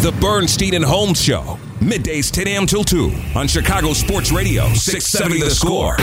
The 0.00 0.12
Bernstein 0.12 0.72
and 0.72 0.82
Holmes 0.82 1.20
Show. 1.20 1.58
Middays 1.80 2.30
10 2.30 2.46
a.m. 2.48 2.66
till 2.66 2.84
2 2.84 3.10
on 3.34 3.48
Chicago 3.48 3.94
Sports 3.94 4.30
Radio, 4.30 4.68
670 4.74 5.42
The 5.42 5.50
Score. 5.50 5.96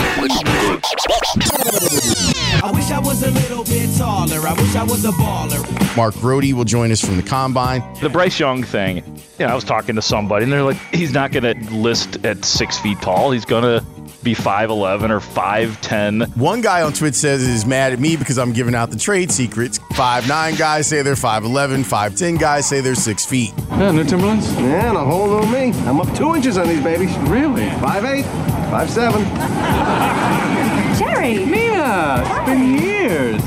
I 2.60 2.72
wish 2.74 2.90
I 2.90 2.98
was 2.98 3.22
a 3.22 3.30
little 3.30 3.62
bit 3.62 3.96
taller. 3.96 4.40
I 4.44 4.52
wish 4.54 4.74
I 4.74 4.82
was 4.82 5.04
a 5.04 5.12
baller. 5.12 5.96
Mark 5.96 6.16
Brody 6.16 6.52
will 6.52 6.64
join 6.64 6.90
us 6.90 7.00
from 7.00 7.16
the 7.16 7.22
combine. 7.22 7.80
The 8.00 8.08
Bryce 8.08 8.40
Young 8.40 8.64
thing, 8.64 8.96
you 9.38 9.46
know, 9.46 9.52
I 9.52 9.54
was 9.54 9.62
talking 9.62 9.94
to 9.94 10.02
somebody 10.02 10.42
and 10.42 10.52
they're 10.52 10.64
like, 10.64 10.78
he's 10.92 11.12
not 11.12 11.30
going 11.30 11.44
to 11.44 11.54
list 11.74 12.24
at 12.26 12.44
six 12.44 12.76
feet 12.78 13.00
tall. 13.00 13.30
He's 13.30 13.44
going 13.44 13.62
to 13.62 13.86
be 14.24 14.34
5'11 14.34 15.10
or 15.10 15.20
5'10. 15.20 16.36
One 16.36 16.60
guy 16.60 16.82
on 16.82 16.92
Twitch 16.92 17.14
says 17.14 17.46
he's 17.46 17.64
mad 17.64 17.92
at 17.92 18.00
me 18.00 18.16
because 18.16 18.36
I'm 18.36 18.52
giving 18.52 18.74
out 18.74 18.90
the 18.90 18.98
trade 18.98 19.30
secrets. 19.30 19.78
5'9 19.92 20.58
guys 20.58 20.88
say 20.88 21.02
they're 21.02 21.14
5'11, 21.14 21.84
5'10 21.84 22.36
guys 22.38 22.68
say 22.68 22.80
they're 22.80 22.96
6 22.96 23.26
feet. 23.26 23.52
Yeah, 23.70 23.92
new 23.92 24.02
Timberlands? 24.02 24.50
Yeah, 24.54 24.88
and 24.88 24.98
a 24.98 25.04
whole 25.04 25.40
new 25.40 25.46
me. 25.52 25.67
I'm 25.86 26.00
up 26.00 26.12
two 26.16 26.34
inches 26.34 26.56
on 26.58 26.66
these 26.68 26.82
babies. 26.82 27.14
Really? 27.18 27.68
5'8, 27.68 28.24
5'7. 28.70 30.98
Jerry. 30.98 31.44
Nina, 31.44 32.22
it's 32.24 32.44
been 32.46 32.78
years. 32.78 33.37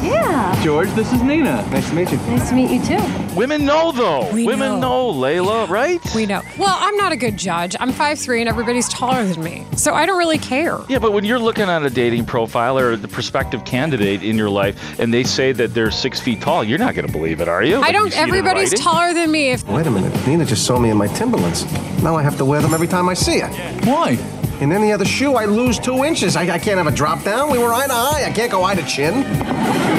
Yeah. 0.61 0.65
George, 0.65 0.89
this 0.91 1.11
is 1.11 1.23
Nina. 1.23 1.67
Nice 1.71 1.89
to 1.89 1.95
meet 1.95 2.11
you. 2.11 2.17
Nice 2.17 2.49
to 2.49 2.55
meet 2.55 2.69
you 2.69 2.83
too. 2.85 3.35
Women 3.35 3.65
know 3.65 3.91
though. 3.91 4.31
We 4.31 4.45
Women 4.45 4.79
know. 4.79 5.11
know. 5.11 5.19
Layla, 5.19 5.67
right? 5.67 5.99
We 6.13 6.25
know. 6.27 6.41
Well, 6.59 6.77
I'm 6.79 6.95
not 6.97 7.11
a 7.11 7.15
good 7.15 7.35
judge. 7.35 7.75
I'm 7.79 7.91
5'3 7.91 8.41
and 8.41 8.47
everybody's 8.49 8.87
taller 8.87 9.23
than 9.25 9.43
me. 9.43 9.65
So 9.75 9.93
I 9.93 10.05
don't 10.05 10.17
really 10.19 10.37
care. 10.37 10.77
Yeah, 10.87 10.99
but 10.99 11.13
when 11.13 11.25
you're 11.25 11.39
looking 11.39 11.63
at 11.63 11.83
a 11.83 11.89
dating 11.89 12.25
profile 12.25 12.77
or 12.77 12.95
the 12.95 13.07
prospective 13.07 13.65
candidate 13.65 14.21
in 14.21 14.37
your 14.37 14.49
life 14.51 14.99
and 14.99 15.11
they 15.13 15.23
say 15.23 15.51
that 15.53 15.73
they're 15.73 15.89
six 15.91 16.19
feet 16.19 16.41
tall, 16.41 16.63
you're 16.63 16.77
not 16.79 16.93
going 16.93 17.07
to 17.07 17.11
believe 17.11 17.41
it, 17.41 17.47
are 17.47 17.63
you? 17.63 17.77
I 17.77 17.79
Like, 17.79 17.93
don't. 17.93 18.11
see 18.11 18.19
it 18.19 18.21
in 18.23 18.29
Everybody's 18.29 18.79
taller 18.79 19.13
than 19.15 19.31
me. 19.31 19.51
If 19.51 19.67
Wait 19.67 19.87
a 19.87 19.91
minute. 19.91 20.27
Nina 20.27 20.45
just 20.45 20.65
saw 20.65 20.77
me 20.77 20.91
in 20.91 20.97
my 20.97 21.07
Timberlands. 21.07 21.65
Now 22.03 22.15
I 22.15 22.21
have 22.21 22.37
to 22.37 22.45
wear 22.45 22.61
them 22.61 22.73
every 22.73 22.87
time 22.87 23.09
I 23.09 23.15
see 23.15 23.39
her. 23.39 23.47
Why? 23.89 24.11
In 24.59 24.71
any 24.71 24.91
other 24.91 25.05
shoe, 25.05 25.33
I 25.33 25.45
lose 25.45 25.79
two 25.79 26.03
inches. 26.03 26.35
I, 26.35 26.43
I 26.43 26.59
can't 26.59 26.77
have 26.77 26.85
a 26.85 26.91
drop 26.91 27.23
down. 27.23 27.49
We 27.49 27.57
were 27.57 27.73
eye 27.73 27.87
to 27.87 27.93
eye. 27.93 28.23
I 28.27 28.31
can't 28.31 28.51
go 28.51 28.63
eye 28.63 28.75
to 28.75 28.85
chin. 28.85 29.23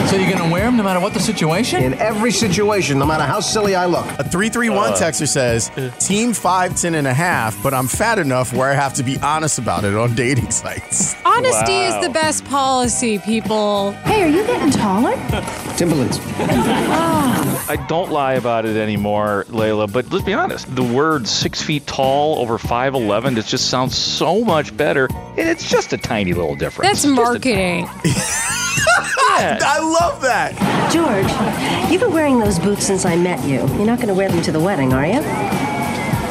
So 0.08 0.18
you're 0.18 0.30
gonna 0.30 0.52
wear 0.52 0.64
them 0.64 0.76
no 0.76 0.82
matter 0.82 1.00
what 1.00 1.14
the 1.14 1.20
situation? 1.20 1.82
In 1.82 1.94
every 1.94 2.32
situation, 2.32 2.98
no 2.98 3.06
matter 3.06 3.22
how 3.24 3.40
silly 3.40 3.74
I 3.74 3.86
look. 3.86 4.04
A 4.18 4.24
331 4.24 4.76
uh. 4.92 4.96
texter 4.96 5.26
says, 5.26 5.68
Team 6.06 6.32
5'10 6.32 6.94
and 6.96 7.06
a 7.06 7.14
half, 7.14 7.60
but 7.62 7.72
I'm 7.72 7.86
fat 7.86 8.18
enough 8.18 8.52
where 8.52 8.68
I 8.70 8.74
have 8.74 8.92
to 8.94 9.02
be 9.02 9.16
honest 9.20 9.58
about 9.58 9.84
it 9.84 9.94
on 9.94 10.14
dating 10.14 10.50
sites. 10.50 11.14
honesty 11.24 11.72
Wow. 11.72 11.98
is 11.98 12.06
the 12.06 12.12
best 12.12 12.44
policy, 12.44 13.18
people. 13.20 13.92
Hey, 14.04 14.24
are 14.24 14.28
you 14.28 14.44
getting 14.46 14.70
taller? 14.70 15.12
Timberlands. 15.78 16.19
Ah. 16.20 17.66
I 17.70 17.76
don't 17.76 18.10
lie 18.10 18.34
about 18.34 18.66
it 18.66 18.76
anymore, 18.76 19.46
Layla, 19.48 19.90
but 19.90 20.12
let's 20.12 20.24
be 20.26 20.34
honest. 20.34 20.74
The 20.74 20.82
word 20.82 21.26
six 21.26 21.62
feet 21.62 21.86
tall 21.86 22.38
over 22.38 22.58
5'11, 22.58 23.38
it 23.38 23.46
just 23.46 23.70
sounds 23.70 23.96
so 23.96 24.44
much 24.44 24.76
better. 24.76 25.08
And 25.38 25.48
it's 25.48 25.70
just 25.70 25.94
a 25.94 25.96
tiny 25.98 26.34
little 26.34 26.54
difference. 26.56 26.88
That's 26.90 27.02
Just 27.02 27.12
a- 27.12 27.22
marketing. 27.22 27.88
Yeah. 29.41 29.59
I 29.62 29.78
love 29.81 30.20
that. 30.22 30.53
George, 30.93 31.91
you've 31.91 32.00
been 32.00 32.12
wearing 32.12 32.38
those 32.38 32.59
boots 32.59 32.84
since 32.87 33.04
I 33.04 33.16
met 33.16 33.43
you. 33.44 33.59
You're 33.76 33.87
not 33.87 33.97
going 33.98 34.09
to 34.09 34.15
wear 34.15 34.28
them 34.28 34.43
to 34.43 34.53
the 34.53 34.60
wedding, 34.60 34.93
are 34.93 35.06
you? 35.06 35.20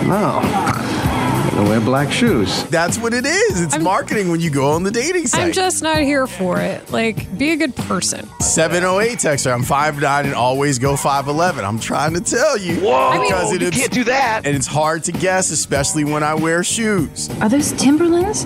No. 0.07 0.39
I'm 1.53 1.67
wear 1.67 1.81
black 1.81 2.11
shoes. 2.11 2.63
That's 2.65 2.97
what 2.97 3.13
it 3.13 3.25
is. 3.25 3.61
It's 3.61 3.73
I'm- 3.73 3.83
marketing 3.83 4.29
when 4.31 4.39
you 4.39 4.49
go 4.49 4.71
on 4.71 4.83
the 4.83 4.89
dating 4.89 5.27
site. 5.27 5.41
I'm 5.47 5.51
just 5.51 5.83
not 5.83 5.97
here 5.99 6.25
for 6.25 6.59
it. 6.59 6.91
Like, 6.91 7.37
be 7.37 7.51
a 7.51 7.55
good 7.57 7.75
person. 7.75 8.27
708 8.39 9.19
texter. 9.19 9.53
I'm 9.53 9.61
5'9 9.63 10.25
and 10.25 10.33
always 10.33 10.79
go 10.79 10.93
5'11. 10.95 11.63
I'm 11.63 11.79
trying 11.79 12.13
to 12.15 12.21
tell 12.21 12.57
you. 12.57 12.77
Whoa, 12.79 13.21
Because 13.21 13.51
it 13.53 13.61
you 13.61 13.67
is- 13.67 13.75
can't 13.77 13.91
do 13.91 14.03
that. 14.05 14.41
And 14.45 14.55
it's 14.55 14.65
hard 14.67 15.03
to 15.03 15.11
guess, 15.11 15.51
especially 15.51 16.03
when 16.03 16.23
I 16.23 16.33
wear 16.35 16.63
shoes. 16.63 17.29
Are 17.41 17.49
those 17.49 17.73
Timberlands 17.73 18.45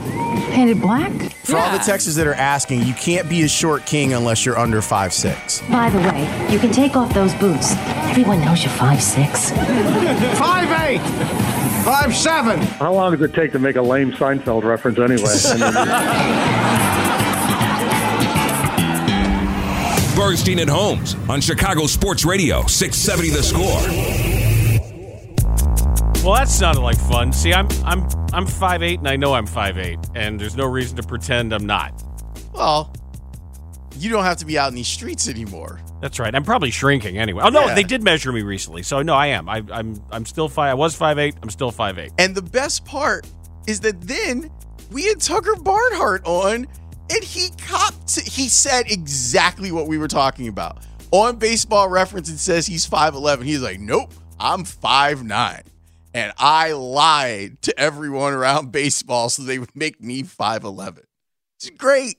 painted 0.50 0.82
black? 0.82 1.12
For 1.46 1.58
all 1.58 1.70
the 1.72 1.78
Yeah. 1.78 1.96
texters 1.96 2.16
that 2.18 2.28
are 2.28 2.34
asking, 2.34 2.84
you 2.84 2.94
can't 2.94 3.30
be 3.30 3.44
a 3.44 3.48
short 3.48 3.86
king 3.86 4.14
unless 4.14 4.46
you're 4.46 4.58
under 4.58 4.82
5'6. 4.82 5.62
By 5.70 5.90
the 5.90 6.00
way, 6.00 6.28
you 6.52 6.60
can 6.60 6.72
take 6.72 6.96
off 6.96 7.14
those 7.14 7.34
boots. 7.36 7.74
Everyone 8.10 8.42
knows 8.44 8.64
you're 8.64 8.74
5'6. 8.74 9.52
5'8, 10.38 11.00
5'7. 11.86 12.60
How 12.80 12.94
long 12.94 13.12
does 13.12 13.22
it 13.22 13.34
take 13.36 13.52
to 13.52 13.60
make 13.60 13.76
a 13.76 13.82
lame 13.82 14.12
Seinfeld 14.12 14.64
reference 14.64 14.98
anyway? 14.98 15.36
Bernstein 20.16 20.60
and 20.60 20.70
Holmes 20.70 21.16
on 21.30 21.42
Chicago 21.42 21.86
Sports 21.88 22.24
Radio, 22.26 22.66
670 22.68 23.30
The 23.32 23.44
Score. 23.44 24.25
Well, 26.26 26.34
that 26.34 26.50
sounded 26.50 26.82
like 26.82 26.98
fun. 26.98 27.32
See, 27.32 27.54
I'm 27.54 27.68
I'm 27.84 28.02
I'm 28.34 28.48
5'8 28.48 28.98
and 28.98 29.08
I 29.08 29.16
know 29.16 29.36
I'm 29.36 29.46
five 29.46 29.78
eight, 29.78 30.00
and 30.16 30.40
there's 30.40 30.56
no 30.56 30.66
reason 30.66 30.98
to 30.98 31.04
pretend 31.04 31.54
I'm 31.54 31.68
not. 31.68 32.04
Well, 32.52 32.92
you 34.00 34.10
don't 34.10 34.24
have 34.24 34.38
to 34.38 34.46
be 34.46 34.58
out 34.58 34.70
in 34.70 34.76
these 34.76 34.88
streets 34.88 35.30
anymore. 35.30 35.80
That's 36.02 36.18
right. 36.18 36.34
I'm 36.34 36.44
probably 36.44 36.72
shrinking 36.72 37.20
anyway. 37.20 37.44
Oh 37.46 37.50
no, 37.50 37.68
Yeah. 37.68 37.76
they 37.76 37.84
did 37.84 38.02
measure 38.02 38.32
me 38.32 38.42
recently. 38.42 38.82
So 38.82 39.04
no, 39.04 39.14
I 39.14 39.28
am. 39.28 39.48
I, 39.48 39.62
I'm 39.72 40.02
I'm 40.12 40.26
still 40.26 40.50
5 40.50 40.68
I 40.68 40.74
was 40.74 40.96
five 40.96 41.20
eight. 41.20 41.36
I'm 41.44 41.52
still 41.52 41.70
five 41.70 42.00
eight. 42.00 42.12
And 42.18 42.34
the 42.34 42.42
best 42.42 42.86
part 42.86 43.28
is 43.68 43.80
that 43.82 44.02
then 44.02 44.50
we 44.92 45.06
had 45.06 45.22
Tucker 45.22 45.56
Barnhart 45.58 46.24
on, 46.26 46.66
and 47.12 47.24
he 47.24 47.50
copped. 47.62 48.20
He 48.20 48.50
said 48.50 48.86
exactly 48.90 49.72
what 49.72 49.86
we 49.86 50.00
were 50.00 50.08
talking 50.08 50.48
about 50.48 50.84
on 51.12 51.36
Baseball 51.36 51.88
Reference. 51.88 52.30
It 52.30 52.40
says 52.40 52.66
he's 52.66 52.84
five 52.88 53.14
eleven. 53.14 53.46
He's 53.46 53.62
like, 53.62 53.80
nope, 53.80 54.12
I'm 54.40 54.64
five 54.66 55.24
nine, 55.24 55.62
and 56.16 56.32
I 56.38 56.72
lied 56.72 57.62
to 57.64 57.78
everyone 57.78 58.34
around 58.34 58.72
baseball 58.72 59.30
so 59.30 59.44
they 59.44 59.60
would 59.60 59.76
make 59.76 60.02
me 60.02 60.24
five 60.24 60.64
eleven. 60.64 61.04
It's 61.58 61.70
great. 61.70 62.18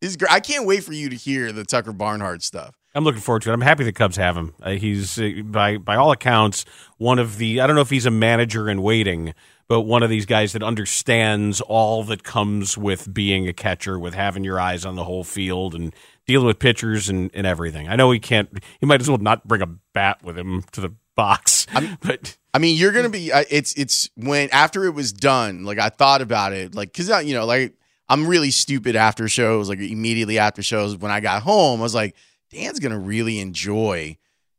It's 0.00 0.16
great. 0.16 0.32
I 0.32 0.40
can't 0.40 0.66
wait 0.66 0.82
for 0.84 0.92
you 0.92 1.08
to 1.10 1.16
hear 1.16 1.52
the 1.52 1.64
Tucker 1.64 1.92
Barnhart 1.92 2.42
stuff. 2.42 2.74
I'm 2.94 3.04
looking 3.04 3.20
forward 3.20 3.42
to 3.42 3.50
it. 3.50 3.52
I'm 3.52 3.60
happy 3.60 3.84
the 3.84 3.92
Cubs 3.92 4.16
have 4.16 4.36
him. 4.36 4.54
Uh, 4.60 4.70
he's 4.70 5.18
uh, 5.18 5.42
by 5.44 5.76
by 5.76 5.96
all 5.96 6.12
accounts 6.12 6.64
one 6.96 7.18
of 7.18 7.36
the 7.36 7.60
I 7.60 7.66
don't 7.66 7.76
know 7.76 7.82
if 7.82 7.90
he's 7.90 8.06
a 8.06 8.10
manager 8.10 8.70
in 8.70 8.80
waiting, 8.80 9.34
but 9.68 9.82
one 9.82 10.02
of 10.02 10.08
these 10.08 10.24
guys 10.24 10.52
that 10.54 10.62
understands 10.62 11.60
all 11.60 12.04
that 12.04 12.22
comes 12.22 12.78
with 12.78 13.12
being 13.12 13.48
a 13.48 13.52
catcher, 13.52 13.98
with 13.98 14.14
having 14.14 14.44
your 14.44 14.58
eyes 14.58 14.86
on 14.86 14.96
the 14.96 15.04
whole 15.04 15.24
field 15.24 15.74
and 15.74 15.94
dealing 16.26 16.46
with 16.46 16.58
pitchers 16.58 17.10
and, 17.10 17.30
and 17.34 17.46
everything. 17.46 17.86
I 17.86 17.96
know 17.96 18.10
he 18.10 18.18
can't. 18.18 18.48
He 18.80 18.86
might 18.86 19.02
as 19.02 19.10
well 19.10 19.18
not 19.18 19.46
bring 19.46 19.60
a 19.60 19.66
bat 19.66 20.22
with 20.22 20.38
him 20.38 20.62
to 20.72 20.80
the 20.80 20.94
box. 21.16 21.66
but 22.02 22.36
I 22.56 22.58
mean, 22.58 22.78
you're 22.78 22.92
gonna 22.92 23.10
be. 23.10 23.30
uh, 23.30 23.44
It's 23.50 23.74
it's 23.74 24.08
when 24.16 24.48
after 24.50 24.86
it 24.86 24.92
was 24.94 25.12
done. 25.12 25.64
Like 25.64 25.78
I 25.78 25.90
thought 25.90 26.22
about 26.22 26.54
it, 26.54 26.74
like 26.74 26.90
because 26.90 27.10
you 27.26 27.34
know, 27.34 27.44
like 27.44 27.74
I'm 28.08 28.26
really 28.26 28.50
stupid 28.50 28.96
after 28.96 29.28
shows. 29.28 29.68
Like 29.68 29.78
immediately 29.78 30.38
after 30.38 30.62
shows, 30.62 30.96
when 30.96 31.10
I 31.10 31.20
got 31.20 31.42
home, 31.42 31.80
I 31.80 31.82
was 31.82 31.94
like, 31.94 32.16
Dan's 32.50 32.80
gonna 32.80 32.98
really 32.98 33.40
enjoy 33.40 34.16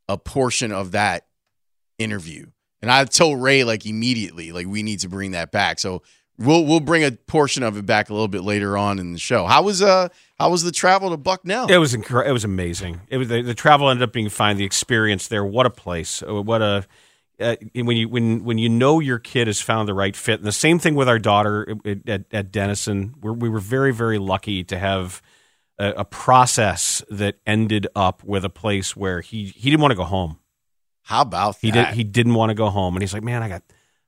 a 0.08 0.16
portion 0.16 0.72
of 0.72 0.92
that 0.92 1.26
interview. 1.98 2.46
And 2.84 2.92
I 2.92 3.04
told 3.06 3.42
Ray 3.42 3.64
like 3.64 3.88
immediately, 3.88 4.52
like 4.52 4.68
we 4.68 4.84
need 4.84 5.00
to 5.00 5.10
bring 5.10 5.32
that 5.32 5.52
back. 5.52 5.80
So 5.80 6.04
we'll 6.38 6.66
we'll 6.66 6.80
bring 6.80 7.04
a 7.04 7.12
portion 7.12 7.64
of 7.64 7.78
it 7.78 7.88
back 7.88 8.12
a 8.12 8.14
little 8.14 8.28
bit 8.28 8.44
later 8.44 8.78
on 8.78 9.00
in 9.00 9.14
the 9.14 9.18
show. 9.20 9.48
How 9.48 9.64
was 9.64 9.82
uh 9.82 10.10
how 10.38 10.52
was 10.52 10.62
the 10.62 10.72
travel 10.72 11.10
to 11.10 11.18
Bucknell? 11.18 11.66
It 11.72 11.78
was 11.78 11.96
incredible. 11.96 12.30
It 12.30 12.34
was 12.34 12.44
amazing. 12.44 13.02
It 13.10 13.18
was 13.18 13.28
the, 13.28 13.42
the 13.42 13.56
travel 13.56 13.90
ended 13.90 14.04
up 14.04 14.14
being 14.14 14.30
fine. 14.30 14.58
The 14.58 14.66
experience 14.66 15.28
there, 15.30 15.44
what 15.44 15.66
a 15.66 15.72
place! 15.72 16.22
What 16.22 16.62
a 16.62 16.86
uh, 17.40 17.56
when 17.76 17.98
you 17.98 18.10
when 18.10 18.44
when 18.44 18.58
you 18.58 18.70
know 18.70 19.00
your 19.00 19.20
kid 19.20 19.48
has 19.48 19.60
found 19.62 19.88
the 19.88 19.94
right 19.94 20.16
fit, 20.16 20.40
and 20.40 20.48
the 20.48 20.52
same 20.52 20.80
thing 20.80 20.96
with 20.96 21.08
our 21.08 21.20
daughter 21.20 21.78
at, 21.86 22.10
at, 22.10 22.26
at 22.32 22.52
Denison, 22.52 23.16
we're, 23.22 23.34
we 23.34 23.50
were 23.50 23.60
very 23.60 23.94
very 23.94 24.18
lucky 24.18 24.64
to 24.66 24.78
have 24.78 25.22
a, 25.78 25.90
a 25.98 26.06
process 26.06 27.04
that 27.10 27.36
ended 27.46 27.88
up 27.96 28.24
with 28.24 28.44
a 28.46 28.50
place 28.50 28.96
where 28.96 29.22
he 29.22 29.46
he 29.46 29.70
didn't 29.70 29.82
want 29.82 29.92
to 29.92 29.98
go 29.98 30.04
home. 30.04 30.40
How 31.04 31.22
about 31.22 31.58
He 31.62 31.72
that? 31.72 31.90
did. 31.90 31.96
He 31.96 32.04
didn't 32.04 32.34
want 32.34 32.50
to 32.50 32.54
go 32.56 32.70
home, 32.70 32.96
and 32.96 33.02
he's 33.04 33.14
like, 33.14 33.24
"Man, 33.24 33.42
I 33.44 33.50
got 33.50 33.64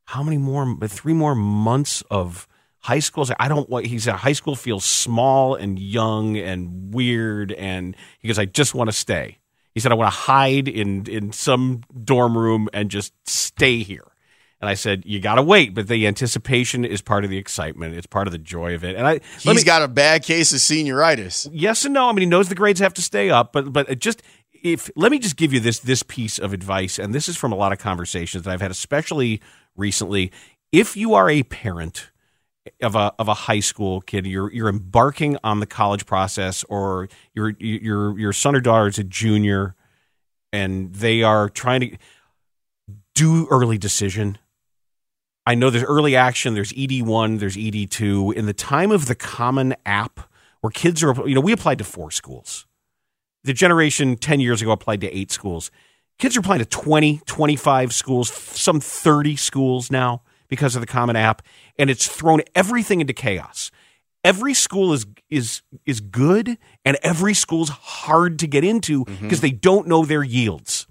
how 0.06 0.24
many 0.24 0.38
more? 0.38 0.78
Three 0.88 1.14
more 1.14 1.36
months 1.36 2.04
of 2.12 2.48
high 2.80 3.00
school." 3.00 3.26
I 3.30 3.46
I 3.46 3.48
don't 3.48 3.70
want. 3.70 3.86
He 3.86 4.00
said, 4.00 4.16
"High 4.16 4.34
school 4.34 4.56
feels 4.56 4.86
small 4.86 5.56
and 5.56 5.80
young 5.80 6.38
and 6.38 6.94
weird," 6.94 7.52
and 7.54 7.96
he 8.20 8.28
goes, 8.28 8.38
"I 8.40 8.46
just 8.46 8.76
want 8.76 8.90
to 8.90 8.96
stay." 8.96 9.39
He 9.74 9.80
said, 9.80 9.92
"I 9.92 9.96
want 9.96 10.12
to 10.12 10.18
hide 10.20 10.68
in 10.68 11.06
in 11.08 11.32
some 11.32 11.84
dorm 12.04 12.38
room 12.38 12.70
and 12.74 12.90
just 12.90 13.14
stay 13.28 13.80
here." 13.84 14.06
And 14.62 14.70
I 14.70 14.74
said, 14.74 15.04
"You 15.06 15.20
got 15.20 15.36
to 15.36 15.44
wait, 15.44 15.74
but 15.74 15.88
the 15.88 16.06
anticipation 16.06 16.84
is 16.84 17.02
part 17.02 17.24
of 17.24 17.30
the 17.30 17.38
excitement. 17.38 17.96
It's 17.96 18.08
part 18.08 18.28
of 18.28 18.32
the 18.34 18.38
joy 18.40 18.76
of 18.76 18.84
it." 18.84 18.96
And 18.96 19.08
I, 19.08 19.22
He's 19.40 19.56
me- 19.56 19.64
got 19.64 19.82
a 19.84 19.88
bad 19.88 20.24
case 20.24 20.52
of 20.52 20.60
senioritis. 20.60 21.50
yes 21.54 21.86
and 21.86 21.94
no. 21.94 22.10
I 22.10 22.12
mean, 22.12 22.22
he 22.22 22.26
knows 22.26 22.50
the 22.50 22.56
grades 22.56 22.80
have 22.80 22.94
to 22.96 23.02
stay 23.02 23.30
up, 23.30 23.54
but 23.54 23.72
but 23.72 24.00
just 24.00 24.22
if 24.62 24.90
let 24.96 25.12
me 25.12 25.20
just 25.20 25.38
give 25.38 25.54
you 25.54 25.60
this 25.62 25.80
this 25.80 26.04
piece 26.04 26.38
of 26.40 26.52
advice, 26.52 27.00
and 27.00 27.14
this 27.16 27.30
is 27.30 27.38
from 27.38 27.52
a 27.54 27.56
lot 27.56 27.72
of 27.72 27.80
conversations 27.80 28.44
that 28.44 28.52
I've 28.52 28.62
had, 28.62 28.72
especially 28.72 29.42
recently. 29.78 30.32
If 30.72 30.96
you 30.98 31.14
are 31.16 31.30
a 31.30 31.42
parent 31.44 32.12
of 32.82 32.96
a 32.96 33.14
of 33.20 33.28
a 33.28 33.34
high 33.34 33.60
school 33.60 34.02
kid, 34.02 34.26
you're 34.26 34.52
you're 34.52 34.70
embarking 34.70 35.38
on 35.44 35.60
the 35.60 35.66
college 35.66 36.06
process, 36.06 36.64
or 36.66 37.10
your 37.34 37.50
your 37.60 38.18
your 38.18 38.34
son 38.34 38.56
or 38.56 38.62
daughter 38.62 38.88
is 38.88 38.98
a 38.98 39.04
junior, 39.04 39.76
and 40.52 40.94
they 40.94 41.24
are 41.24 41.50
trying 41.50 41.82
to 41.82 41.98
do 43.16 43.48
early 43.50 43.78
decision. 43.78 44.38
I 45.46 45.56
know 45.56 45.70
there's 45.70 45.84
early 45.84 46.16
action, 46.16 46.54
there's 46.54 46.72
ED1, 46.74 47.40
there's 47.40 47.58
ED2. 47.58 48.36
In 48.36 48.46
the 48.46 48.54
time 48.54 48.92
of 48.92 49.08
the 49.08 49.16
Common 49.16 49.76
App, 49.86 50.20
where 50.62 50.72
kids 50.72 51.04
are, 51.04 51.14
you 51.28 51.34
know, 51.34 51.42
we 51.42 51.52
applied 51.52 51.80
to 51.80 51.84
four 51.84 52.12
schools. 52.12 52.68
The 53.44 53.54
generation 53.54 54.16
10 54.16 54.42
years 54.42 54.62
ago 54.62 54.72
applied 54.72 55.02
to 55.02 55.18
eight 55.18 55.32
schools. 55.32 55.72
Kids 56.20 56.36
are 56.38 56.42
applying 56.42 56.60
to 56.60 56.66
20, 56.66 57.22
25 57.26 57.94
schools, 57.94 58.32
some 58.32 58.80
30 58.80 59.38
schools 59.38 59.90
now 59.90 60.22
because 60.50 60.76
of 60.76 60.82
the 60.82 60.88
Common 60.88 61.16
App, 61.16 61.42
and 61.78 61.90
it's 61.90 62.08
thrown 62.08 62.42
everything 62.56 63.00
into 63.02 63.14
chaos. 63.14 63.72
Every 64.24 64.54
school 64.54 64.92
is 64.92 65.06
is 65.30 65.62
is 65.86 66.02
good, 66.02 66.58
and 66.84 66.98
every 67.02 67.34
school's 67.34 67.70
hard 67.70 68.40
to 68.40 68.48
get 68.48 68.64
into 68.64 69.06
because 69.06 69.40
they 69.40 69.52
don't 69.52 69.88
know 69.88 70.04
their 70.04 70.24
yields 70.24 70.88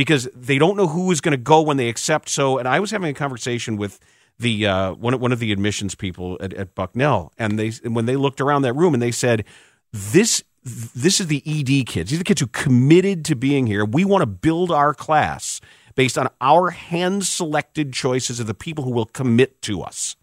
because 0.00 0.28
they 0.34 0.56
don't 0.56 0.78
know 0.78 0.86
who 0.86 1.10
is 1.10 1.20
going 1.20 1.32
to 1.32 1.42
go 1.42 1.60
when 1.60 1.76
they 1.76 1.90
accept. 1.90 2.30
So, 2.30 2.56
and 2.56 2.66
I 2.66 2.80
was 2.80 2.90
having 2.90 3.10
a 3.10 3.14
conversation 3.14 3.76
with 3.76 4.00
the 4.38 4.66
uh, 4.66 4.94
one 4.94 5.20
one 5.20 5.32
of 5.32 5.40
the 5.40 5.52
admissions 5.52 5.94
people 5.94 6.38
at, 6.40 6.54
at 6.54 6.74
Bucknell, 6.74 7.32
and 7.36 7.58
they 7.58 7.70
when 7.86 8.06
they 8.06 8.16
looked 8.16 8.40
around 8.40 8.62
that 8.62 8.72
room 8.72 8.94
and 8.94 9.02
they 9.02 9.10
said, 9.10 9.44
"This 9.92 10.42
this 10.64 11.20
is 11.20 11.26
the 11.26 11.42
ED 11.46 11.86
kids. 11.86 12.10
These 12.10 12.18
are 12.18 12.20
the 12.20 12.24
kids 12.24 12.40
who 12.40 12.46
committed 12.46 13.24
to 13.26 13.36
being 13.36 13.66
here. 13.66 13.84
We 13.84 14.06
want 14.06 14.22
to 14.22 14.26
build 14.26 14.70
our 14.70 14.94
class 14.94 15.59
based 15.94 16.18
on 16.18 16.28
our 16.40 16.70
hand 16.70 17.26
selected 17.26 17.92
choices 17.92 18.40
of 18.40 18.46
the 18.46 18.54
people 18.54 18.84
who 18.84 18.90
will 18.90 19.06
commit 19.06 19.60
to 19.62 19.82
us." 19.82 20.16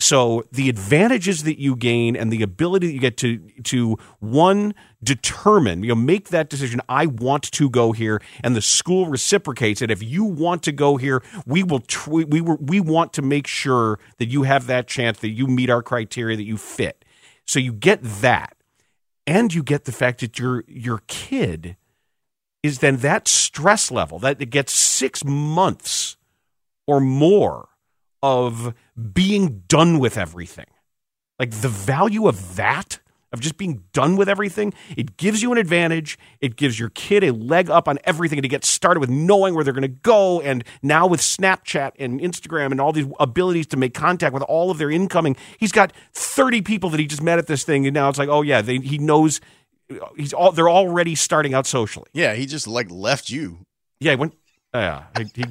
So 0.00 0.44
the 0.50 0.70
advantages 0.70 1.42
that 1.44 1.60
you 1.60 1.76
gain 1.76 2.16
and 2.16 2.32
the 2.32 2.42
ability 2.42 2.86
that 2.86 2.92
you 2.94 3.00
get 3.00 3.18
to 3.18 3.38
to 3.64 3.98
one 4.18 4.74
determine, 5.04 5.82
you 5.82 5.90
know, 5.90 5.94
make 5.94 6.30
that 6.30 6.48
decision. 6.48 6.80
I 6.88 7.04
want 7.04 7.42
to 7.52 7.68
go 7.68 7.92
here, 7.92 8.22
and 8.42 8.56
the 8.56 8.62
school 8.62 9.06
reciprocates 9.06 9.82
it. 9.82 9.90
If 9.90 10.02
you 10.02 10.24
want 10.24 10.62
to 10.62 10.72
go 10.72 10.96
here, 10.96 11.22
we 11.44 11.62
will. 11.62 11.80
Tr- 11.80 12.10
we 12.10 12.40
we 12.40 12.80
want 12.80 13.12
to 13.12 13.22
make 13.22 13.46
sure 13.46 13.98
that 14.16 14.28
you 14.28 14.44
have 14.44 14.66
that 14.68 14.88
chance 14.88 15.18
that 15.18 15.30
you 15.30 15.46
meet 15.46 15.68
our 15.68 15.82
criteria 15.82 16.34
that 16.34 16.44
you 16.44 16.56
fit. 16.56 17.04
So 17.44 17.60
you 17.60 17.74
get 17.74 18.00
that, 18.02 18.56
and 19.26 19.52
you 19.52 19.62
get 19.62 19.84
the 19.84 19.92
fact 19.92 20.20
that 20.20 20.38
your 20.38 20.64
your 20.66 21.02
kid 21.08 21.76
is 22.62 22.78
then 22.80 22.98
that 22.98 23.26
stress 23.26 23.90
level 23.90 24.18
that 24.20 24.40
it 24.40 24.50
gets 24.50 24.72
six 24.72 25.24
months 25.24 26.16
or 26.86 27.00
more 27.00 27.68
of 28.22 28.74
being 29.12 29.62
done 29.68 29.98
with 29.98 30.18
everything. 30.18 30.66
Like 31.38 31.52
the 31.52 31.68
value 31.68 32.28
of 32.28 32.56
that, 32.56 33.00
of 33.32 33.40
just 33.40 33.56
being 33.56 33.84
done 33.92 34.16
with 34.16 34.28
everything, 34.28 34.74
it 34.96 35.16
gives 35.16 35.40
you 35.40 35.52
an 35.52 35.58
advantage. 35.58 36.18
It 36.40 36.56
gives 36.56 36.78
your 36.78 36.90
kid 36.90 37.22
a 37.22 37.32
leg 37.32 37.70
up 37.70 37.86
on 37.88 37.98
everything 38.04 38.42
to 38.42 38.48
get 38.48 38.64
started 38.64 39.00
with 39.00 39.08
knowing 39.08 39.54
where 39.54 39.62
they're 39.62 39.72
going 39.72 39.82
to 39.82 39.88
go. 39.88 40.40
And 40.40 40.64
now 40.82 41.06
with 41.06 41.20
Snapchat 41.20 41.92
and 41.98 42.20
Instagram 42.20 42.72
and 42.72 42.80
all 42.80 42.92
these 42.92 43.06
abilities 43.20 43.68
to 43.68 43.76
make 43.76 43.94
contact 43.94 44.34
with 44.34 44.42
all 44.42 44.70
of 44.70 44.78
their 44.78 44.90
incoming, 44.90 45.36
he's 45.58 45.72
got 45.72 45.92
30 46.12 46.60
people 46.62 46.90
that 46.90 47.00
he 47.00 47.06
just 47.06 47.22
met 47.22 47.38
at 47.38 47.46
this 47.46 47.62
thing. 47.62 47.86
And 47.86 47.94
now 47.94 48.08
it's 48.08 48.18
like, 48.18 48.28
oh, 48.28 48.42
yeah, 48.42 48.60
they, 48.62 48.78
he 48.78 48.98
knows 48.98 49.40
he's 50.16 50.32
all, 50.32 50.52
they're 50.52 50.70
already 50.70 51.14
starting 51.14 51.54
out 51.54 51.66
socially. 51.66 52.08
Yeah, 52.12 52.34
he 52.34 52.46
just 52.46 52.66
like 52.66 52.90
left 52.90 53.30
you. 53.30 53.66
Yeah, 54.00 54.12
he 54.12 54.16
went. 54.16 54.34
Yeah, 54.74 55.04
he, 55.16 55.24
he, 55.34 55.44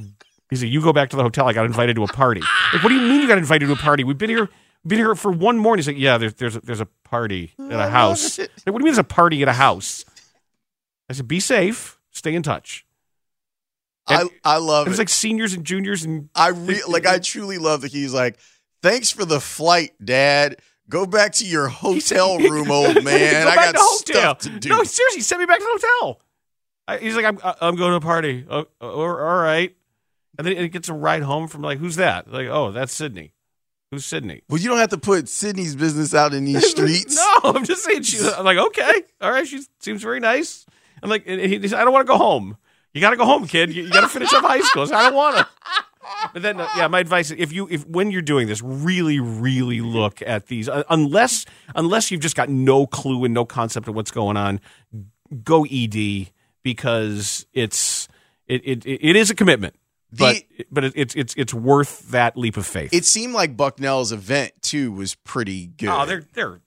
he 0.50 0.56
said, 0.56 0.70
"You 0.70 0.82
go 0.82 0.94
back 0.94 1.10
to 1.10 1.18
the 1.18 1.24
hotel. 1.24 1.48
I 1.48 1.54
got 1.54 1.66
invited 1.66 1.96
to 1.96 2.04
a 2.04 2.08
party." 2.08 2.42
Like, 2.74 2.84
what 2.84 2.90
do 2.90 2.96
you 2.96 3.02
mean 3.02 3.22
you 3.22 3.28
got 3.28 3.38
invited 3.38 3.68
to 3.68 3.74
a 3.74 3.78
party? 3.78 4.04
We've 4.04 4.18
been 4.18 4.30
here, 4.30 4.50
been 4.86 4.98
here 4.98 5.16
for 5.16 5.32
one 5.32 5.58
morning. 5.58 5.80
He's 5.80 5.88
like, 5.88 5.98
"Yeah, 5.98 6.18
there's 6.18 6.34
there's 6.36 6.56
a, 6.56 6.62
there's 6.62 6.82
a 6.82 6.88
party 7.04 7.54
at 7.60 7.72
a 7.72 7.86
oh, 7.86 7.90
house." 7.90 8.40
Like, 8.40 8.50
what 8.66 8.66
do 8.66 8.72
you 8.72 8.86
mean 8.86 8.86
there's 8.86 8.98
a 8.98 9.04
party 9.04 9.42
at 9.42 9.48
a 9.48 9.54
house? 9.54 10.06
I 11.10 11.14
said, 11.14 11.28
"Be 11.28 11.40
safe. 11.40 12.00
Stay 12.12 12.34
in 12.34 12.44
touch." 12.44 12.86
I 14.08 14.28
I 14.44 14.58
love 14.58 14.88
It 14.88 14.90
was 14.90 15.00
like 15.00 15.10
seniors 15.10 15.54
and 15.54 15.64
juniors 15.64 16.04
and 16.04 16.30
I 16.34 16.50
re- 16.50 16.82
like 16.88 17.06
I 17.06 17.20
truly 17.20 17.58
love 17.58 17.82
that 17.82 17.92
he's 17.92 18.14
like, 18.14 18.40
"Thanks 18.82 19.12
for 19.12 19.26
the 19.26 19.40
flight, 19.40 19.94
Dad. 20.04 20.58
Go 20.90 21.06
back 21.06 21.34
to 21.34 21.46
your 21.46 21.68
hotel 21.68 22.38
room, 22.40 22.72
old 22.72 23.04
man. 23.04 23.46
Go 23.46 23.50
I 23.52 23.56
got 23.56 23.72
to 23.74 23.80
hotel. 23.80 24.16
stuff 24.16 24.38
to 24.40 24.60
do." 24.60 24.70
No, 24.70 24.84
seriously, 24.84 25.22
send 25.22 25.40
me 25.40 25.46
back 25.46 25.60
to 25.60 25.64
the 25.64 25.88
hotel. 25.88 26.22
I, 26.88 26.98
he's 26.98 27.16
like, 27.16 27.26
I'm, 27.26 27.40
uh, 27.44 27.54
I'm 27.62 27.76
going 27.76 27.92
to 27.92 27.98
a 27.98 28.02
party. 28.02 28.46
Oh, 28.50 28.66
oh, 28.82 29.02
all 29.02 29.38
right. 29.38 29.76
And 30.40 30.48
then 30.48 30.58
it 30.58 30.70
gets 30.70 30.90
a 30.90 30.94
ride 30.94 31.22
home 31.22 31.48
from 31.48 31.62
like, 31.62 31.78
who's 31.78 31.98
that? 31.98 32.32
Like, 32.32 32.48
oh, 32.48 32.72
that's 32.72 32.92
Sydney. 32.92 33.34
Who's 33.92 34.06
Sydney? 34.06 34.42
well, 34.50 34.60
you 34.60 34.70
don't 34.70 34.78
have 34.78 34.90
to 34.90 34.98
put 34.98 35.28
Sydney's 35.30 35.76
business 35.76 36.14
out 36.14 36.34
in 36.34 36.46
these 36.46 36.68
streets. 36.72 37.16
no, 37.16 37.52
I'm 37.52 37.66
just 37.66 37.84
saying. 37.84 38.04
She, 38.04 38.20
I'm 38.28 38.46
like, 38.46 38.58
okay, 38.58 39.04
all 39.22 39.32
right. 39.32 39.48
She 39.48 39.62
seems 39.80 40.02
very 40.02 40.20
nice. 40.20 40.66
I'm 41.04 41.10
like, 41.10 41.24
and 41.28 41.40
he, 41.40 41.60
he 41.60 41.76
I 41.76 41.84
don't 41.84 41.94
want 41.94 42.06
to 42.08 42.12
go 42.12 42.18
home. 42.18 42.58
You 42.94 43.02
got 43.02 43.12
to 43.12 43.18
go 43.18 43.26
home, 43.26 43.48
kid. 43.48 43.74
You, 43.74 43.84
you 43.84 43.90
got 43.92 44.02
to 44.02 44.08
finish 44.08 44.34
up 44.34 44.44
high 44.44 44.62
school. 44.62 44.88
So 44.88 44.96
I 44.96 45.04
don't 45.04 45.16
want 45.16 45.38
to. 45.38 45.48
But 46.34 46.42
then, 46.42 46.60
uh, 46.60 46.68
yeah, 46.76 46.88
my 46.88 47.00
advice: 47.00 47.32
is 47.32 47.38
if 47.40 47.52
you, 47.52 47.68
if 47.70 47.88
when 47.88 48.12
you're 48.12 48.22
doing 48.22 48.48
this, 48.48 48.62
really, 48.62 49.20
really 49.20 49.82
look 49.82 50.22
at 50.26 50.48
these. 50.48 50.70
Uh, 50.70 50.84
unless, 50.90 51.46
unless 51.76 52.12
you've 52.12 52.22
just 52.22 52.36
got 52.36 52.50
no 52.50 52.86
clue 52.86 53.24
and 53.26 53.34
no 53.34 53.46
concept 53.46 53.88
of 53.88 53.96
what's 53.96 54.12
going 54.12 54.38
on, 54.38 54.60
go 55.44 55.66
ED 55.66 56.32
because 56.64 57.46
it's 57.54 58.08
it 58.48 58.62
it, 58.66 58.86
it 58.86 59.16
is 59.16 59.30
a 59.30 59.36
commitment. 59.36 59.76
But 60.12 60.44
but 60.72 60.84
it, 60.86 60.94
it's 60.96 61.16
it's 61.16 61.34
it's 61.36 61.54
worth 61.54 62.10
that 62.12 62.36
leap 62.36 62.58
of 62.58 62.66
faith. 62.66 62.94
It 62.94 63.06
seemed 63.06 63.34
like 63.34 63.56
Bucknell's 63.56 64.12
event 64.12 64.54
too 64.62 64.92
was 64.92 65.16
pretty 65.16 65.68
good. 65.68 65.90
oh, 65.90 66.06
they're 66.06 66.26
they're 66.34 66.62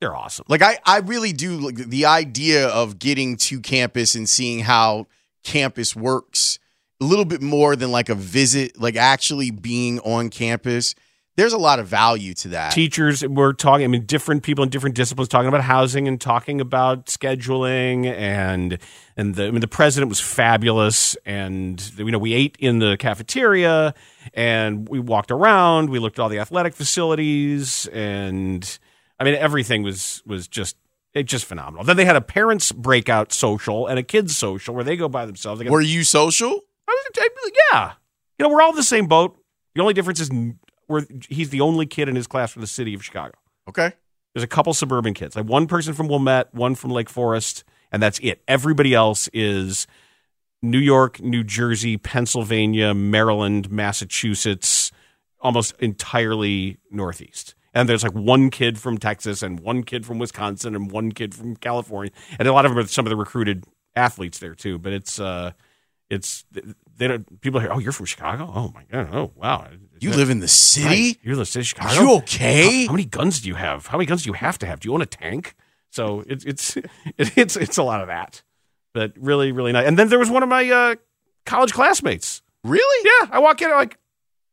they're 0.00 0.14
awesome. 0.14 0.44
Like 0.48 0.60
I, 0.60 0.78
I 0.84 0.98
really 0.98 1.32
do 1.32 1.56
like 1.56 1.76
the 1.76 2.04
idea 2.06 2.68
of 2.68 2.98
getting 2.98 3.38
to 3.38 3.60
campus 3.60 4.14
and 4.14 4.28
seeing 4.28 4.60
how 4.60 5.06
campus 5.42 5.96
works 5.96 6.58
a 7.00 7.04
little 7.04 7.24
bit 7.24 7.42
more 7.42 7.76
than 7.76 7.90
like 7.92 8.08
a 8.08 8.14
visit, 8.14 8.80
like 8.80 8.96
actually 8.96 9.50
being 9.50 9.98
on 10.00 10.30
campus. 10.30 10.94
There's 11.36 11.52
a 11.52 11.58
lot 11.58 11.78
of 11.78 11.86
value 11.86 12.32
to 12.32 12.48
that. 12.48 12.72
teachers 12.72 13.22
were 13.22 13.52
talking 13.52 13.84
i 13.84 13.88
mean 13.88 14.06
different 14.06 14.42
people 14.42 14.64
in 14.64 14.70
different 14.70 14.96
disciplines 14.96 15.28
talking 15.28 15.48
about 15.48 15.60
housing 15.60 16.08
and 16.08 16.18
talking 16.18 16.62
about 16.62 17.06
scheduling 17.08 18.06
and 18.06 18.78
and 19.18 19.34
the, 19.34 19.44
I 19.44 19.50
mean, 19.50 19.60
the 19.60 19.68
president 19.68 20.08
was 20.08 20.18
fabulous 20.18 21.14
and 21.26 21.78
you 21.98 22.10
know 22.10 22.18
we 22.18 22.32
ate 22.32 22.56
in 22.58 22.78
the 22.78 22.96
cafeteria 22.98 23.92
and 24.32 24.88
we 24.88 24.98
walked 24.98 25.30
around 25.30 25.90
we 25.90 25.98
looked 25.98 26.18
at 26.18 26.22
all 26.22 26.30
the 26.30 26.38
athletic 26.38 26.72
facilities 26.74 27.86
and 27.92 28.78
i 29.20 29.24
mean 29.24 29.34
everything 29.34 29.82
was 29.82 30.22
was 30.24 30.48
just 30.48 30.76
it 31.12 31.24
just 31.24 31.44
phenomenal 31.44 31.84
then 31.84 31.98
they 31.98 32.06
had 32.06 32.16
a 32.16 32.22
parents 32.22 32.72
breakout 32.72 33.30
social 33.30 33.86
and 33.86 33.98
a 33.98 34.02
kids 34.02 34.34
social 34.34 34.74
where 34.74 34.84
they 34.84 34.96
go 34.96 35.06
by 35.06 35.26
themselves 35.26 35.62
got- 35.62 35.70
Were 35.70 35.82
you 35.82 36.02
social? 36.02 36.62
I 36.88 36.92
was, 36.92 37.04
I, 37.18 37.50
yeah. 37.72 37.92
You 38.38 38.44
know, 38.44 38.54
we're 38.54 38.62
all 38.62 38.70
in 38.70 38.76
the 38.76 38.82
same 38.82 39.06
boat. 39.06 39.36
The 39.74 39.80
only 39.80 39.94
difference 39.94 40.20
is 40.20 40.30
we're, 40.88 41.06
he's 41.28 41.50
the 41.50 41.60
only 41.60 41.86
kid 41.86 42.08
in 42.08 42.16
his 42.16 42.26
class 42.26 42.52
from 42.52 42.60
the 42.60 42.66
city 42.66 42.94
of 42.94 43.04
Chicago. 43.04 43.34
Okay. 43.68 43.92
There's 44.34 44.44
a 44.44 44.48
couple 44.48 44.74
suburban 44.74 45.14
kids, 45.14 45.34
like 45.34 45.46
one 45.46 45.66
person 45.66 45.94
from 45.94 46.08
Wilmette, 46.08 46.52
one 46.54 46.74
from 46.74 46.90
Lake 46.90 47.08
Forest, 47.08 47.64
and 47.90 48.02
that's 48.02 48.18
it. 48.18 48.42
Everybody 48.46 48.92
else 48.92 49.28
is 49.32 49.86
New 50.62 50.78
York, 50.78 51.20
New 51.20 51.42
Jersey, 51.42 51.96
Pennsylvania, 51.96 52.92
Maryland, 52.92 53.70
Massachusetts, 53.70 54.92
almost 55.40 55.74
entirely 55.78 56.76
Northeast. 56.90 57.54
And 57.72 57.88
there's 57.88 58.02
like 58.02 58.12
one 58.12 58.50
kid 58.50 58.78
from 58.78 58.98
Texas 58.98 59.42
and 59.42 59.60
one 59.60 59.82
kid 59.82 60.06
from 60.06 60.18
Wisconsin 60.18 60.74
and 60.74 60.90
one 60.90 61.12
kid 61.12 61.34
from 61.34 61.56
California. 61.56 62.10
And 62.38 62.48
a 62.48 62.52
lot 62.52 62.64
of 62.64 62.72
them 62.72 62.78
are 62.78 62.86
some 62.86 63.06
of 63.06 63.10
the 63.10 63.16
recruited 63.16 63.64
athletes 63.94 64.38
there 64.38 64.54
too. 64.54 64.78
But 64.78 64.92
it's 64.94 65.20
uh 65.20 65.52
It's 66.08 66.44
they 66.96 67.08
don't 67.08 67.40
people 67.40 67.60
hear. 67.60 67.70
Oh, 67.72 67.78
you're 67.78 67.92
from 67.92 68.06
Chicago. 68.06 68.50
Oh 68.54 68.72
my 68.74 68.84
god. 68.90 69.08
Oh 69.12 69.32
wow. 69.34 69.68
You 69.98 70.10
live 70.10 70.30
in 70.30 70.40
the 70.40 70.48
city? 70.48 70.86
Right. 70.86 71.18
You're 71.22 71.32
in 71.34 71.38
the 71.38 71.46
city 71.46 71.62
of 71.62 71.66
Chicago. 71.66 71.94
Are 71.94 72.02
you 72.02 72.12
okay? 72.18 72.82
How, 72.82 72.88
how, 72.88 72.92
many 72.92 73.06
guns 73.06 73.40
do 73.40 73.48
you 73.48 73.54
have? 73.54 73.88
How 73.88 73.98
many 73.98 74.06
guns 74.06 74.22
do 74.22 74.28
you 74.30 74.34
have 74.34 74.58
to 74.58 74.66
have? 74.66 74.80
Do 74.80 74.88
you 74.88 74.94
own 74.94 75.02
a 75.02 75.06
tank? 75.06 75.56
So 75.90 76.22
it's 76.28 76.44
it's 76.44 76.76
it's 77.18 77.56
it's 77.56 77.76
a 77.76 77.82
lot 77.82 78.00
of 78.02 78.06
that. 78.06 78.42
But 78.94 79.12
really, 79.16 79.52
really 79.52 79.72
nice. 79.72 79.86
And 79.86 79.98
then 79.98 80.08
there 80.08 80.18
was 80.18 80.30
one 80.30 80.42
of 80.42 80.48
my 80.48 80.70
uh, 80.70 80.94
college 81.44 81.72
classmates. 81.72 82.42
Really? 82.64 83.10
Yeah. 83.20 83.28
I 83.30 83.38
walk 83.40 83.60
in, 83.60 83.70
I'm 83.70 83.76
like, 83.76 83.98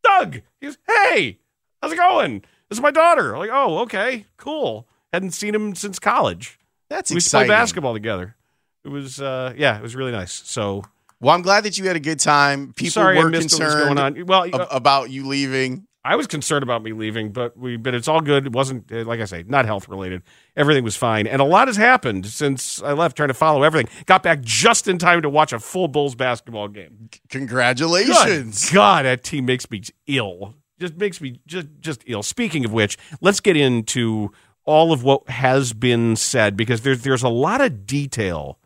Doug. 0.02 0.40
He 0.60 0.66
goes, 0.66 0.78
Hey, 0.86 1.38
how's 1.80 1.92
it 1.92 1.96
going? 1.96 2.44
This 2.68 2.78
is 2.78 2.82
my 2.82 2.90
daughter. 2.90 3.34
I'm 3.34 3.38
like, 3.38 3.50
oh, 3.52 3.78
okay, 3.80 4.26
cool. 4.36 4.88
Hadn't 5.12 5.32
seen 5.32 5.54
him 5.54 5.74
since 5.74 5.98
college. 5.98 6.58
That's 6.88 7.10
we 7.10 7.16
exciting. 7.16 7.48
played 7.48 7.54
basketball 7.56 7.94
together. 7.94 8.36
It 8.84 8.88
was, 8.88 9.20
uh, 9.20 9.54
yeah, 9.56 9.78
it 9.78 9.82
was 9.82 9.94
really 9.94 10.12
nice. 10.12 10.32
So, 10.32 10.84
well, 11.24 11.34
I'm 11.34 11.42
glad 11.42 11.64
that 11.64 11.78
you 11.78 11.86
had 11.86 11.96
a 11.96 12.00
good 12.00 12.20
time. 12.20 12.72
People 12.74 12.90
sorry 12.90 13.16
were 13.16 13.28
I 13.28 13.30
missed 13.30 13.58
what 13.58 13.64
was 13.64 13.74
concerned. 13.74 14.28
Well, 14.28 14.44
ab- 14.44 14.68
about 14.70 15.10
you 15.10 15.26
leaving. 15.26 15.86
I 16.06 16.16
was 16.16 16.26
concerned 16.26 16.62
about 16.62 16.82
me 16.82 16.92
leaving, 16.92 17.32
but 17.32 17.56
we, 17.56 17.78
but 17.78 17.94
it's 17.94 18.08
all 18.08 18.20
good. 18.20 18.44
It 18.44 18.52
wasn't, 18.52 18.92
uh, 18.92 19.04
like 19.04 19.20
I 19.20 19.24
say, 19.24 19.42
not 19.48 19.64
health 19.64 19.88
related. 19.88 20.22
Everything 20.54 20.84
was 20.84 20.96
fine, 20.96 21.26
and 21.26 21.40
a 21.40 21.44
lot 21.44 21.66
has 21.66 21.78
happened 21.78 22.26
since 22.26 22.82
I 22.82 22.92
left. 22.92 23.16
Trying 23.16 23.28
to 23.28 23.34
follow 23.34 23.62
everything, 23.62 23.90
got 24.04 24.22
back 24.22 24.42
just 24.42 24.86
in 24.86 24.98
time 24.98 25.22
to 25.22 25.30
watch 25.30 25.54
a 25.54 25.58
full 25.58 25.88
Bulls 25.88 26.14
basketball 26.14 26.68
game. 26.68 27.08
Congratulations! 27.30 28.68
Good 28.68 28.74
God, 28.74 29.06
that 29.06 29.24
team 29.24 29.46
makes 29.46 29.70
me 29.70 29.80
ill. 30.06 30.54
Just 30.78 30.96
makes 30.98 31.22
me 31.22 31.40
just 31.46 31.68
just 31.80 32.04
ill. 32.06 32.22
Speaking 32.22 32.66
of 32.66 32.72
which, 32.74 32.98
let's 33.22 33.40
get 33.40 33.56
into 33.56 34.30
all 34.66 34.92
of 34.92 35.02
what 35.04 35.26
has 35.30 35.72
been 35.72 36.16
said 36.16 36.54
because 36.54 36.82
there's 36.82 37.02
there's 37.02 37.22
a 37.22 37.30
lot 37.30 37.62
of 37.62 37.86
detail 37.86 38.58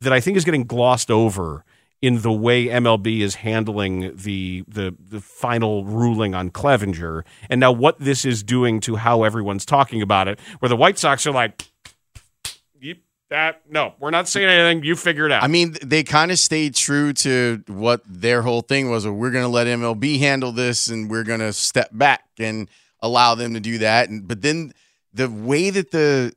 that 0.00 0.12
I 0.12 0.18
think 0.18 0.36
is 0.36 0.44
getting 0.44 0.64
glossed 0.64 1.10
over 1.10 1.64
in 2.02 2.22
the 2.22 2.32
way 2.32 2.66
MLB 2.66 3.20
is 3.20 3.36
handling 3.36 4.16
the 4.16 4.64
the 4.66 4.94
the 4.98 5.20
final 5.20 5.84
ruling 5.84 6.34
on 6.34 6.50
Clevinger. 6.50 7.24
And 7.48 7.60
now 7.60 7.72
what 7.72 7.98
this 7.98 8.24
is 8.24 8.42
doing 8.42 8.80
to 8.80 8.96
how 8.96 9.22
everyone's 9.22 9.66
talking 9.66 10.02
about 10.02 10.28
it 10.28 10.40
where 10.60 10.68
the 10.68 10.76
White 10.76 10.98
Sox 10.98 11.26
are 11.26 11.32
like 11.32 11.64
that 13.30 13.62
no 13.70 13.94
we're 14.00 14.10
not 14.10 14.28
saying 14.28 14.48
anything. 14.48 14.84
You 14.84 14.96
figure 14.96 15.24
it 15.24 15.32
out. 15.32 15.42
I 15.42 15.46
mean 15.46 15.76
they 15.82 16.02
kind 16.02 16.30
of 16.30 16.38
stayed 16.38 16.74
true 16.74 17.12
to 17.14 17.62
what 17.68 18.02
their 18.04 18.42
whole 18.42 18.60
thing 18.60 18.90
was 18.90 19.06
we're 19.06 19.30
going 19.30 19.44
to 19.44 19.48
let 19.48 19.66
MLB 19.66 20.18
handle 20.18 20.52
this 20.52 20.88
and 20.88 21.08
we're 21.08 21.24
going 21.24 21.40
to 21.40 21.52
step 21.52 21.90
back 21.92 22.24
and 22.38 22.68
allow 23.00 23.34
them 23.34 23.54
to 23.54 23.60
do 23.60 23.78
that. 23.78 24.08
And 24.08 24.26
but 24.26 24.42
then 24.42 24.72
the 25.14 25.30
way 25.30 25.70
that 25.70 25.92
the 25.92 26.34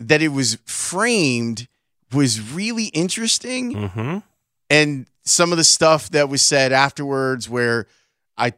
that 0.00 0.22
it 0.22 0.28
was 0.28 0.56
framed 0.64 1.68
was 2.12 2.40
really 2.52 2.86
interesting. 2.86 3.74
Mm-hmm. 3.74 4.18
And 4.72 5.06
some 5.24 5.52
of 5.52 5.58
the 5.58 5.64
stuff 5.64 6.10
that 6.10 6.28
was 6.28 6.42
said 6.42 6.72
afterwards 6.72 7.48
where 7.48 7.86
I 8.36 8.54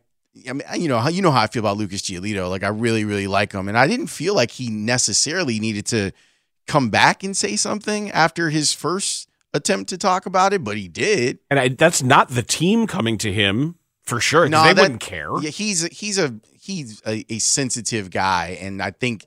I 0.49 0.53
mean 0.53 0.63
you 0.77 0.89
know 0.89 0.99
how 0.99 1.09
you 1.09 1.21
know 1.21 1.31
how 1.31 1.43
I 1.43 1.47
feel 1.49 1.61
about 1.61 1.77
Lucas 1.77 2.03
Giolito. 2.03 2.49
Like 2.49 2.63
I 2.63 2.69
really 2.69 3.05
really 3.05 3.27
like 3.27 3.53
him. 3.53 3.69
And 3.69 3.77
I 3.77 3.87
didn't 3.87 4.07
feel 4.07 4.35
like 4.35 4.53
he 4.53 4.71
necessarily 4.71 5.59
needed 5.59 5.87
to 5.87 6.13
come 6.67 6.89
back 6.89 7.25
and 7.25 7.37
say 7.37 7.57
something 7.57 8.11
after 8.13 8.51
his 8.51 8.73
first 8.73 9.29
attempt 9.53 9.91
to 9.91 9.99
talk 9.99 10.27
about 10.27 10.53
it 10.53 10.65
but 10.65 10.77
he 10.77 10.89
did. 10.89 11.39
And 11.51 11.59
I, 11.61 11.69
that's 11.69 12.03
not 12.03 12.31
the 12.31 12.43
team 12.43 12.87
coming 12.87 13.19
to 13.19 13.33
him 13.33 13.77
for 14.03 14.21
sure 14.21 14.49
no, 14.49 14.63
they 14.63 14.73
that, 14.73 14.83
wouldn't 14.83 15.01
care. 15.01 15.31
Yeah 15.41 15.51
he's 15.51 15.85
a, 15.85 15.89
he's 15.89 16.19
a 16.19 16.35
he's 16.53 17.03
a, 17.07 17.25
a 17.29 17.39
sensitive 17.39 18.11
guy 18.11 18.59
and 18.61 18.81
I 18.81 18.93
think 18.93 19.27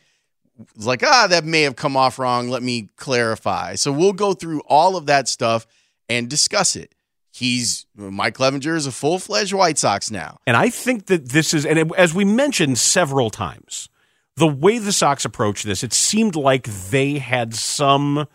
like 0.78 1.04
ah 1.04 1.28
that 1.30 1.44
may 1.44 1.64
have 1.64 1.76
come 1.76 1.98
off 1.98 2.18
wrong. 2.18 2.50
Let 2.50 2.64
me 2.64 2.90
clarify. 2.96 3.76
So 3.76 3.92
we'll 3.92 4.14
go 4.14 4.34
through 4.34 4.62
all 4.62 4.96
of 4.96 5.06
that 5.06 5.28
stuff 5.28 5.68
and 6.10 6.30
discuss 6.30 6.76
it. 6.76 6.94
He's 7.32 7.86
mike 7.96 8.36
clevinger 8.38 8.76
is 8.76 8.88
a 8.88 8.92
full-fledged 8.92 9.54
white 9.54 9.78
sox 9.78 10.10
now. 10.10 10.40
And 10.48 10.58
i 10.58 10.70
think 10.70 11.06
that 11.08 11.30
this 11.30 11.54
is 11.54 11.66
and 11.66 11.94
as 11.96 12.14
we 12.14 12.26
mentioned 12.26 12.78
several 12.78 13.30
times 13.30 13.90
the 14.38 14.48
way 14.48 14.80
the 14.80 14.92
sox 14.92 15.26
approached 15.26 15.66
this 15.66 15.84
it 15.84 15.94
seemed 15.94 16.36
like 16.36 16.64
they 16.64 17.20
had 17.20 17.54
some 17.54 18.28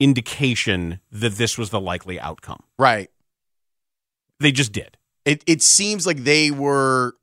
indication 0.00 0.98
that 1.12 1.34
this 1.34 1.58
was 1.58 1.70
the 1.70 1.80
likely 1.80 2.18
outcome. 2.18 2.62
Right. 2.78 3.10
They 4.40 4.50
just 4.50 4.72
did. 4.72 4.96
It, 5.26 5.44
it 5.46 5.62
seems 5.62 6.06
like 6.06 6.24
they 6.24 6.50
were 6.50 7.14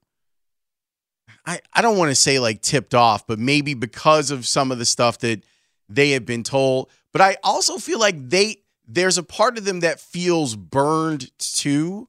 I, 1.46 1.60
I 1.74 1.82
don't 1.82 1.98
want 1.98 2.12
to 2.12 2.16
say 2.16 2.40
like 2.40 2.62
tipped 2.62 2.94
off, 2.94 3.26
but 3.26 3.40
maybe 3.40 3.74
because 3.74 4.32
of 4.32 4.46
some 4.46 4.72
of 4.72 4.78
the 4.78 4.86
stuff 4.86 5.18
that 5.20 5.44
they 5.90 6.12
had 6.12 6.26
been 6.26 6.44
told. 6.44 6.92
But 7.14 7.22
I 7.22 7.38
also 7.44 7.78
feel 7.78 8.00
like 8.00 8.30
they 8.30 8.58
there's 8.88 9.17
a 9.17 9.24
part 9.24 9.58
of 9.58 9.65
them 9.65 9.82
that 9.82 10.00
feels 10.00 10.56
burned 10.56 11.32
too. 11.38 12.08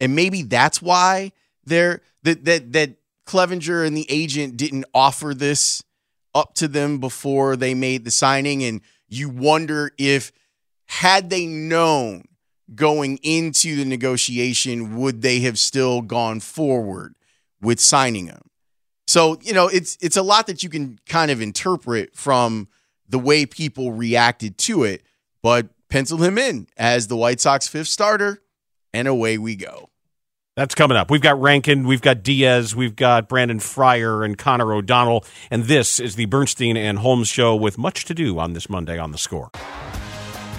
And 0.00 0.14
maybe 0.14 0.42
that's 0.42 0.80
why 0.82 1.32
they're 1.64 2.02
that 2.22 2.44
that 2.44 2.72
that 2.72 2.96
Clevinger 3.26 3.86
and 3.86 3.96
the 3.96 4.06
agent 4.10 4.56
didn't 4.56 4.84
offer 4.94 5.34
this 5.34 5.82
up 6.34 6.54
to 6.54 6.68
them 6.68 6.98
before 6.98 7.56
they 7.56 7.74
made 7.74 8.04
the 8.04 8.10
signing. 8.10 8.62
And 8.62 8.80
you 9.08 9.28
wonder 9.28 9.90
if 9.98 10.32
had 10.86 11.30
they 11.30 11.46
known 11.46 12.24
going 12.74 13.18
into 13.22 13.76
the 13.76 13.84
negotiation, 13.84 14.96
would 14.96 15.22
they 15.22 15.40
have 15.40 15.58
still 15.58 16.02
gone 16.02 16.40
forward 16.40 17.14
with 17.60 17.80
signing 17.80 18.26
him? 18.26 18.42
So, 19.06 19.38
you 19.40 19.54
know, 19.54 19.68
it's 19.68 19.96
it's 20.00 20.18
a 20.18 20.22
lot 20.22 20.46
that 20.48 20.62
you 20.62 20.68
can 20.68 20.98
kind 21.06 21.30
of 21.30 21.40
interpret 21.40 22.14
from 22.14 22.68
the 23.08 23.18
way 23.18 23.46
people 23.46 23.92
reacted 23.92 24.58
to 24.58 24.84
it, 24.84 25.02
but 25.42 25.68
pencil 25.88 26.22
him 26.22 26.38
in 26.38 26.66
as 26.76 27.06
the 27.06 27.16
White 27.16 27.40
Sox 27.40 27.68
fifth 27.68 27.88
starter, 27.88 28.42
and 28.92 29.08
away 29.08 29.38
we 29.38 29.56
go. 29.56 29.90
That's 30.56 30.74
coming 30.74 30.96
up. 30.96 31.08
We've 31.08 31.20
got 31.20 31.40
Rankin, 31.40 31.86
we've 31.86 32.02
got 32.02 32.24
Diaz, 32.24 32.74
we've 32.74 32.96
got 32.96 33.28
Brandon 33.28 33.60
Fryer 33.60 34.24
and 34.24 34.36
Connor 34.36 34.72
O'Donnell, 34.72 35.24
and 35.50 35.64
this 35.64 36.00
is 36.00 36.16
the 36.16 36.26
Bernstein 36.26 36.76
and 36.76 36.98
Holmes 36.98 37.28
show 37.28 37.54
with 37.54 37.78
much 37.78 38.04
to 38.06 38.14
do 38.14 38.38
on 38.40 38.54
this 38.54 38.68
Monday 38.68 38.98
on 38.98 39.12
the 39.12 39.18
score. 39.18 39.50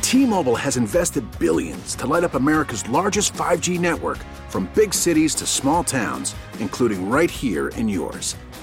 T-Mobile 0.02 0.56
has 0.56 0.78
invested 0.78 1.24
billions 1.38 1.96
to 1.96 2.08
light 2.08 2.24
up 2.24 2.34
America's 2.34 2.88
largest 2.90 3.34
5G 3.34 3.78
network 3.80 4.20
from 4.48 4.70
big 4.74 4.94
cities 4.94 5.36
to 5.36 5.46
small 5.46 5.84
towns, 5.84 6.34
including 6.60 7.10
right 7.10 7.30
here 7.30 7.68
in 7.70 7.90
yours. 7.90 8.36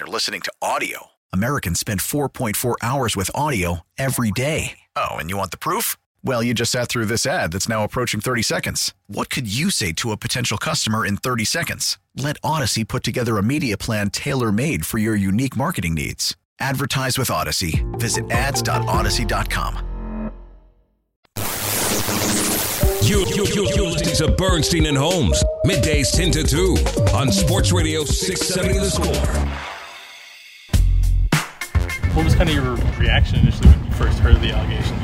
they're 0.00 0.06
listening 0.06 0.40
to 0.40 0.52
audio. 0.62 1.08
Americans 1.30 1.78
spend 1.78 2.00
4.4 2.00 2.76
hours 2.82 3.16
with 3.16 3.30
audio 3.34 3.80
every 3.98 4.30
day. 4.30 4.78
Oh, 4.96 5.10
and 5.16 5.28
you 5.28 5.36
want 5.36 5.50
the 5.50 5.58
proof? 5.58 5.98
Well, 6.24 6.42
you 6.42 6.54
just 6.54 6.72
sat 6.72 6.88
through 6.88 7.04
this 7.04 7.26
ad 7.26 7.52
that's 7.52 7.68
now 7.68 7.84
approaching 7.84 8.20
30 8.20 8.42
seconds. 8.42 8.94
What 9.08 9.28
could 9.28 9.52
you 9.52 9.70
say 9.70 9.92
to 9.92 10.10
a 10.12 10.16
potential 10.16 10.56
customer 10.56 11.04
in 11.04 11.18
30 11.18 11.44
seconds? 11.44 11.98
Let 12.16 12.40
Audacy 12.40 12.88
put 12.88 13.04
together 13.04 13.36
a 13.36 13.42
media 13.42 13.76
plan 13.76 14.08
tailor 14.08 14.50
made 14.50 14.86
for 14.86 14.96
your 14.96 15.14
unique 15.14 15.54
marketing 15.54 15.94
needs. 15.94 16.34
Advertise 16.58 17.18
with 17.18 17.28
Audacy. 17.28 17.84
Visit 17.98 18.30
ads.audacy.com. 18.30 19.86
You, 23.02 23.26
you, 23.34 23.44
you, 23.46 23.68
you're 23.74 23.86
listening 23.86 24.14
to 24.16 24.28
Bernstein 24.28 24.86
and 24.86 24.96
Holmes, 24.96 25.42
middays 25.66 26.14
10 26.16 26.30
to 26.32 26.42
2 26.42 26.76
on 27.14 27.30
Sports 27.32 27.72
Radio 27.72 28.04
670 28.04 28.78
The 28.78 28.90
Score. 28.90 29.69
What 32.14 32.24
was 32.24 32.34
kind 32.34 32.48
of 32.48 32.54
your 32.56 32.74
reaction 32.98 33.38
initially 33.38 33.68
when 33.68 33.84
you 33.86 33.92
first 33.92 34.18
heard 34.18 34.40
the 34.40 34.50
allegations? 34.50 35.00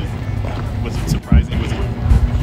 Was 0.85 0.97
it 0.97 1.09
surprising? 1.09 1.57
Was 1.63 1.71
it 1.71 1.77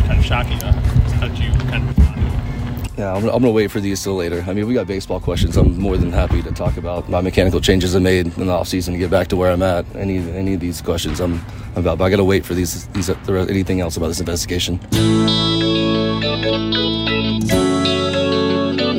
kind 0.07 0.17
of 0.17 0.25
shocking? 0.25 0.57
How 0.61 1.27
did 1.27 1.37
you 1.37 1.51
kind 1.69 1.83
of 1.83 1.97
respond 1.97 2.15
to 2.15 2.89
it? 2.91 2.97
Yeah, 2.97 3.11
I'm, 3.11 3.23
I'm 3.23 3.29
going 3.29 3.43
to 3.43 3.49
wait 3.51 3.71
for 3.71 3.81
these 3.81 4.01
till 4.01 4.15
later. 4.15 4.41
I 4.47 4.53
mean, 4.53 4.65
we 4.65 4.73
got 4.73 4.87
baseball 4.87 5.19
questions. 5.19 5.57
I'm 5.57 5.77
more 5.77 5.97
than 5.97 6.13
happy 6.13 6.41
to 6.43 6.51
talk 6.53 6.77
about 6.77 7.09
my 7.09 7.19
mechanical 7.19 7.59
changes 7.59 7.93
I 7.93 7.99
made 7.99 8.25
in 8.25 8.47
the 8.47 8.53
offseason 8.53 8.93
to 8.93 8.97
get 8.97 9.09
back 9.11 9.27
to 9.29 9.35
where 9.35 9.51
I'm 9.51 9.63
at. 9.63 9.85
Any 9.95 10.17
any 10.31 10.53
of 10.53 10.61
these 10.61 10.81
questions 10.81 11.19
I'm, 11.19 11.43
I'm 11.75 11.79
about, 11.79 11.97
but 11.97 12.05
I 12.05 12.09
got 12.09 12.17
to 12.17 12.23
wait 12.23 12.45
for 12.45 12.53
these 12.53 12.87
these 12.89 13.09
uh, 13.09 13.45
anything 13.49 13.81
else 13.81 13.97
about 13.97 14.07
this 14.07 14.21
investigation. 14.21 14.79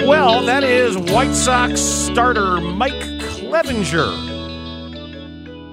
Well, 0.07 0.45
that 0.45 0.63
is 0.63 0.99
White 0.99 1.35
Sox 1.35 1.81
starter 1.81 2.61
Mike 2.61 2.93
Clevinger. 2.93 4.34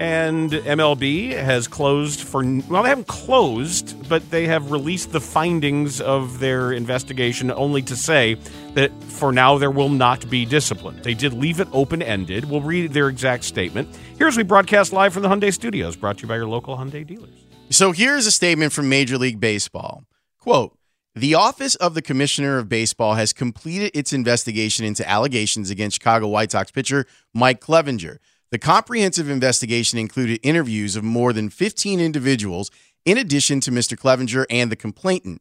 And 0.02 0.50
MLB 0.50 1.30
has 1.30 1.68
closed 1.68 2.22
for, 2.22 2.42
well, 2.68 2.82
they 2.82 2.88
haven't 2.88 3.06
closed, 3.06 4.08
but 4.08 4.28
they 4.32 4.48
have 4.48 4.72
released 4.72 5.12
the 5.12 5.20
findings 5.20 6.00
of 6.00 6.40
their 6.40 6.72
investigation 6.72 7.52
only 7.52 7.82
to 7.82 7.94
say 7.94 8.34
that 8.74 8.90
for 9.04 9.30
now 9.30 9.58
there 9.58 9.70
will 9.70 9.88
not 9.88 10.28
be 10.28 10.44
discipline. 10.44 11.00
They 11.04 11.14
did 11.14 11.34
leave 11.34 11.60
it 11.60 11.68
open 11.70 12.02
ended. 12.02 12.46
We'll 12.46 12.62
read 12.62 12.92
their 12.92 13.08
exact 13.08 13.44
statement. 13.44 13.96
Here's 14.18 14.36
we 14.36 14.42
broadcast 14.42 14.92
live 14.92 15.12
from 15.12 15.22
the 15.22 15.28
Hyundai 15.28 15.54
Studios, 15.54 15.94
brought 15.94 16.18
to 16.18 16.22
you 16.22 16.28
by 16.28 16.34
your 16.34 16.48
local 16.48 16.76
Hyundai 16.76 17.06
dealers. 17.06 17.46
So 17.70 17.92
here's 17.92 18.26
a 18.26 18.32
statement 18.32 18.72
from 18.72 18.88
Major 18.88 19.18
League 19.18 19.38
Baseball. 19.38 20.02
Quote, 20.40 20.76
the 21.14 21.36
Office 21.36 21.76
of 21.76 21.94
the 21.94 22.02
Commissioner 22.02 22.58
of 22.58 22.68
Baseball 22.68 23.14
has 23.14 23.32
completed 23.32 23.92
its 23.94 24.12
investigation 24.12 24.84
into 24.84 25.08
allegations 25.08 25.70
against 25.70 25.94
Chicago 26.00 26.26
White 26.26 26.50
Sox 26.50 26.72
pitcher 26.72 27.06
Mike 27.32 27.60
Clevinger. 27.60 28.18
The 28.52 28.58
comprehensive 28.58 29.30
investigation 29.30 29.98
included 29.98 30.38
interviews 30.42 30.94
of 30.94 31.02
more 31.02 31.32
than 31.32 31.48
15 31.48 31.98
individuals, 31.98 32.70
in 33.06 33.16
addition 33.16 33.60
to 33.60 33.70
Mr. 33.70 33.96
Clevinger 33.96 34.44
and 34.50 34.70
the 34.70 34.76
complainant, 34.76 35.40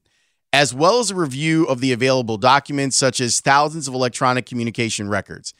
as 0.54 0.74
well 0.74 1.00
as 1.00 1.12
a 1.12 1.16
review 1.16 1.66
of 1.66 1.82
the 1.82 1.92
available 1.92 2.38
documents, 2.38 2.96
such 2.96 3.20
as 3.20 3.42
thousands 3.42 3.90
of 3.90 3.94
electronic 3.94 4.46
communication 4.46 5.10
records. 5.10 5.54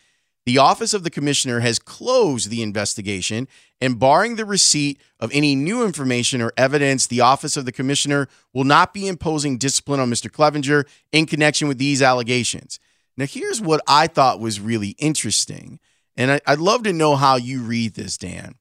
The 0.46 0.60
Office 0.60 0.94
of 0.94 1.04
the 1.04 1.10
Commissioner 1.10 1.60
has 1.60 1.78
closed 1.78 2.50
the 2.50 2.64
investigation, 2.64 3.50
and 3.82 4.00
barring 4.00 4.38
the 4.38 4.46
receipt 4.46 5.02
of 5.20 5.30
any 5.34 5.54
new 5.54 5.84
information 5.84 6.42
or 6.42 6.54
evidence, 6.56 7.06
the 7.06 7.20
Office 7.20 7.58
of 7.58 7.66
the 7.66 7.74
Commissioner 7.74 8.30
will 8.54 8.64
not 8.64 8.94
be 8.94 9.10
imposing 9.10 9.58
discipline 9.58 10.00
on 10.00 10.10
Mr. 10.10 10.32
Clevinger 10.32 10.88
in 11.12 11.26
connection 11.26 11.68
with 11.68 11.80
these 11.80 12.02
allegations. 12.02 12.80
Now, 13.18 13.26
here's 13.26 13.60
what 13.60 13.82
I 13.90 14.08
thought 14.08 14.40
was 14.40 14.62
really 14.62 14.96
interesting, 15.00 15.82
and 16.22 16.40
I, 16.46 16.52
would 16.52 16.60
love 16.60 16.84
to 16.84 16.94
know 16.94 17.16
how 17.16 17.36
you 17.36 17.64
read 17.64 17.96
this, 17.96 18.16
Dan. 18.16 18.54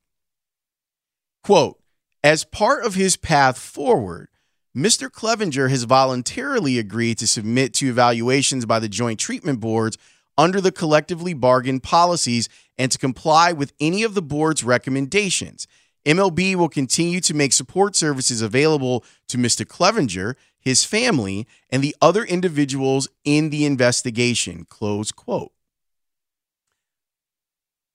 Quote 1.45 1.79
As 2.25 2.43
part 2.43 2.87
of 2.87 2.95
his 2.95 3.19
path 3.19 3.59
forward, 3.59 4.29
Mr. 4.75 5.11
Clevinger 5.11 5.69
has 5.69 5.85
voluntarily 5.85 6.79
agreed 6.79 7.19
to 7.19 7.27
submit 7.27 7.75
to 7.75 7.91
evaluations 7.91 8.65
by 8.65 8.79
the 8.79 8.89
Joint 8.89 9.21
Treatment 9.21 9.61
Boards 9.61 9.99
under 10.39 10.59
the 10.59 10.73
collectively 10.73 11.35
bargained 11.35 11.83
policies 11.83 12.49
and 12.79 12.91
to 12.93 12.97
comply 12.97 13.53
with 13.53 13.75
any 13.79 14.05
of 14.05 14.15
the 14.15 14.23
board's 14.23 14.65
recommendations. 14.65 15.67
MLB 16.07 16.55
will 16.55 16.71
continue 16.71 17.21
to 17.21 17.35
make 17.35 17.53
support 17.53 17.95
services 17.95 18.41
available 18.41 19.05
to 19.29 19.37
Mr. 19.37 19.67
Clevinger, 19.67 20.35
his 20.59 20.87
family, 20.87 21.47
and 21.69 21.85
the 21.85 21.95
other 22.01 22.25
individuals 22.25 23.07
in 23.23 23.51
the 23.51 23.67
investigation. 23.67 24.65
Close 24.65 25.13
quote. 25.13 25.53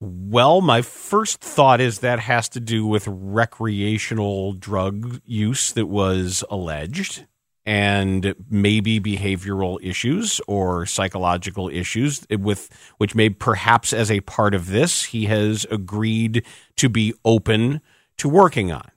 Well, 0.08 0.60
my 0.60 0.82
first 0.82 1.40
thought 1.40 1.80
is 1.80 1.98
that 1.98 2.20
has 2.20 2.48
to 2.50 2.60
do 2.60 2.86
with 2.86 3.08
recreational 3.08 4.52
drug 4.52 5.20
use 5.24 5.72
that 5.72 5.86
was 5.86 6.44
alleged 6.48 7.26
and 7.64 8.36
maybe 8.48 9.00
behavioral 9.00 9.78
issues 9.82 10.40
or 10.46 10.86
psychological 10.86 11.68
issues 11.68 12.24
with 12.30 12.70
which 12.98 13.16
may 13.16 13.30
perhaps 13.30 13.92
as 13.92 14.08
a 14.08 14.20
part 14.20 14.54
of 14.54 14.68
this 14.68 15.06
he 15.06 15.24
has 15.24 15.66
agreed 15.72 16.46
to 16.76 16.88
be 16.88 17.12
open 17.24 17.80
to 18.18 18.28
working 18.28 18.70
on. 18.70 18.88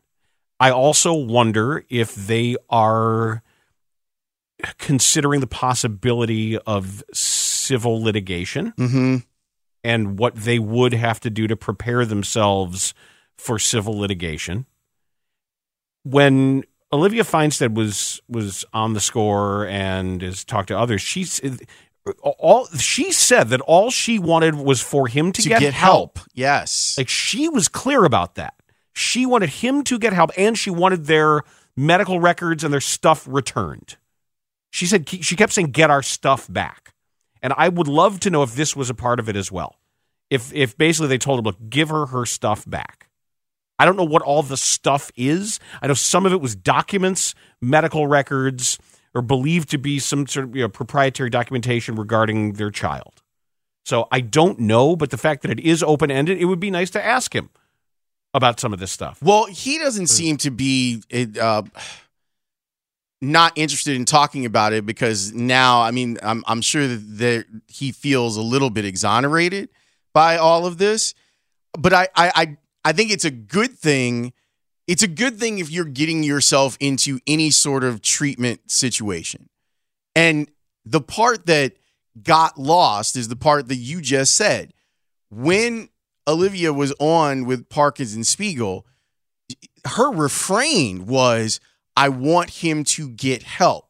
I 0.60 0.70
also 0.70 1.16
wonder 1.16 1.84
if 1.90 2.14
they 2.14 2.56
are 2.70 3.42
considering 4.78 5.40
the 5.40 5.48
possibility 5.48 6.56
of 6.60 7.04
civil 7.14 8.00
litigation 8.04 8.74
mm-hmm. 8.78 9.18
And 9.84 10.20
what 10.20 10.36
they 10.36 10.60
would 10.60 10.94
have 10.94 11.20
to 11.22 11.30
do 11.30 11.48
to 11.48 11.56
prepare 11.56 12.06
themselves 12.06 12.94
for 13.38 13.58
civil 13.58 13.98
litigation. 13.98 14.66
When 16.04 16.64
Olivia 16.92 17.24
Finestead 17.24 17.76
was 17.76 18.22
was 18.28 18.66
on 18.74 18.94
the 18.94 19.00
score 19.00 19.68
and 19.68 20.22
has 20.22 20.44
talked 20.44 20.70
to 20.70 20.78
others. 20.78 21.02
She's 21.02 21.40
all 22.24 22.68
she 22.78 23.12
said 23.12 23.50
that 23.50 23.62
all 23.62 23.92
she 23.92 24.18
wanted 24.18 24.56
was 24.56 24.82
for 24.82 25.08
him 25.08 25.32
to, 25.34 25.42
to 25.42 25.50
get, 25.50 25.60
get 25.60 25.74
help. 25.74 26.18
help. 26.18 26.30
Yes, 26.34 26.98
like 26.98 27.10
she 27.10 27.48
was 27.48 27.68
clear 27.68 28.06
about 28.06 28.36
that. 28.36 28.56
She 28.94 29.26
wanted 29.26 29.50
him 29.50 29.84
to 29.84 30.00
get 30.00 30.14
help, 30.14 30.32
and 30.36 30.58
she 30.58 30.72
wanted 30.72 31.06
their 31.06 31.44
medical 31.78 32.20
records 32.20 32.64
and 32.64 32.74
their 32.74 32.82
stuff 32.82 33.28
returned. 33.30 33.98
She 34.72 34.86
said 34.88 35.08
she 35.08 35.36
kept 35.36 35.54
saying, 35.54 35.72
"Get 35.72 35.92
our 35.92 36.02
stuff 36.02 36.52
back," 36.52 36.96
and 37.44 37.54
I 37.56 37.70
would 37.70 37.88
love 37.88 38.20
to 38.22 38.32
know 38.32 38.42
if 38.42 38.56
this 38.56 38.76
was 38.76 38.90
a 38.90 38.96
part 38.96 39.20
of 39.20 39.30
it 39.30 39.36
as 39.36 39.52
well. 39.52 39.76
If 40.30 40.54
if 40.54 40.78
basically 40.78 41.08
they 41.08 41.18
told 41.18 41.40
him, 41.40 41.46
"Look, 41.46 41.70
give 41.70 41.90
her 41.90 42.08
her 42.08 42.26
stuff 42.26 42.70
back." 42.70 43.10
I 43.80 43.86
don't 43.86 43.96
know 43.96 44.04
what 44.04 44.22
all 44.22 44.44
the 44.44 44.58
stuff 44.58 45.10
is. 45.16 45.60
I 45.82 45.88
know 45.88 45.94
some 45.94 46.26
of 46.26 46.34
it 46.34 46.42
was 46.42 46.54
documents, 46.54 47.34
medical 47.62 48.08
records, 48.08 48.78
or 49.16 49.22
believed 49.22 49.70
to 49.70 49.78
be 49.78 50.00
some 50.00 50.28
sort 50.28 50.48
of 50.48 50.56
you 50.56 50.64
know, 50.64 50.70
proprietary 50.70 51.30
documentation 51.30 51.96
regarding 51.96 52.54
their 52.54 52.72
child. 52.72 53.24
So 53.86 54.08
I 54.12 54.20
don't 54.20 54.60
know, 54.60 54.98
but 54.98 55.12
the 55.12 55.18
fact 55.18 55.42
that 55.44 55.52
it 55.52 55.62
is 55.62 55.82
open 55.82 56.12
ended, 56.12 56.38
it 56.38 56.46
would 56.46 56.60
be 56.60 56.70
nice 56.70 56.90
to 56.92 57.04
ask 57.04 57.34
him 57.34 57.50
about 58.34 58.60
some 58.60 58.74
of 58.74 58.80
this 58.80 58.92
stuff. 58.92 59.20
Well, 59.24 59.46
he 59.46 59.80
doesn't 59.80 60.08
seem 60.08 60.38
to 60.38 60.52
be 60.52 61.02
uh, 61.42 61.64
not 63.22 63.54
interested 63.56 63.96
in 63.96 64.06
talking 64.06 64.46
about 64.46 64.74
it 64.74 64.86
because 64.86 65.34
now, 65.34 65.82
I 65.82 65.92
mean, 65.92 66.18
I'm, 66.22 66.44
I'm 66.46 66.62
sure 66.62 66.88
that 66.88 67.46
he 67.68 67.92
feels 67.92 68.38
a 68.38 68.42
little 68.42 68.70
bit 68.70 68.86
exonerated 68.86 69.70
by 70.14 70.38
all 70.38 70.66
of 70.66 70.78
this. 70.78 71.14
But 71.78 71.94
I, 71.94 72.08
I, 72.16 72.32
I 72.36 72.58
I 72.86 72.94
think 72.94 73.12
it's 73.12 73.26
a 73.26 73.32
good 73.32 73.78
thing. 73.78 74.34
It's 74.88 75.04
a 75.04 75.08
good 75.08 75.40
thing 75.40 75.60
if 75.60 75.70
you're 75.70 75.86
getting 75.86 76.24
yourself 76.24 76.78
into 76.80 77.20
any 77.28 77.52
sort 77.52 77.84
of 77.84 78.02
treatment 78.02 78.72
situation. 78.72 79.50
And 80.16 80.50
the 80.86 81.02
part 81.02 81.46
that 81.46 81.74
got 82.24 82.58
lost 82.58 83.16
is 83.16 83.28
the 83.28 83.36
part 83.36 83.68
that 83.68 83.76
you 83.76 84.02
just 84.02 84.34
said. 84.34 84.74
When 85.30 85.90
Olivia 86.28 86.74
was 86.74 86.94
on 87.00 87.46
with 87.46 87.70
Parkins 87.70 88.16
and 88.16 88.26
Spiegel, 88.26 88.88
her 89.86 90.12
refrain 90.12 91.06
was, 91.06 91.60
I 91.96 92.10
want 92.10 92.50
him 92.50 92.84
to 92.86 93.10
get 93.10 93.44
help. 93.44 93.89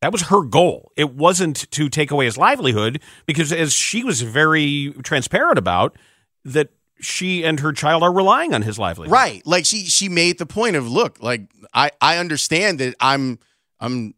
That 0.00 0.12
was 0.12 0.22
her 0.22 0.42
goal. 0.42 0.92
It 0.96 1.14
wasn't 1.14 1.70
to 1.72 1.88
take 1.88 2.10
away 2.10 2.24
his 2.24 2.38
livelihood 2.38 3.00
because, 3.26 3.52
as 3.52 3.72
she 3.72 4.02
was 4.02 4.22
very 4.22 4.94
transparent 5.02 5.58
about, 5.58 5.96
that 6.44 6.70
she 7.00 7.44
and 7.44 7.60
her 7.60 7.72
child 7.72 8.02
are 8.02 8.12
relying 8.12 8.54
on 8.54 8.62
his 8.62 8.78
livelihood. 8.78 9.12
Right. 9.12 9.46
Like 9.46 9.66
she 9.66 9.84
she 9.84 10.08
made 10.08 10.38
the 10.38 10.46
point 10.46 10.76
of 10.76 10.88
look, 10.88 11.22
like 11.22 11.42
I 11.74 11.90
I 12.00 12.18
understand 12.18 12.78
that 12.80 12.94
I'm 13.00 13.38
I'm 13.78 14.14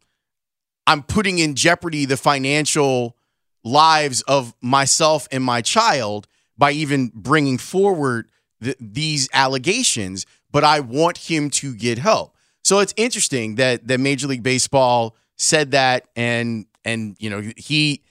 I'm 0.87 1.03
putting 1.03 1.39
in 1.39 1.55
jeopardy 1.55 2.05
the 2.05 2.17
financial 2.17 3.17
lives 3.65 4.23
of 4.23 4.55
myself 4.61 5.29
and 5.31 5.43
my 5.43 5.63
child 5.63 6.27
by 6.59 6.73
even 6.73 7.11
bringing 7.15 7.59
forward 7.59 8.29
the, 8.61 8.77
these 8.81 9.29
allegations, 9.33 10.27
but 10.51 10.65
I 10.65 10.81
want 10.81 11.19
him 11.19 11.51
to 11.51 11.75
get 11.75 11.99
help. 11.99 12.37
So 12.65 12.81
it's 12.81 12.95
interesting 12.97 13.57
that 13.57 13.89
that 13.89 13.99
Major 13.99 14.27
League 14.27 14.43
Baseball 14.43 15.17
said 15.43 15.73
that 15.73 16.07
and 16.17 16.67
and 16.85 17.17
you 17.19 17.31
know 17.31 17.43
he 17.57 18.03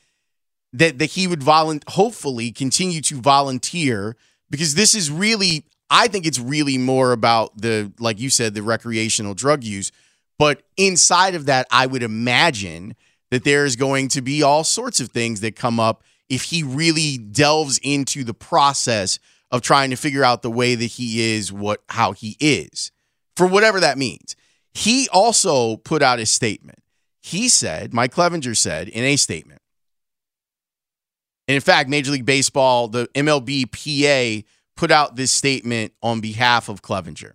that 0.74 1.00
that 1.00 1.12
he 1.12 1.28
would 1.28 1.42
volun- 1.42 1.84
hopefully 1.90 2.52
continue 2.52 3.02
to 3.02 3.20
volunteer 3.20 4.16
because 4.50 4.76
this 4.76 4.96
is 4.96 5.12
really 5.12 5.66
I 5.90 6.08
think 6.08 6.26
it's 6.26 6.40
really 6.40 6.78
more 6.78 7.12
about 7.12 7.58
the 7.58 7.92
like 8.00 8.20
you 8.20 8.30
said 8.30 8.54
the 8.54 8.64
recreational 8.64 9.34
drug 9.34 9.64
use, 9.64 9.92
but 10.38 10.64
inside 10.78 11.36
of 11.36 11.46
that 11.48 11.68
I 11.72 11.86
would 11.86 12.04
imagine 12.04 12.96
that 13.30 13.44
there 13.44 13.66
is 13.66 13.76
going 13.76 14.10
to 14.10 14.22
be 14.22 14.44
all 14.44 14.64
sorts 14.64 15.00
of 15.00 15.10
things 15.10 15.42
that 15.42 15.56
come 15.56 15.80
up 15.80 16.04
if 16.30 16.44
he 16.44 16.64
really 16.64 17.18
delves 17.18 17.80
into 17.84 18.24
the 18.24 18.34
process 18.34 19.20
of 19.52 19.62
trying 19.62 19.90
to 19.90 19.98
figure 19.98 20.24
out 20.24 20.42
the 20.42 20.52
way 20.52 20.76
that 20.76 20.86
he 20.86 21.36
is 21.36 21.52
what 21.52 21.84
how 21.90 22.14
he 22.14 22.38
is 22.40 22.92
for 23.36 23.48
whatever 23.48 23.80
that 23.80 23.98
means. 23.98 24.36
He 24.74 25.10
also 25.12 25.78
put 25.78 26.02
out 26.02 26.20
a 26.20 26.26
statement. 26.26 26.81
He 27.22 27.48
said, 27.48 27.94
Mike 27.94 28.14
Clevinger 28.14 28.58
said 28.58 28.90
in 28.90 29.04
a 29.04 29.16
statement 29.16 29.62
and 31.52 31.56
in 31.56 31.62
fact, 31.62 31.90
Major 31.90 32.12
League 32.12 32.26
Baseball, 32.26 32.88
the 32.88 33.10
MLB 33.14 33.66
PA, 33.72 34.48
put 34.78 34.90
out 34.90 35.18
this 35.18 35.32
statement 35.32 35.92
on 36.02 36.22
behalf 36.22 36.70
of 36.70 36.82
Clevinger. 36.82 37.34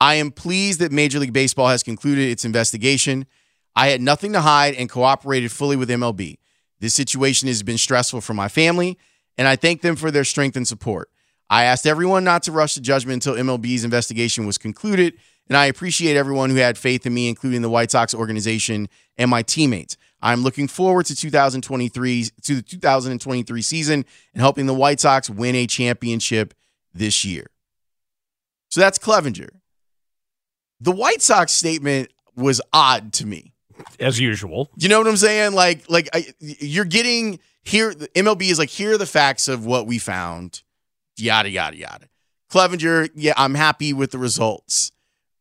I 0.00 0.14
am 0.14 0.32
pleased 0.32 0.80
that 0.80 0.90
Major 0.90 1.20
League 1.20 1.32
Baseball 1.32 1.68
has 1.68 1.84
concluded 1.84 2.28
its 2.28 2.44
investigation. 2.44 3.26
I 3.76 3.90
had 3.90 4.00
nothing 4.00 4.32
to 4.32 4.40
hide 4.40 4.74
and 4.74 4.90
cooperated 4.90 5.52
fully 5.52 5.76
with 5.76 5.88
MLB. 5.88 6.38
This 6.80 6.94
situation 6.94 7.46
has 7.46 7.62
been 7.62 7.78
stressful 7.78 8.22
for 8.22 8.34
my 8.34 8.48
family, 8.48 8.98
and 9.38 9.46
I 9.46 9.54
thank 9.54 9.82
them 9.82 9.94
for 9.94 10.10
their 10.10 10.24
strength 10.24 10.56
and 10.56 10.66
support. 10.66 11.08
I 11.48 11.62
asked 11.62 11.86
everyone 11.86 12.24
not 12.24 12.42
to 12.44 12.52
rush 12.52 12.74
to 12.74 12.80
judgment 12.80 13.24
until 13.24 13.40
MLB's 13.40 13.84
investigation 13.84 14.46
was 14.46 14.58
concluded, 14.58 15.14
and 15.48 15.56
I 15.56 15.66
appreciate 15.66 16.16
everyone 16.16 16.50
who 16.50 16.56
had 16.56 16.76
faith 16.76 17.06
in 17.06 17.14
me, 17.14 17.28
including 17.28 17.62
the 17.62 17.70
White 17.70 17.92
Sox 17.92 18.14
organization 18.14 18.88
and 19.16 19.30
my 19.30 19.42
teammates. 19.42 19.96
I'm 20.20 20.42
looking 20.42 20.68
forward 20.68 21.06
to 21.06 21.16
2023 21.16 22.28
to 22.42 22.54
the 22.56 22.62
2023 22.62 23.62
season 23.62 24.04
and 24.32 24.40
helping 24.40 24.66
the 24.66 24.74
White 24.74 25.00
Sox 25.00 25.28
win 25.28 25.54
a 25.54 25.66
championship 25.66 26.54
this 26.94 27.24
year. 27.24 27.46
So 28.70 28.80
that's 28.80 28.98
Clevinger. 28.98 29.50
The 30.80 30.92
White 30.92 31.20
Sox 31.20 31.52
statement 31.52 32.10
was 32.36 32.60
odd 32.72 33.12
to 33.14 33.26
me. 33.26 33.52
As 34.00 34.18
usual. 34.18 34.70
You 34.76 34.88
know 34.88 34.98
what 34.98 35.08
I'm 35.08 35.16
saying? 35.16 35.52
Like, 35.52 35.90
like 35.90 36.08
I, 36.14 36.26
you're 36.38 36.84
getting 36.84 37.38
here. 37.62 37.94
The 37.94 38.08
MLB 38.08 38.50
is 38.50 38.58
like, 38.58 38.70
here 38.70 38.94
are 38.94 38.98
the 38.98 39.06
facts 39.06 39.46
of 39.46 39.66
what 39.66 39.86
we 39.86 39.98
found. 39.98 40.62
Yada 41.16 41.50
yada 41.50 41.76
yada. 41.76 42.08
Clevinger, 42.50 43.10
yeah, 43.14 43.34
I'm 43.36 43.54
happy 43.54 43.92
with 43.92 44.10
the 44.10 44.18
results 44.18 44.92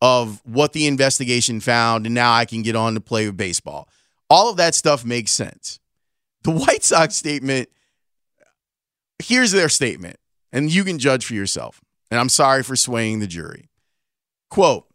of 0.04 0.42
what 0.44 0.74
the 0.74 0.86
investigation 0.86 1.62
found, 1.62 2.06
and 2.06 2.14
now 2.14 2.34
I 2.34 2.44
can 2.44 2.62
get 2.62 2.76
on 2.76 2.94
to 2.94 3.00
play 3.00 3.32
baseball. 3.32 3.88
All 4.30 4.50
of 4.50 4.58
that 4.58 4.76
stuff 4.76 5.06
makes 5.06 5.32
sense. 5.32 5.80
The 6.44 6.52
White 6.52 6.84
Sox 6.84 7.16
statement. 7.16 7.70
Here's 9.18 9.54
their 9.54 9.70
statement, 9.70 10.18
and 10.52 10.70
you 10.70 10.84
can 10.84 11.00
judge 11.00 11.26
for 11.26 11.34
yourself. 11.34 11.80
And 12.12 12.20
I'm 12.20 12.28
sorry 12.28 12.64
for 12.64 12.76
swaying 12.76 13.20
the 13.20 13.28
jury. 13.28 13.70
Quote 14.50 14.86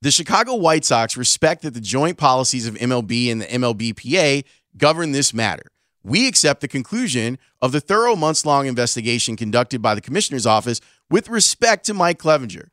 The 0.00 0.10
Chicago 0.10 0.54
White 0.54 0.86
Sox 0.86 1.18
respect 1.18 1.60
that 1.62 1.74
the 1.74 1.80
joint 1.80 2.16
policies 2.16 2.66
of 2.66 2.76
MLB 2.76 3.30
and 3.30 3.42
the 3.42 3.46
MLBPA 3.46 4.44
govern 4.78 5.12
this 5.12 5.34
matter. 5.34 5.70
We 6.02 6.26
accept 6.26 6.62
the 6.62 6.68
conclusion 6.68 7.38
of 7.60 7.72
the 7.72 7.80
thorough 7.80 8.16
months 8.16 8.46
long 8.46 8.66
investigation 8.66 9.36
conducted 9.36 9.82
by 9.82 9.94
the 9.94 10.00
Commissioner's 10.00 10.46
Office 10.46 10.80
with 11.10 11.28
respect 11.28 11.84
to 11.86 11.94
Mike 11.94 12.18
Clevinger. 12.18 12.68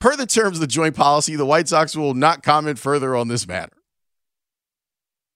Per 0.00 0.16
the 0.16 0.26
terms 0.26 0.56
of 0.56 0.60
the 0.60 0.66
joint 0.66 0.96
policy, 0.96 1.36
the 1.36 1.46
White 1.46 1.68
Sox 1.68 1.94
will 1.94 2.14
not 2.14 2.42
comment 2.42 2.78
further 2.78 3.14
on 3.14 3.28
this 3.28 3.46
matter. 3.46 3.76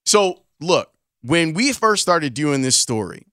So, 0.07 0.45
look, 0.61 0.91
when 1.23 1.55
we 1.55 1.73
first 1.73 2.03
started 2.03 2.35
doing 2.35 2.63
this 2.63 2.77
story, 2.77 3.27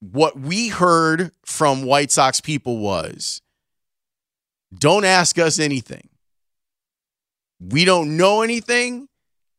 what 0.00 0.38
we 0.38 0.68
heard 0.68 1.32
from 1.44 1.82
White 1.82 2.10
Sox 2.10 2.40
people 2.40 2.78
was 2.78 3.40
don't 4.76 5.04
ask 5.04 5.38
us 5.38 5.58
anything. 5.58 6.08
We 7.60 7.84
don't 7.84 8.16
know 8.16 8.42
anything. 8.42 9.08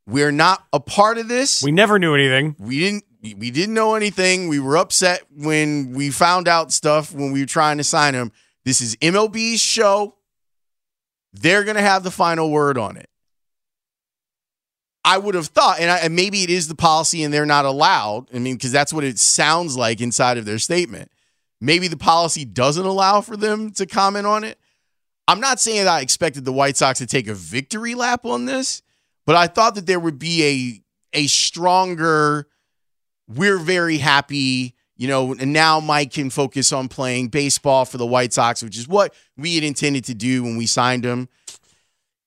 We're 0.08 0.32
not 0.32 0.66
a 0.72 0.80
part 0.80 1.18
of 1.18 1.28
this. 1.28 1.64
We 1.64 1.72
never 1.72 2.00
knew 2.00 2.16
anything. 2.16 2.56
We 2.60 2.80
didn't 2.80 3.04
we 3.22 3.52
didn't 3.52 3.74
know 3.74 3.96
anything. 3.96 4.48
We 4.48 4.60
were 4.60 4.78
upset 4.78 5.24
when 5.36 5.94
we 5.94 6.10
found 6.10 6.48
out 6.48 6.72
stuff 6.72 7.14
when 7.14 7.32
we 7.32 7.42
were 7.42 7.48
trying 7.48 7.78
to 7.78 7.84
sign 7.84 8.14
him. 8.14 8.32
This 8.66 8.82
is 8.82 8.96
MLB's 8.98 9.60
show. 9.60 10.16
They're 11.34 11.64
going 11.64 11.76
to 11.76 11.82
have 11.82 12.04
the 12.04 12.12
final 12.12 12.50
word 12.50 12.78
on 12.78 12.98
it. 12.98 13.10
I 15.06 15.18
would 15.18 15.36
have 15.36 15.48
thought, 15.48 15.80
and, 15.80 15.90
I, 15.90 15.98
and 16.00 16.16
maybe 16.16 16.44
it 16.44 16.50
is 16.50 16.68
the 16.68 16.76
policy 16.76 17.24
and 17.24 17.34
they're 17.34 17.46
not 17.46 17.66
allowed. 17.66 18.28
I 18.34 18.40
mean, 18.40 18.56
because 18.56 18.72
that's 18.72 18.94
what 18.94 19.04
it 19.04 19.18
sounds 19.18 19.78
like 19.78 20.02
inside 20.02 20.38
of 20.38 20.46
their 20.46 20.60
statement. 20.60 21.12
Maybe 21.62 21.88
the 21.88 21.98
policy 21.98 22.46
doesn't 22.46 22.86
allow 22.86 23.22
for 23.22 23.38
them 23.38 23.72
to 23.72 23.86
comment 23.86 24.28
on 24.28 24.44
it. 24.44 24.60
I'm 25.28 25.40
not 25.40 25.60
saying 25.60 25.86
that 25.86 25.88
I 25.88 26.02
expected 26.02 26.44
the 26.44 26.54
White 26.54 26.76
Sox 26.78 27.00
to 27.00 27.06
take 27.06 27.28
a 27.28 27.34
victory 27.34 27.96
lap 27.96 28.26
on 28.26 28.46
this, 28.46 28.82
but 29.26 29.36
I 29.36 29.48
thought 29.48 29.76
that 29.76 29.86
there 29.86 30.00
would 30.00 30.18
be 30.18 30.82
a 31.14 31.20
a 31.20 31.28
stronger. 31.28 32.48
We're 33.28 33.60
very 33.60 33.98
happy, 33.98 34.76
you 35.00 35.08
know, 35.08 35.34
and 35.34 35.54
now 35.54 35.80
Mike 35.80 36.12
can 36.12 36.30
focus 36.30 36.74
on 36.74 36.90
playing 36.90 37.30
baseball 37.30 37.86
for 37.86 37.98
the 37.98 38.06
White 38.06 38.34
Sox, 38.34 38.62
which 38.62 38.78
is 38.78 38.86
what 38.86 39.14
we 39.38 39.56
had 39.56 39.64
intended 39.64 40.04
to 40.06 40.14
do 40.14 40.44
when 40.44 40.58
we 40.58 40.68
signed 40.68 41.06
him. 41.06 41.30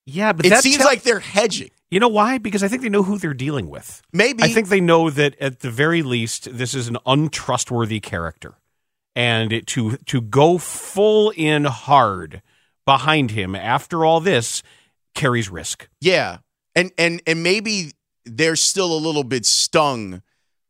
Yeah, 0.07 0.33
but 0.33 0.47
it 0.47 0.57
seems 0.57 0.83
like 0.83 1.03
they're 1.03 1.19
hedging. 1.19 1.69
You 1.91 1.99
know 1.99 2.07
why? 2.07 2.39
Because 2.39 2.63
I 2.63 2.67
think 2.67 2.81
they 2.81 2.89
know 2.89 3.03
who 3.03 3.19
they're 3.19 3.35
dealing 3.35 3.69
with. 3.69 4.01
Maybe. 4.11 4.41
I 4.41 4.47
think 4.47 4.69
they 4.69 4.81
know 4.81 5.11
that 5.11 5.39
at 5.39 5.59
the 5.59 5.69
very 5.69 6.01
least, 6.01 6.57
this 6.57 6.73
is 6.73 6.87
an 6.87 6.97
untrustworthy 7.05 7.99
character, 7.99 8.55
and 9.15 9.53
it, 9.53 9.67
to 9.67 9.97
to 9.97 10.19
go 10.19 10.57
full 10.57 11.29
in 11.29 11.65
hard 11.65 12.41
behind 12.85 13.31
him 13.31 13.55
after 13.55 14.03
all 14.03 14.19
this 14.19 14.63
carries 15.13 15.47
risk. 15.47 15.87
Yeah. 16.01 16.39
And 16.75 16.91
and 16.97 17.21
and 17.27 17.43
maybe 17.43 17.91
they're 18.25 18.55
still 18.55 18.91
a 18.91 18.97
little 18.97 19.23
bit 19.23 19.45
stung 19.45 20.23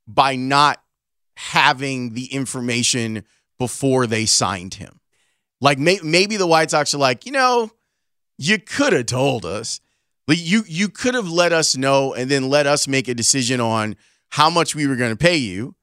by 0.06 0.36
not 0.36 0.83
having 1.52 2.14
the 2.14 2.26
information 2.26 3.24
before 3.60 4.08
they 4.08 4.26
signed 4.26 4.76
him. 4.76 5.00
Like 5.60 5.78
may, 5.78 6.00
maybe 6.04 6.38
the 6.38 6.48
White 6.48 6.72
Sox 6.72 6.94
are 6.94 7.00
like, 7.00 7.26
you 7.26 7.32
know, 7.32 7.72
you 8.38 8.60
could 8.60 8.94
have 8.94 9.08
told 9.08 9.46
us. 9.46 9.80
You 10.28 10.64
you 10.68 10.88
could 10.88 11.16
have 11.16 11.28
let 11.28 11.52
us 11.52 11.76
know 11.76 12.14
and 12.14 12.32
then 12.32 12.50
let 12.50 12.66
us 12.66 12.88
make 12.88 13.10
a 13.10 13.14
decision 13.14 13.60
on 13.60 13.98
how 14.30 14.50
much 14.50 14.74
we 14.74 14.88
were 14.88 14.96
going 14.96 15.12
to 15.12 15.18
pay 15.18 15.36
you 15.36 15.76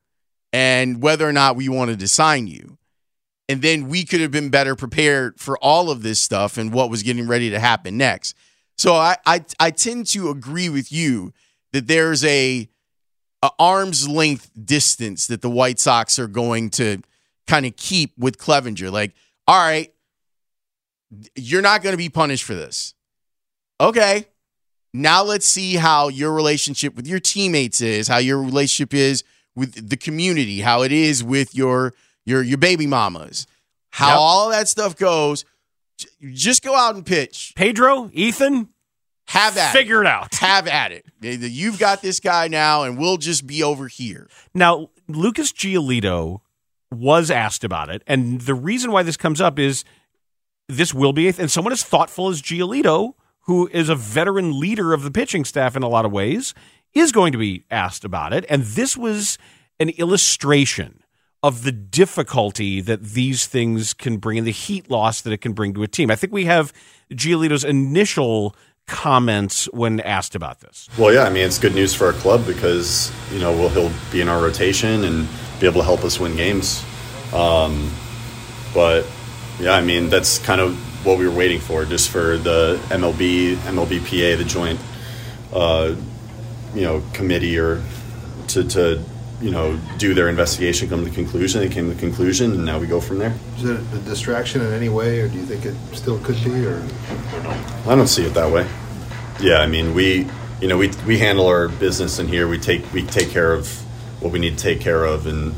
and 0.50 1.02
whether 1.02 1.28
or 1.28 1.32
not 1.32 1.56
we 1.56 1.68
wanted 1.68 2.00
to 2.00 2.08
sign 2.08 2.46
you. 2.46 2.78
And 3.50 3.60
then 3.60 3.88
we 3.88 4.04
could 4.04 4.22
have 4.22 4.30
been 4.30 4.48
better 4.48 4.74
prepared 4.74 5.38
for 5.38 5.58
all 5.58 5.90
of 5.90 6.02
this 6.02 6.20
stuff 6.22 6.56
and 6.56 6.72
what 6.72 6.88
was 6.88 7.02
getting 7.02 7.28
ready 7.28 7.50
to 7.50 7.60
happen 7.60 7.98
next. 7.98 8.34
So 8.78 8.94
I 8.94 9.18
I, 9.26 9.44
I 9.60 9.70
tend 9.70 10.06
to 10.08 10.30
agree 10.30 10.70
with 10.70 10.90
you 10.90 11.34
that 11.72 11.86
there's 11.86 12.24
a, 12.24 12.68
a 13.42 13.50
arm's 13.58 14.08
length 14.08 14.50
distance 14.64 15.26
that 15.28 15.42
the 15.42 15.50
White 15.50 15.78
Sox 15.78 16.18
are 16.18 16.26
going 16.26 16.70
to 16.70 16.98
kind 17.46 17.66
of 17.66 17.76
keep 17.76 18.12
with 18.18 18.38
Clevinger. 18.38 18.90
Like, 18.92 19.14
all 19.46 19.58
right, 19.58 19.92
you're 21.34 21.62
not 21.62 21.82
going 21.82 21.92
to 21.92 21.98
be 21.98 22.08
punished 22.08 22.44
for 22.44 22.54
this. 22.54 22.94
Okay. 23.80 24.26
Now 24.92 25.22
let's 25.22 25.46
see 25.46 25.74
how 25.76 26.08
your 26.08 26.32
relationship 26.32 26.96
with 26.96 27.06
your 27.06 27.20
teammates 27.20 27.80
is, 27.80 28.08
how 28.08 28.18
your 28.18 28.42
relationship 28.42 28.92
is 28.92 29.22
with 29.54 29.88
the 29.88 29.96
community, 29.96 30.60
how 30.60 30.82
it 30.82 30.92
is 30.92 31.22
with 31.22 31.54
your 31.54 31.94
your 32.26 32.42
your 32.42 32.58
baby 32.58 32.86
mamas, 32.86 33.46
how 33.90 34.08
Yep. 34.08 34.16
all 34.18 34.50
that 34.50 34.68
stuff 34.68 34.96
goes. 34.96 35.44
Just 36.32 36.62
go 36.62 36.74
out 36.74 36.94
and 36.94 37.04
pitch. 37.04 37.52
Pedro, 37.56 38.10
Ethan, 38.12 38.69
have 39.30 39.56
at 39.56 39.70
it. 39.70 39.78
figure 39.78 40.00
it 40.00 40.06
out. 40.06 40.34
Have 40.36 40.66
at 40.66 40.92
it. 40.92 41.04
You've 41.20 41.78
got 41.78 42.02
this 42.02 42.18
guy 42.20 42.48
now, 42.48 42.82
and 42.82 42.98
we'll 42.98 43.16
just 43.16 43.46
be 43.46 43.62
over 43.62 43.86
here. 43.86 44.28
Now, 44.54 44.90
Lucas 45.08 45.52
Giolito 45.52 46.40
was 46.90 47.30
asked 47.30 47.62
about 47.62 47.90
it, 47.90 48.02
and 48.06 48.40
the 48.40 48.54
reason 48.54 48.90
why 48.90 49.04
this 49.04 49.16
comes 49.16 49.40
up 49.40 49.58
is 49.58 49.84
this 50.68 50.92
will 50.92 51.12
be, 51.12 51.28
and 51.28 51.50
someone 51.50 51.72
as 51.72 51.84
thoughtful 51.84 52.28
as 52.28 52.42
Giolito, 52.42 53.14
who 53.42 53.68
is 53.72 53.88
a 53.88 53.94
veteran 53.94 54.58
leader 54.58 54.92
of 54.92 55.02
the 55.02 55.10
pitching 55.10 55.44
staff 55.44 55.76
in 55.76 55.82
a 55.82 55.88
lot 55.88 56.04
of 56.04 56.12
ways, 56.12 56.52
is 56.92 57.12
going 57.12 57.30
to 57.30 57.38
be 57.38 57.64
asked 57.70 58.04
about 58.04 58.32
it. 58.32 58.44
And 58.48 58.64
this 58.64 58.96
was 58.96 59.38
an 59.78 59.90
illustration 59.90 61.04
of 61.42 61.62
the 61.62 61.72
difficulty 61.72 62.80
that 62.80 63.02
these 63.02 63.46
things 63.46 63.94
can 63.94 64.18
bring 64.18 64.38
and 64.38 64.46
the 64.46 64.52
heat 64.52 64.90
loss 64.90 65.22
that 65.22 65.32
it 65.32 65.40
can 65.40 65.52
bring 65.52 65.72
to 65.72 65.82
a 65.82 65.88
team. 65.88 66.10
I 66.10 66.16
think 66.16 66.32
we 66.32 66.44
have 66.44 66.72
Giolito's 67.12 67.64
initial 67.64 68.54
comments 68.90 69.66
when 69.72 70.00
asked 70.00 70.34
about 70.34 70.60
this. 70.60 70.88
Well, 70.98 71.14
yeah, 71.14 71.22
I 71.22 71.30
mean, 71.30 71.44
it's 71.44 71.58
good 71.58 71.74
news 71.74 71.94
for 71.94 72.06
our 72.06 72.12
club 72.12 72.44
because, 72.44 73.12
you 73.32 73.38
know, 73.38 73.52
we'll, 73.52 73.68
he'll 73.68 73.92
be 74.10 74.20
in 74.20 74.28
our 74.28 74.42
rotation 74.42 75.04
and 75.04 75.28
be 75.60 75.66
able 75.66 75.80
to 75.80 75.86
help 75.86 76.04
us 76.04 76.18
win 76.18 76.36
games. 76.36 76.84
Um, 77.32 77.90
but, 78.74 79.06
yeah, 79.60 79.72
I 79.72 79.80
mean, 79.80 80.08
that's 80.08 80.38
kind 80.40 80.60
of 80.60 80.76
what 81.06 81.18
we 81.18 81.26
were 81.26 81.34
waiting 81.34 81.60
for, 81.60 81.84
just 81.84 82.10
for 82.10 82.36
the 82.36 82.80
MLB, 82.88 83.54
MLBPA, 83.54 84.36
the 84.36 84.44
joint, 84.44 84.80
uh, 85.52 85.94
you 86.74 86.82
know, 86.82 87.02
committee 87.12 87.58
or 87.58 87.82
to, 88.48 88.64
to, 88.64 89.02
you 89.40 89.50
know, 89.50 89.78
do 89.98 90.12
their 90.14 90.28
investigation, 90.28 90.88
come 90.88 91.02
to 91.02 91.08
the 91.08 91.14
conclusion. 91.14 91.60
They 91.60 91.68
came 91.68 91.88
to 91.88 91.94
the 91.94 92.00
conclusion, 92.00 92.52
and 92.52 92.64
now 92.64 92.78
we 92.78 92.86
go 92.86 93.00
from 93.00 93.18
there. 93.18 93.34
Is 93.56 93.64
it 93.64 93.80
a 93.80 93.98
distraction 93.98 94.60
in 94.60 94.72
any 94.72 94.88
way, 94.88 95.20
or 95.20 95.28
do 95.28 95.38
you 95.38 95.46
think 95.46 95.64
it 95.64 95.74
still 95.96 96.18
could 96.20 96.42
be, 96.44 96.66
or, 96.66 96.76
or 96.76 97.42
no? 97.42 97.50
I 97.86 97.94
don't 97.94 98.06
see 98.06 98.24
it 98.24 98.34
that 98.34 98.50
way. 98.52 98.68
Yeah, 99.40 99.58
I 99.58 99.66
mean, 99.66 99.94
we, 99.94 100.26
you 100.60 100.68
know, 100.68 100.76
we 100.76 100.90
we 101.06 101.18
handle 101.18 101.46
our 101.46 101.68
business 101.68 102.18
in 102.18 102.28
here. 102.28 102.46
We 102.46 102.58
take 102.58 102.92
we 102.92 103.02
take 103.02 103.30
care 103.30 103.52
of 103.52 103.68
what 104.20 104.32
we 104.32 104.38
need 104.38 104.58
to 104.58 104.62
take 104.62 104.80
care 104.80 105.04
of 105.04 105.26
and 105.26 105.54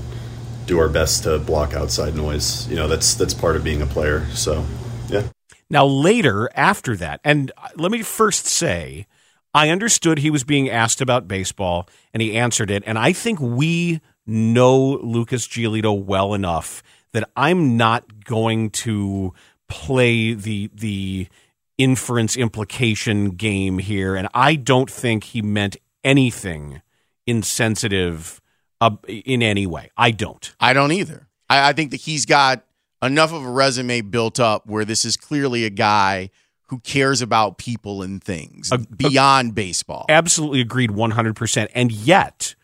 do 0.67 0.79
our 0.79 0.89
best 0.89 1.25
to 1.25 1.39
block 1.39 1.75
outside 1.75 2.15
noise. 2.15 2.69
You 2.69 2.77
know, 2.77 2.87
that's 2.87 3.15
that's 3.15 3.35
part 3.35 3.57
of 3.57 3.65
being 3.65 3.83
a 3.83 3.87
player. 3.87 4.27
So, 4.31 4.65
yeah. 5.09 5.25
Now, 5.69 5.87
later 5.87 6.51
after 6.55 6.97
that, 6.99 7.21
and 7.25 7.51
uh, 7.57 7.69
let 7.77 7.91
me 7.91 8.03
first 8.03 8.47
say, 8.47 9.07
I 9.55 9.69
understood 9.69 10.19
he 10.19 10.31
was 10.31 10.45
being 10.45 10.71
asked 10.71 11.01
about 11.01 11.29
baseball 11.29 11.89
and 12.13 12.23
he 12.23 12.37
answered 12.37 12.71
it. 12.71 12.83
And 12.87 12.99
I 12.99 13.13
think 13.13 13.41
we 13.41 14.01
know 14.27 14.99
Lucas 15.03 15.47
Giolito 15.47 16.03
well 16.03 16.35
enough 16.35 16.83
that 17.13 17.29
I'm 17.37 17.77
not 17.77 18.25
going 18.25 18.71
to 18.71 19.35
play 19.69 20.33
the, 20.33 20.71
the 20.75 21.29
inference 21.77 22.37
implication 22.37 23.31
game 23.31 23.79
here. 23.79 24.17
And 24.17 24.29
I 24.33 24.55
don't 24.55 24.91
think 24.91 25.25
he 25.25 25.43
meant 25.43 25.77
anything 26.03 26.81
insensitive 27.27 28.41
uh, 28.81 28.97
in 29.07 29.43
any 29.43 29.67
way. 29.67 29.91
I 29.97 30.11
don't. 30.11 30.55
I 30.59 30.73
don't 30.73 30.93
either. 30.93 31.29
I, 31.49 31.69
I 31.69 31.73
think 31.73 31.91
that 31.91 32.01
he's 32.01 32.27
got 32.27 32.65
enough 33.03 33.33
of 33.33 33.45
a 33.45 33.51
resume 33.51 34.01
built 34.01 34.41
up 34.41 34.67
where 34.67 34.85
this 34.85 35.05
is 35.05 35.17
clearly 35.17 35.65
a 35.65 35.71
guy 35.71 36.31
who 36.73 36.79
cares 36.79 37.21
about 37.21 37.59
people 37.59 38.01
and 38.01 38.25
things 38.25 38.73
beyond 38.97 39.55
baseball. 39.55 40.07
Absolutely 40.09 40.63
agreed 40.63 40.89
100%. 40.89 41.69
And 41.75 41.93
yet, 41.93 42.55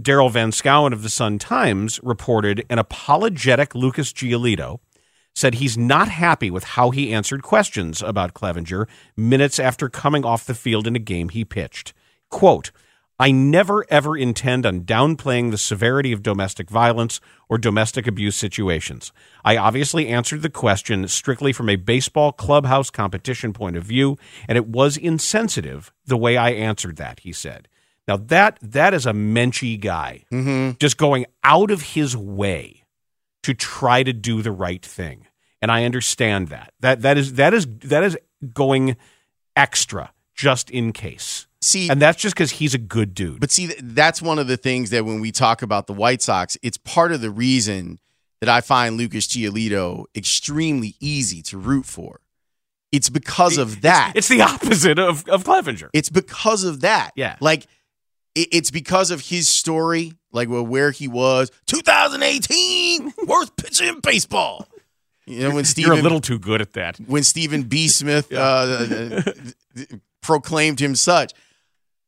Daryl 0.00 0.30
Van 0.30 0.52
Schouwen 0.52 0.92
of 0.92 1.02
the 1.02 1.08
Sun 1.08 1.40
Times 1.40 1.98
reported 2.04 2.64
an 2.70 2.78
apologetic 2.78 3.74
Lucas 3.74 4.12
Giolito 4.12 4.78
said 5.34 5.54
he's 5.54 5.76
not 5.76 6.06
happy 6.06 6.52
with 6.52 6.62
how 6.62 6.90
he 6.90 7.12
answered 7.12 7.42
questions 7.42 8.00
about 8.00 8.32
Clevinger 8.32 8.86
minutes 9.16 9.58
after 9.58 9.88
coming 9.88 10.24
off 10.24 10.46
the 10.46 10.54
field 10.54 10.86
in 10.86 10.94
a 10.94 11.00
game 11.00 11.30
he 11.30 11.44
pitched. 11.44 11.92
Quote, 12.30 12.70
I 13.18 13.30
never 13.30 13.84
ever 13.90 14.16
intend 14.16 14.66
on 14.66 14.82
downplaying 14.82 15.50
the 15.50 15.58
severity 15.58 16.12
of 16.12 16.22
domestic 16.22 16.70
violence 16.70 17.20
or 17.48 17.58
domestic 17.58 18.06
abuse 18.06 18.36
situations. 18.36 19.12
I 19.44 19.56
obviously 19.56 20.08
answered 20.08 20.42
the 20.42 20.50
question 20.50 21.06
strictly 21.08 21.52
from 21.52 21.68
a 21.68 21.76
baseball 21.76 22.32
clubhouse 22.32 22.90
competition 22.90 23.52
point 23.52 23.76
of 23.76 23.84
view, 23.84 24.18
and 24.48 24.56
it 24.56 24.66
was 24.66 24.96
insensitive 24.96 25.92
the 26.06 26.16
way 26.16 26.36
I 26.36 26.50
answered 26.50 26.96
that, 26.96 27.20
he 27.20 27.32
said. 27.32 27.68
Now 28.08 28.16
that 28.16 28.58
that 28.62 28.94
is 28.94 29.06
a 29.06 29.12
menschy 29.12 29.80
guy, 29.80 30.24
mm-hmm. 30.32 30.76
just 30.78 30.96
going 30.96 31.26
out 31.44 31.70
of 31.70 31.82
his 31.82 32.16
way 32.16 32.82
to 33.42 33.54
try 33.54 34.02
to 34.02 34.12
do 34.12 34.42
the 34.42 34.52
right 34.52 34.84
thing, 34.84 35.26
and 35.60 35.70
I 35.70 35.84
understand 35.84 36.48
that. 36.48 36.72
That 36.80 37.02
that 37.02 37.16
is 37.16 37.34
that 37.34 37.54
is 37.54 37.66
that 37.84 38.02
is 38.02 38.18
going 38.52 38.96
extra 39.54 40.12
just 40.34 40.70
in 40.70 40.92
case. 40.92 41.46
See, 41.62 41.88
and 41.88 42.02
that's 42.02 42.20
just 42.20 42.34
because 42.34 42.50
he's 42.50 42.74
a 42.74 42.78
good 42.78 43.14
dude. 43.14 43.40
But 43.40 43.50
see, 43.50 43.66
that's 43.80 44.20
one 44.20 44.38
of 44.38 44.48
the 44.48 44.56
things 44.56 44.90
that 44.90 45.04
when 45.04 45.20
we 45.20 45.30
talk 45.30 45.62
about 45.62 45.86
the 45.86 45.92
White 45.92 46.20
Sox, 46.20 46.58
it's 46.62 46.76
part 46.76 47.12
of 47.12 47.20
the 47.20 47.30
reason 47.30 48.00
that 48.40 48.48
I 48.48 48.60
find 48.60 48.96
Lucas 48.96 49.28
Giolito 49.28 50.06
extremely 50.16 50.96
easy 50.98 51.40
to 51.42 51.58
root 51.58 51.86
for. 51.86 52.20
It's 52.90 53.08
because 53.08 53.56
of 53.56 53.82
that. 53.82 54.12
It's 54.16 54.28
the 54.28 54.42
opposite 54.42 54.98
of, 54.98 55.26
of 55.28 55.44
Clevinger. 55.44 55.88
It's 55.92 56.10
because 56.10 56.64
of 56.64 56.80
that. 56.80 57.12
Yeah. 57.14 57.36
Like, 57.40 57.66
it, 58.34 58.48
it's 58.50 58.70
because 58.72 59.12
of 59.12 59.20
his 59.20 59.48
story, 59.48 60.12
like 60.32 60.48
where 60.48 60.90
he 60.90 61.06
was. 61.06 61.50
2018, 61.66 63.14
worst 63.26 63.56
pitcher 63.56 63.84
in 63.84 64.00
baseball. 64.00 64.66
You 65.26 65.48
know, 65.48 65.54
when 65.54 65.64
Steven, 65.64 65.92
You're 65.92 66.00
a 66.00 66.02
little 66.02 66.20
too 66.20 66.38
good 66.38 66.60
at 66.60 66.72
that. 66.72 66.98
when 67.06 67.22
Stephen 67.22 67.62
B. 67.62 67.86
Smith 67.88 68.32
uh, 68.36 69.22
proclaimed 70.20 70.80
him 70.80 70.94
such. 70.94 71.32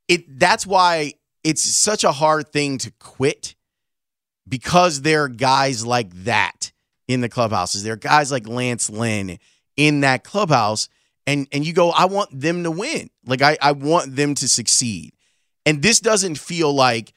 It 0.09 0.39
that's 0.39 0.67
why 0.67 1.15
it's 1.43 1.63
such 1.63 2.05
a 2.05 2.13
hard 2.13 2.49
thing 2.53 2.79
to 2.79 2.91
quit 2.93 3.55
because 4.49 5.03
there 5.03 5.25
are 5.25 5.29
guys 5.29 5.85
like 5.87 6.11
that 6.25 6.73
in 7.09 7.21
the 7.21 7.29
clubhouses. 7.29 7.83
There 7.83 7.95
are 7.95 7.97
guys 7.97 8.33
like 8.33 8.49
Lance 8.49 8.91
Lynn 8.91 9.39
in 9.77 10.01
that 10.01 10.25
clubhouse, 10.25 10.89
and 11.27 11.47
and 11.53 11.67
you 11.67 11.73
go, 11.73 11.91
I 11.91 12.07
want 12.07 12.39
them 12.39 12.65
to 12.65 12.71
win. 12.71 13.11
Like 13.27 13.43
I, 13.43 13.57
I 13.61 13.73
want 13.73 14.17
them 14.17 14.35
to 14.37 14.49
succeed. 14.49 15.13
And 15.67 15.81
this 15.83 16.01
doesn't 16.01 16.39
feel 16.39 16.73
like 16.75 17.13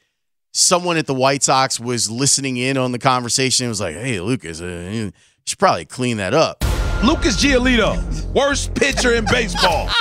someone 0.54 0.98
at 0.98 1.06
the 1.06 1.14
White 1.14 1.44
Sox 1.44 1.80
was 1.80 2.10
listening 2.10 2.58
in 2.58 2.78
on 2.78 2.92
the 2.92 3.00
conversation 3.00 3.66
and 3.66 3.72
was 3.72 3.82
like, 3.82 3.96
"Hey, 3.96 4.20
Lucas, 4.20 4.62
uh, 4.62 4.90
you 4.92 5.12
should 5.46 5.60
probably 5.60 5.86
clean 5.86 6.18
that 6.18 6.34
up." 6.34 6.64
Lucas 7.04 7.42
Giolito, 7.44 8.34
worst 8.34 8.74
pitcher 8.74 9.14
in 9.14 9.26
baseball. 9.26 9.90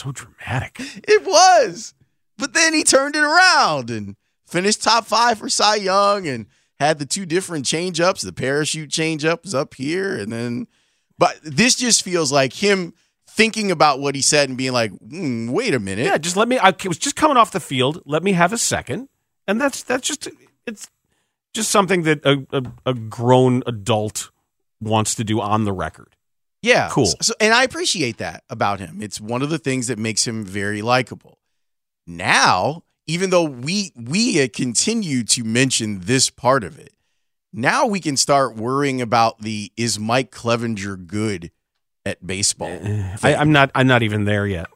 So 0.00 0.12
dramatic. 0.12 0.76
It 0.78 1.26
was. 1.26 1.92
But 2.38 2.54
then 2.54 2.72
he 2.72 2.84
turned 2.84 3.16
it 3.16 3.22
around 3.22 3.90
and 3.90 4.16
finished 4.46 4.82
top 4.82 5.04
five 5.04 5.38
for 5.38 5.50
Cy 5.50 5.74
Young 5.74 6.26
and 6.26 6.46
had 6.78 6.98
the 6.98 7.04
two 7.04 7.26
different 7.26 7.66
change 7.66 8.00
ups. 8.00 8.22
The 8.22 8.32
parachute 8.32 8.88
change 8.88 9.26
up 9.26 9.44
was 9.44 9.54
up 9.54 9.74
here. 9.74 10.16
And 10.16 10.32
then, 10.32 10.68
but 11.18 11.38
this 11.42 11.74
just 11.74 12.02
feels 12.02 12.32
like 12.32 12.54
him 12.54 12.94
thinking 13.28 13.70
about 13.70 14.00
what 14.00 14.14
he 14.14 14.22
said 14.22 14.48
and 14.48 14.56
being 14.56 14.72
like, 14.72 14.90
"Hmm, 14.92 15.50
wait 15.50 15.74
a 15.74 15.78
minute. 15.78 16.06
Yeah, 16.06 16.16
just 16.16 16.34
let 16.34 16.48
me. 16.48 16.56
I 16.56 16.74
was 16.86 16.96
just 16.96 17.14
coming 17.14 17.36
off 17.36 17.52
the 17.52 17.60
field. 17.60 18.00
Let 18.06 18.22
me 18.22 18.32
have 18.32 18.54
a 18.54 18.58
second, 18.58 19.10
and 19.46 19.60
that's 19.60 19.82
that's 19.82 20.08
just 20.08 20.28
it's 20.66 20.88
just 21.52 21.70
something 21.70 22.04
that 22.04 22.24
a, 22.24 22.46
a, 22.52 22.62
a 22.86 22.94
grown 22.94 23.62
adult 23.66 24.30
wants 24.80 25.14
to 25.16 25.24
do 25.24 25.42
on 25.42 25.64
the 25.64 25.74
record. 25.74 26.16
Yeah. 26.62 26.88
Cool. 26.90 27.06
So, 27.20 27.34
and 27.40 27.54
I 27.54 27.64
appreciate 27.64 28.18
that 28.18 28.44
about 28.50 28.80
him. 28.80 29.00
It's 29.00 29.20
one 29.20 29.42
of 29.42 29.50
the 29.50 29.58
things 29.58 29.86
that 29.86 29.98
makes 29.98 30.26
him 30.26 30.44
very 30.44 30.82
likable. 30.82 31.38
Now, 32.06 32.84
even 33.06 33.30
though 33.30 33.44
we 33.44 33.92
we 33.96 34.42
uh, 34.42 34.48
continue 34.52 35.24
to 35.24 35.44
mention 35.44 36.00
this 36.00 36.30
part 36.30 36.64
of 36.64 36.78
it, 36.78 36.92
now 37.52 37.86
we 37.86 38.00
can 38.00 38.16
start 38.16 38.56
worrying 38.56 39.00
about 39.00 39.40
the 39.40 39.72
is 39.76 39.98
Mike 39.98 40.30
Clevinger 40.30 41.06
good 41.06 41.50
at 42.04 42.26
baseball? 42.26 42.68
Eh, 42.68 43.16
I, 43.22 43.34
I'm 43.34 43.52
not. 43.52 43.70
I'm 43.74 43.86
not 43.86 44.02
even 44.02 44.24
there 44.24 44.46
yet. 44.46 44.68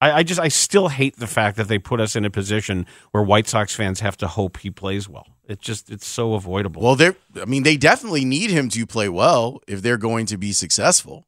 I, 0.00 0.12
I 0.12 0.22
just. 0.22 0.40
I 0.40 0.48
still 0.48 0.88
hate 0.88 1.16
the 1.16 1.26
fact 1.26 1.56
that 1.56 1.68
they 1.68 1.78
put 1.78 2.00
us 2.00 2.16
in 2.16 2.24
a 2.24 2.30
position 2.30 2.86
where 3.12 3.22
White 3.22 3.48
Sox 3.48 3.74
fans 3.74 4.00
have 4.00 4.16
to 4.18 4.26
hope 4.26 4.58
he 4.58 4.70
plays 4.70 5.08
well. 5.08 5.26
It 5.50 5.60
just. 5.60 5.90
It's 5.90 6.06
so 6.06 6.34
avoidable. 6.34 6.80
Well, 6.80 6.94
they're 6.94 7.16
I 7.40 7.44
mean, 7.44 7.64
they 7.64 7.76
definitely 7.76 8.24
need 8.24 8.50
him 8.50 8.68
to 8.68 8.86
play 8.86 9.08
well 9.08 9.60
if 9.66 9.82
they're 9.82 9.96
going 9.96 10.26
to 10.26 10.38
be 10.38 10.52
successful. 10.52 11.26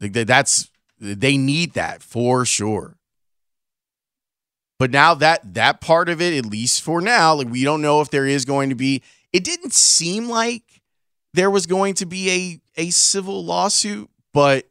Like 0.00 0.14
that's 0.14 0.70
they 0.98 1.36
need 1.36 1.74
that 1.74 2.02
for 2.02 2.46
sure. 2.46 2.96
But 4.78 4.90
now 4.90 5.12
that 5.14 5.52
that 5.52 5.82
part 5.82 6.08
of 6.08 6.22
it, 6.22 6.36
at 6.38 6.46
least 6.46 6.80
for 6.80 7.02
now, 7.02 7.34
like 7.34 7.50
we 7.50 7.64
don't 7.64 7.82
know 7.82 8.00
if 8.00 8.08
there 8.08 8.26
is 8.26 8.46
going 8.46 8.70
to 8.70 8.74
be. 8.74 9.02
It 9.30 9.44
didn't 9.44 9.74
seem 9.74 10.30
like 10.30 10.62
there 11.34 11.50
was 11.50 11.66
going 11.66 11.94
to 11.94 12.06
be 12.06 12.30
a 12.30 12.82
a 12.86 12.90
civil 12.90 13.44
lawsuit, 13.44 14.08
but 14.32 14.70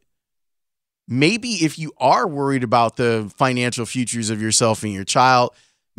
maybe 1.07 1.63
if 1.63 1.77
you 1.77 1.93
are 1.97 2.27
worried 2.27 2.63
about 2.63 2.95
the 2.95 3.31
financial 3.37 3.85
futures 3.85 4.31
of 4.31 4.41
yourself 4.41 4.81
and 4.81 4.91
your 4.91 5.03
child, 5.03 5.53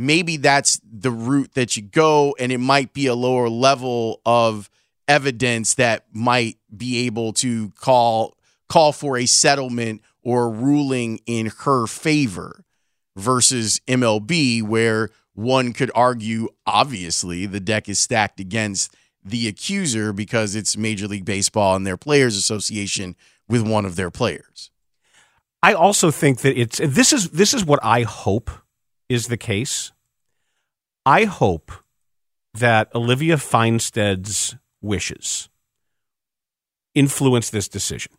maybe 0.07 0.37
that's 0.37 0.81
the 0.85 1.11
route 1.11 1.55
that 1.55 1.77
you 1.77 1.83
go, 1.83 2.35
and 2.39 2.53
it 2.53 2.59
might 2.59 2.93
be 2.93 3.07
a 3.07 3.15
lower 3.15 3.49
level 3.49 4.21
of 4.27 4.71
evidence 5.09 5.75
that 5.75 6.07
might 6.13 6.59
be 6.75 7.07
able 7.07 7.33
to 7.35 7.71
call 7.71 8.37
call 8.69 8.93
for 8.93 9.19
a 9.19 9.27
settlement 9.27 10.03
or 10.23 10.45
a 10.45 10.49
ruling 10.49 11.21
in 11.27 11.53
her 11.61 11.87
favor 11.87 12.65
versus 13.17 13.81
MLB, 13.87 14.63
where 14.63 15.11
one 15.35 15.73
could 15.73 15.91
argue, 15.95 16.49
obviously, 16.67 17.47
the 17.47 17.61
deck 17.61 17.89
is 17.89 18.01
stacked 18.01 18.41
against 18.41 18.95
the 19.25 19.47
accuser 19.49 20.13
because 20.13 20.55
it's 20.55 20.77
Major 20.77 21.07
League 21.07 21.25
Baseball 21.25 21.77
and 21.77 21.87
their 21.87 21.97
Players 21.97 22.37
Association 22.37 23.15
with 23.49 23.63
one 23.63 23.85
of 23.85 23.97
their 23.97 24.11
players. 24.11 24.71
I 25.63 25.75
also 25.75 26.11
think 26.11 26.41
that 26.41 26.59
it's 26.59 26.81
this 26.83 27.13
is 27.13 27.31
this 27.31 27.55
is 27.55 27.65
what 27.65 27.79
I 27.83 28.03
hope 28.03 28.51
is 29.13 29.27
the 29.27 29.37
case. 29.37 29.93
I 31.05 31.25
hope 31.25 31.71
that 32.55 32.95
Olivia 32.95 33.37
Finestead's 33.37 34.57
wishes 34.81 35.51
influence 36.95 37.51
this 37.51 37.69
decision. 37.69 38.13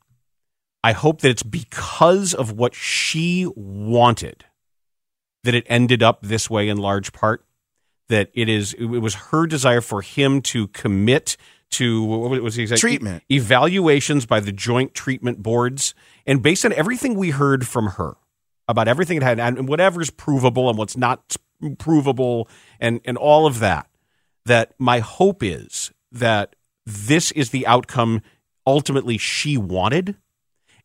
I 0.83 0.91
hope 0.91 1.21
that 1.21 1.29
it's 1.29 1.43
because 1.43 2.33
of 2.33 2.51
what 2.51 2.75
she 2.75 3.47
wanted 3.55 4.45
that 5.43 5.55
it 5.55 5.65
ended 5.67 6.03
up 6.03 6.19
this 6.21 6.49
way 6.49 6.69
in 6.69 6.77
large 6.77 7.11
part. 7.11 7.43
That 8.09 8.29
it 8.33 8.47
is 8.49 8.73
it 8.73 8.85
was 8.85 9.15
her 9.15 9.47
desire 9.47 9.81
for 9.81 10.01
him 10.01 10.41
to 10.43 10.67
commit 10.67 11.37
to 11.71 12.03
what 12.03 12.39
was 12.43 12.55
the 12.55 12.61
exact 12.63 12.81
Treatment. 12.81 13.23
evaluations 13.29 14.25
by 14.27 14.39
the 14.39 14.51
joint 14.51 14.93
treatment 14.93 15.41
boards, 15.41 15.95
and 16.27 16.43
based 16.43 16.65
on 16.65 16.73
everything 16.73 17.15
we 17.15 17.31
heard 17.31 17.65
from 17.65 17.87
her 17.97 18.17
about 18.73 18.87
everything 18.87 19.17
it 19.17 19.23
had 19.23 19.39
and 19.39 19.67
whatever's 19.67 20.09
provable 20.09 20.69
and 20.69 20.77
what's 20.77 20.97
not 20.97 21.35
provable 21.77 22.49
and 22.79 22.99
and 23.05 23.17
all 23.17 23.45
of 23.45 23.59
that, 23.59 23.87
that 24.45 24.73
my 24.77 24.99
hope 24.99 25.41
is 25.41 25.91
that 26.11 26.55
this 26.85 27.31
is 27.31 27.51
the 27.51 27.65
outcome 27.65 28.21
ultimately 28.67 29.17
she 29.17 29.57
wanted, 29.57 30.15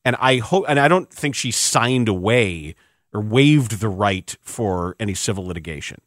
and 0.04 0.16
I 0.20 0.38
hope 0.38 0.64
and 0.68 0.78
I 0.78 0.88
don't 0.88 1.10
think 1.10 1.34
she 1.34 1.50
signed 1.50 2.08
away 2.08 2.74
or 3.12 3.20
waived 3.20 3.80
the 3.80 3.88
right 3.88 4.36
for 4.42 4.94
any 5.00 5.14
civil 5.14 5.46
litigation, 5.46 6.00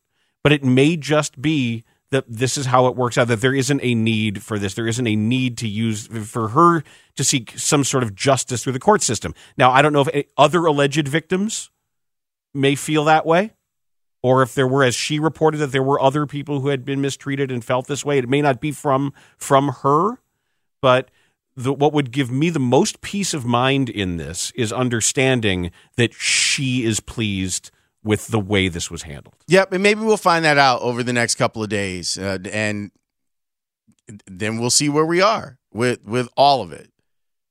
but 0.44 0.52
it 0.52 0.64
may 0.64 0.96
just 0.96 1.42
be 1.42 1.84
that 2.12 2.26
this 2.28 2.58
is 2.58 2.68
how 2.68 2.88
it 2.88 2.96
works 2.96 3.18
out 3.18 3.28
that 3.30 3.42
there 3.42 3.56
isn't 3.56 3.80
a 3.82 3.96
need 3.96 4.44
for 4.44 4.60
this. 4.60 4.74
There 4.74 4.88
isn't 4.88 5.08
a 5.08 5.16
need 5.16 5.58
to 5.60 5.68
use 5.68 6.08
for 6.08 6.50
her 6.50 6.84
to 7.16 7.24
seek 7.24 7.58
some 7.58 7.84
sort 7.84 8.04
of 8.04 8.14
justice 8.14 8.64
through 8.64 8.74
the 8.74 8.80
court 8.80 9.02
system. 9.02 9.34
Now 9.58 9.72
i 9.72 9.82
don't 9.82 9.94
know 9.94 10.06
if 10.08 10.26
other 10.38 10.66
alleged 10.66 11.08
victims 11.08 11.70
may 12.54 12.76
feel 12.76 13.06
that 13.06 13.26
way 13.26 13.54
or 14.22 14.44
if 14.44 14.54
there 14.54 14.68
were 14.68 14.84
as 14.84 14.94
she 14.94 15.20
reported 15.20 15.58
that 15.58 15.72
there 15.72 15.82
were 15.82 16.00
other 16.00 16.28
people 16.28 16.60
who 16.60 16.68
had 16.68 16.86
been 16.86 17.02
mistreated 17.02 17.50
and 17.50 17.66
felt 17.66 17.88
this 17.88 18.06
way. 18.06 18.18
It 18.18 18.30
may 18.30 18.42
not 18.42 18.62
be 18.62 18.72
from 18.72 19.14
from 19.38 19.70
her 19.82 20.20
but 20.82 21.10
the, 21.56 21.74
what 21.74 21.94
would 21.94 22.12
give 22.12 22.32
me 22.32 22.50
the 22.50 22.60
most 22.60 23.02
peace 23.02 23.34
of 23.34 23.46
mind 23.46 23.90
in 23.90 24.18
this 24.18 24.52
is 24.56 24.74
understanding 24.74 25.72
that 25.96 26.14
she 26.14 26.84
is 26.84 27.00
pleased 27.00 27.72
with 28.04 28.28
the 28.28 28.40
way 28.40 28.68
this 28.68 28.90
was 28.90 29.04
handled 29.04 29.36
Yep, 29.48 29.74
and 29.74 29.84
maybe 29.84 30.02
we'll 30.02 30.18
find 30.18 30.46
that 30.46 30.58
out 30.58 30.82
over 30.82 31.04
the 31.04 31.14
next 31.14 31.36
couple 31.36 31.62
of 31.64 31.70
days, 31.70 32.18
uh, 32.18 32.40
and 32.52 32.92
then 34.26 34.60
we'll 34.60 34.70
see 34.70 34.90
where 34.90 35.06
we 35.06 35.22
are 35.22 35.58
with 35.74 36.04
with 36.06 36.28
all 36.36 36.62
of 36.62 36.72
it. 36.72 36.92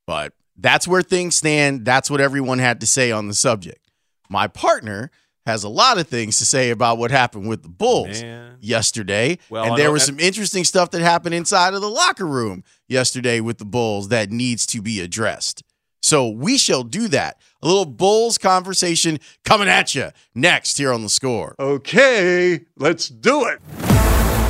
But 0.06 0.32
that's 0.56 0.86
where 0.86 1.02
things 1.02 1.36
stand. 1.36 1.84
That's 1.84 2.10
what 2.10 2.20
everyone 2.20 2.58
had 2.58 2.80
to 2.80 2.86
say 2.86 3.12
on 3.12 3.28
the 3.28 3.34
subject. 3.34 3.90
My 4.28 4.46
partner 4.46 5.10
has 5.46 5.64
a 5.64 5.68
lot 5.68 5.98
of 5.98 6.06
things 6.06 6.38
to 6.38 6.44
say 6.44 6.70
about 6.70 6.98
what 6.98 7.10
happened 7.10 7.48
with 7.48 7.62
the 7.62 7.68
Bulls 7.68 8.22
Man. 8.22 8.58
yesterday. 8.60 9.38
Well, 9.48 9.64
and 9.64 9.78
there 9.78 9.90
was 9.90 10.04
some 10.04 10.20
interesting 10.20 10.64
stuff 10.64 10.90
that 10.90 11.00
happened 11.00 11.34
inside 11.34 11.74
of 11.74 11.80
the 11.80 11.88
locker 11.88 12.26
room 12.26 12.62
yesterday 12.88 13.40
with 13.40 13.58
the 13.58 13.64
Bulls 13.64 14.08
that 14.08 14.30
needs 14.30 14.66
to 14.66 14.82
be 14.82 15.00
addressed. 15.00 15.62
So 16.02 16.28
we 16.28 16.56
shall 16.58 16.82
do 16.82 17.08
that. 17.08 17.38
A 17.62 17.66
little 17.66 17.84
Bulls 17.84 18.38
conversation 18.38 19.18
coming 19.44 19.68
at 19.68 19.94
you 19.94 20.10
next 20.34 20.78
here 20.78 20.92
on 20.92 21.02
the 21.02 21.10
score. 21.10 21.54
Okay, 21.58 22.60
let's 22.76 23.08
do 23.08 23.44
it. 23.46 23.60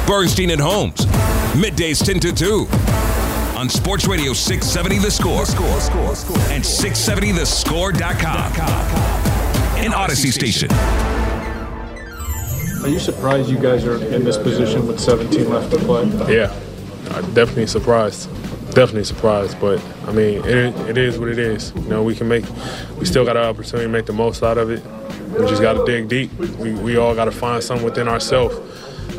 Bernstein 0.07 0.51
and 0.51 0.61
Holmes. 0.61 1.07
Middays 1.55 2.05
10 2.05 2.21
to 2.21 2.33
2. 2.33 2.69
On 3.59 3.69
Sports 3.69 4.07
Radio 4.07 4.33
670 4.33 4.99
The 4.99 5.11
Score. 5.11 5.41
And 6.51 6.63
670thescore.com. 6.65 8.53
An 9.77 9.91
Audacy 9.93 10.33
station. 10.33 10.71
Are 12.83 12.89
you 12.89 12.99
surprised 12.99 13.51
you 13.51 13.59
guys 13.59 13.85
are 13.85 14.03
in 14.15 14.25
this 14.25 14.39
position 14.39 14.87
with 14.87 14.99
17 14.99 15.51
left 15.51 15.71
to 15.73 15.79
play? 15.81 16.05
Yeah, 16.35 16.51
I'm 17.11 17.35
definitely 17.35 17.67
surprised. 17.67 18.31
Definitely 18.75 19.05
surprised, 19.05 19.61
but 19.61 19.83
I 20.07 20.13
mean, 20.13 20.45
it, 20.45 20.75
it 20.89 20.97
is 20.99 21.19
what 21.19 21.29
it 21.29 21.39
is. 21.39 21.73
You 21.75 21.89
know, 21.89 22.03
we 22.03 22.15
can 22.15 22.29
make, 22.29 22.45
we 22.99 23.05
still 23.05 23.25
got 23.25 23.37
an 23.37 23.45
opportunity 23.45 23.87
to 23.87 23.93
make 23.93 24.07
the 24.07 24.13
most 24.13 24.43
out 24.43 24.59
of 24.59 24.71
it. 24.71 24.83
We 25.39 25.47
just 25.47 25.63
got 25.63 25.75
to 25.75 25.85
dig 25.85 26.09
deep. 26.09 26.33
We, 26.35 26.73
we 26.75 26.97
all 26.97 27.15
got 27.15 27.27
to 27.27 27.33
find 27.33 27.63
something 27.63 27.85
within 27.85 28.09
ourselves 28.09 28.57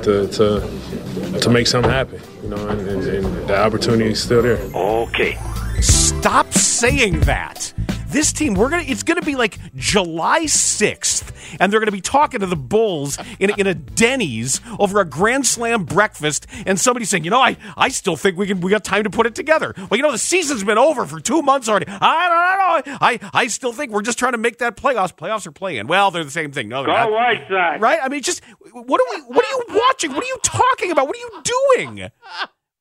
to, 0.04 0.28
to 0.28 1.40
to 1.40 1.50
make 1.50 1.68
something 1.68 1.92
happen. 1.92 2.22
You 2.44 2.50
know, 2.50 2.68
and, 2.68 2.82
and, 2.88 3.04
and 3.04 3.48
the 3.48 3.58
opportunity 3.58 4.12
is 4.12 4.22
still 4.22 4.42
there. 4.42 4.58
Okay. 4.74 5.38
Stop 5.82 6.52
saying 6.54 7.22
that. 7.22 7.74
This 8.12 8.34
team, 8.34 8.56
we're 8.56 8.70
gonna. 8.70 8.84
It's 8.86 9.04
gonna 9.04 9.22
be 9.22 9.36
like 9.36 9.58
July 9.76 10.46
sixth, 10.46 11.32
and 11.60 11.72
they're 11.72 11.80
gonna 11.80 11.92
be 11.92 12.02
talking 12.02 12.42
to 12.42 12.46
the 12.46 12.56
Bulls 12.58 13.18
in, 13.40 13.50
a- 13.52 13.56
in 13.58 13.68
a 13.68 13.74
Denny's 13.74 14.60
over 14.80 15.00
a 15.00 15.06
Grand 15.06 15.46
Slam 15.48 15.86
breakfast, 15.86 16.46
and 16.66 16.78
somebody 16.80 17.06
saying, 17.06 17.24
"You 17.24 17.30
know, 17.30 17.40
I, 17.40 17.56
I 17.78 17.88
still 17.90 18.18
think 18.18 18.38
we 18.38 18.48
can. 18.48 18.60
We 18.60 18.70
got 18.70 18.84
time 18.84 19.04
to 19.06 19.10
put 19.10 19.28
it 19.28 19.36
together." 19.36 19.74
Well, 19.78 19.96
you 19.98 20.04
know, 20.04 20.12
the 20.12 20.18
season's 20.18 20.64
been 20.64 20.78
over 20.78 21.06
for 21.06 21.22
two 21.22 21.42
months 21.42 21.70
already. 21.70 21.86
I 21.88 22.82
don't 22.84 22.88
know. 22.88 22.98
I, 23.02 23.20
I 23.34 23.48
still 23.48 23.72
think 23.72 23.92
we're 23.92 24.02
just 24.02 24.20
trying 24.20 24.34
to 24.34 24.38
make 24.38 24.58
that 24.60 24.76
playoffs. 24.76 25.16
Playoffs 25.16 25.48
are 25.48 25.52
playing. 25.54 25.88
Well, 25.88 26.12
they're 26.12 26.26
the 26.26 26.32
same 26.32 26.52
thing. 26.52 26.68
No, 26.68 26.84
they're 26.84 26.94
Go 26.94 26.98
not. 26.98 27.12
White 27.14 27.48
Sox. 27.50 27.80
Right? 27.82 28.00
I 28.04 28.10
mean, 28.10 28.22
just 28.24 28.44
what 28.74 29.00
are 29.02 29.06
we? 29.16 29.22
What 29.34 29.46
are 29.46 29.58
you 29.58 29.64
watching? 29.88 30.12
What 30.12 30.24
are 30.24 30.28
you 30.28 30.38
talking 30.44 30.92
about? 30.92 31.08
What 31.08 31.16
are 31.16 31.20
you 31.20 31.42
doing? 31.78 32.10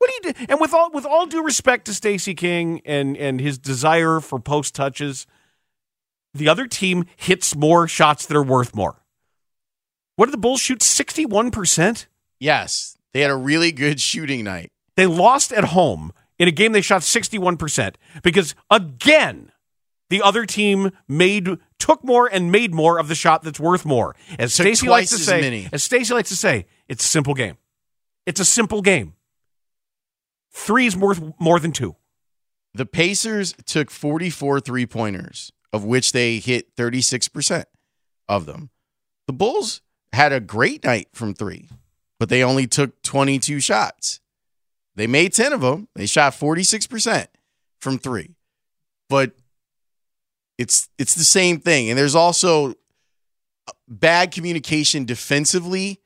What 0.01 0.09
do 0.11 0.29
you 0.29 0.33
do? 0.33 0.47
And 0.49 0.61
with 0.61 0.73
all 0.73 0.91
with 0.91 1.05
all 1.05 1.27
due 1.27 1.45
respect 1.45 1.85
to 1.85 1.93
Stacey 1.95 2.35
King 2.35 2.81
and 2.87 3.19
and 3.19 3.39
his 3.39 3.59
desire 3.59 4.21
for 4.21 4.41
post 4.41 4.75
touches, 4.75 5.27
the 6.33 6.49
other 6.49 6.67
team 6.67 7.05
hits 7.17 7.55
more 7.55 7.87
shots 7.87 8.25
that 8.25 8.35
are 8.35 8.43
worth 8.43 8.75
more. 8.75 9.03
What 10.17 10.27
did 10.27 10.33
the 10.33 10.39
Bulls 10.39 10.63
shoot? 10.63 10.83
Sixty 10.83 11.27
one 11.27 11.51
percent. 11.51 12.09
Yes, 12.39 12.97
they 13.13 13.21
had 13.21 13.31
a 13.31 13.37
really 13.37 13.73
good 13.73 14.01
shooting 14.01 14.43
night. 14.43 14.73
They 14.97 15.07
lost 15.07 15.53
at 15.53 15.65
home 15.65 16.13
in 16.39 16.49
a 16.49 16.51
game 16.51 16.73
they 16.73 16.81
shot 16.81 17.03
sixty 17.03 17.37
one 17.37 17.59
percent 17.59 17.99
because 18.23 18.55
again. 18.71 19.53
The 20.09 20.23
other 20.23 20.45
team 20.45 20.91
made 21.07 21.49
took 21.79 22.03
more 22.03 22.27
and 22.27 22.51
made 22.51 22.75
more 22.75 22.99
of 22.99 23.07
the 23.07 23.15
shot 23.15 23.45
that's 23.45 23.61
worth 23.61 23.85
more. 23.85 24.17
As 24.41 24.57
Took 24.57 24.65
Stacey 24.65 24.89
likes 24.89 25.11
to 25.11 25.19
say, 25.19 25.41
many. 25.41 25.69
as 25.73 25.85
Stacey 25.85 26.13
likes 26.13 26.31
to 26.31 26.37
say, 26.37 26.67
it's 26.89 27.05
a 27.05 27.07
simple 27.07 27.33
game. 27.33 27.59
It's 28.27 28.41
a 28.41 28.45
simple 28.45 28.83
game. 28.83 29.15
Three 30.53 30.87
is 30.87 30.97
worth 30.97 31.23
more 31.39 31.61
than 31.61 31.73
two. 31.73 31.97
The 32.75 32.87
Pacers 32.87 33.55
took 33.65 33.91
44 33.91 34.61
three 34.61 34.87
pointers, 34.87 35.53
of 35.73 35.85
which 35.85 36.13
they 36.13 36.39
hit 36.39 36.77
36% 36.77 37.65
of 38.29 38.47
them. 38.47 38.71
The 39.27 39.33
Bulls 39.33 39.81
had 40.13 40.33
a 40.33 40.41
great 40.41 40.85
night 40.85 41.09
from 41.13 41.35
three, 41.35 41.69
but 42.19 42.29
they 42.29 42.43
only 42.43 42.67
took 42.67 43.03
22 43.03 43.61
shots. 43.61 44.21
They 44.97 45.07
made 45.07 45.33
10 45.33 45.53
of 45.53 45.61
them. 45.61 45.89
They 45.95 46.07
shot 46.07 46.33
46% 46.33 47.27
from 47.81 47.99
three. 47.99 48.35
But 49.09 49.33
it's 50.59 50.89
it's 50.99 51.15
the 51.15 51.25
same 51.25 51.59
thing. 51.59 51.89
And 51.89 51.99
there's 51.99 52.15
also 52.15 52.75
bad 53.89 54.31
communication 54.31 55.05
defensively. 55.05 56.01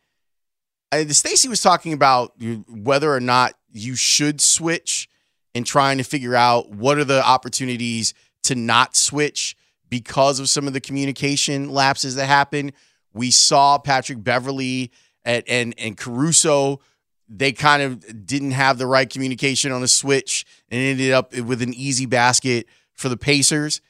I, 0.94 1.06
Stacey 1.06 1.48
was 1.48 1.60
talking 1.60 1.92
about 1.92 2.34
whether 2.68 3.12
or 3.12 3.20
not 3.20 3.54
you 3.72 3.96
should 3.96 4.40
switch 4.40 5.08
and 5.54 5.66
trying 5.66 5.98
to 5.98 6.04
figure 6.04 6.34
out 6.34 6.70
what 6.70 6.98
are 6.98 7.04
the 7.04 7.24
opportunities 7.24 8.14
to 8.44 8.54
not 8.54 8.96
switch 8.96 9.56
because 9.88 10.40
of 10.40 10.48
some 10.48 10.66
of 10.66 10.72
the 10.72 10.80
communication 10.80 11.70
lapses 11.70 12.16
that 12.16 12.26
happen. 12.26 12.72
We 13.12 13.30
saw 13.30 13.78
Patrick 13.78 14.22
Beverley 14.22 14.90
and 15.24 15.44
and, 15.48 15.74
and 15.78 15.96
Caruso. 15.96 16.80
They 17.28 17.52
kind 17.52 17.82
of 17.82 18.26
didn't 18.26 18.52
have 18.52 18.78
the 18.78 18.86
right 18.86 19.08
communication 19.08 19.72
on 19.72 19.82
a 19.82 19.88
switch 19.88 20.44
and 20.68 20.80
ended 20.80 21.12
up 21.12 21.34
with 21.36 21.62
an 21.62 21.72
easy 21.74 22.06
basket 22.06 22.66
for 22.92 23.08
the 23.08 23.16
Pacers. 23.16 23.80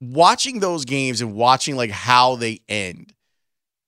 Watching 0.00 0.60
those 0.60 0.84
games 0.84 1.20
and 1.20 1.34
watching 1.34 1.76
like 1.76 1.90
how 1.90 2.36
they 2.36 2.60
end, 2.68 3.12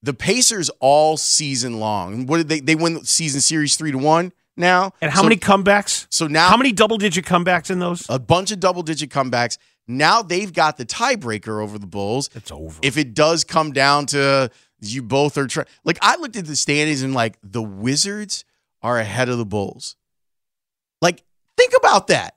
the 0.03 0.13
Pacers 0.13 0.69
all 0.79 1.17
season 1.17 1.79
long. 1.79 2.25
What 2.25 2.37
did 2.37 2.49
they? 2.49 2.59
They 2.59 2.75
win 2.75 2.95
the 2.95 3.05
season 3.05 3.41
series 3.41 3.75
three 3.75 3.91
to 3.91 3.97
one 3.97 4.33
now. 4.57 4.93
And 5.01 5.11
how 5.11 5.17
So- 5.19 5.23
many 5.23 5.37
comebacks? 5.37 6.07
So 6.09 6.27
now, 6.27 6.49
How 6.49 6.57
many 6.57 6.71
double 6.71 6.97
digit 6.97 7.25
comebacks 7.25 7.69
in 7.69 7.79
those? 7.79 8.05
a 8.09 8.19
bunch 8.19 8.51
of 8.51 8.59
double 8.59 8.83
digit 8.83 9.09
comebacks. 9.09 9.57
Now 9.87 10.21
they've 10.21 10.51
got 10.51 10.77
the 10.77 10.85
tiebreaker 10.85 11.61
over 11.61 11.77
the 11.77 11.87
Bulls. 11.87 12.29
It's 12.35 12.51
over. 12.51 12.79
If 12.81 12.97
it 12.97 13.13
does 13.13 13.43
come 13.43 13.71
down 13.73 14.05
to 14.07 14.49
you 14.79 15.03
both 15.03 15.37
are 15.37 15.47
trying, 15.47 15.67
like 15.83 15.97
I 16.01 16.15
looked 16.17 16.35
at 16.37 16.45
the 16.45 16.55
standings 16.55 17.01
and 17.03 17.13
like 17.13 17.37
the 17.43 17.61
Wizards 17.61 18.45
are 18.81 18.97
ahead 18.97 19.29
of 19.29 19.37
the 19.37 19.45
Bulls. 19.45 19.95
Like 21.01 21.23
think 21.57 21.73
about 21.77 22.07
that. 22.07 22.35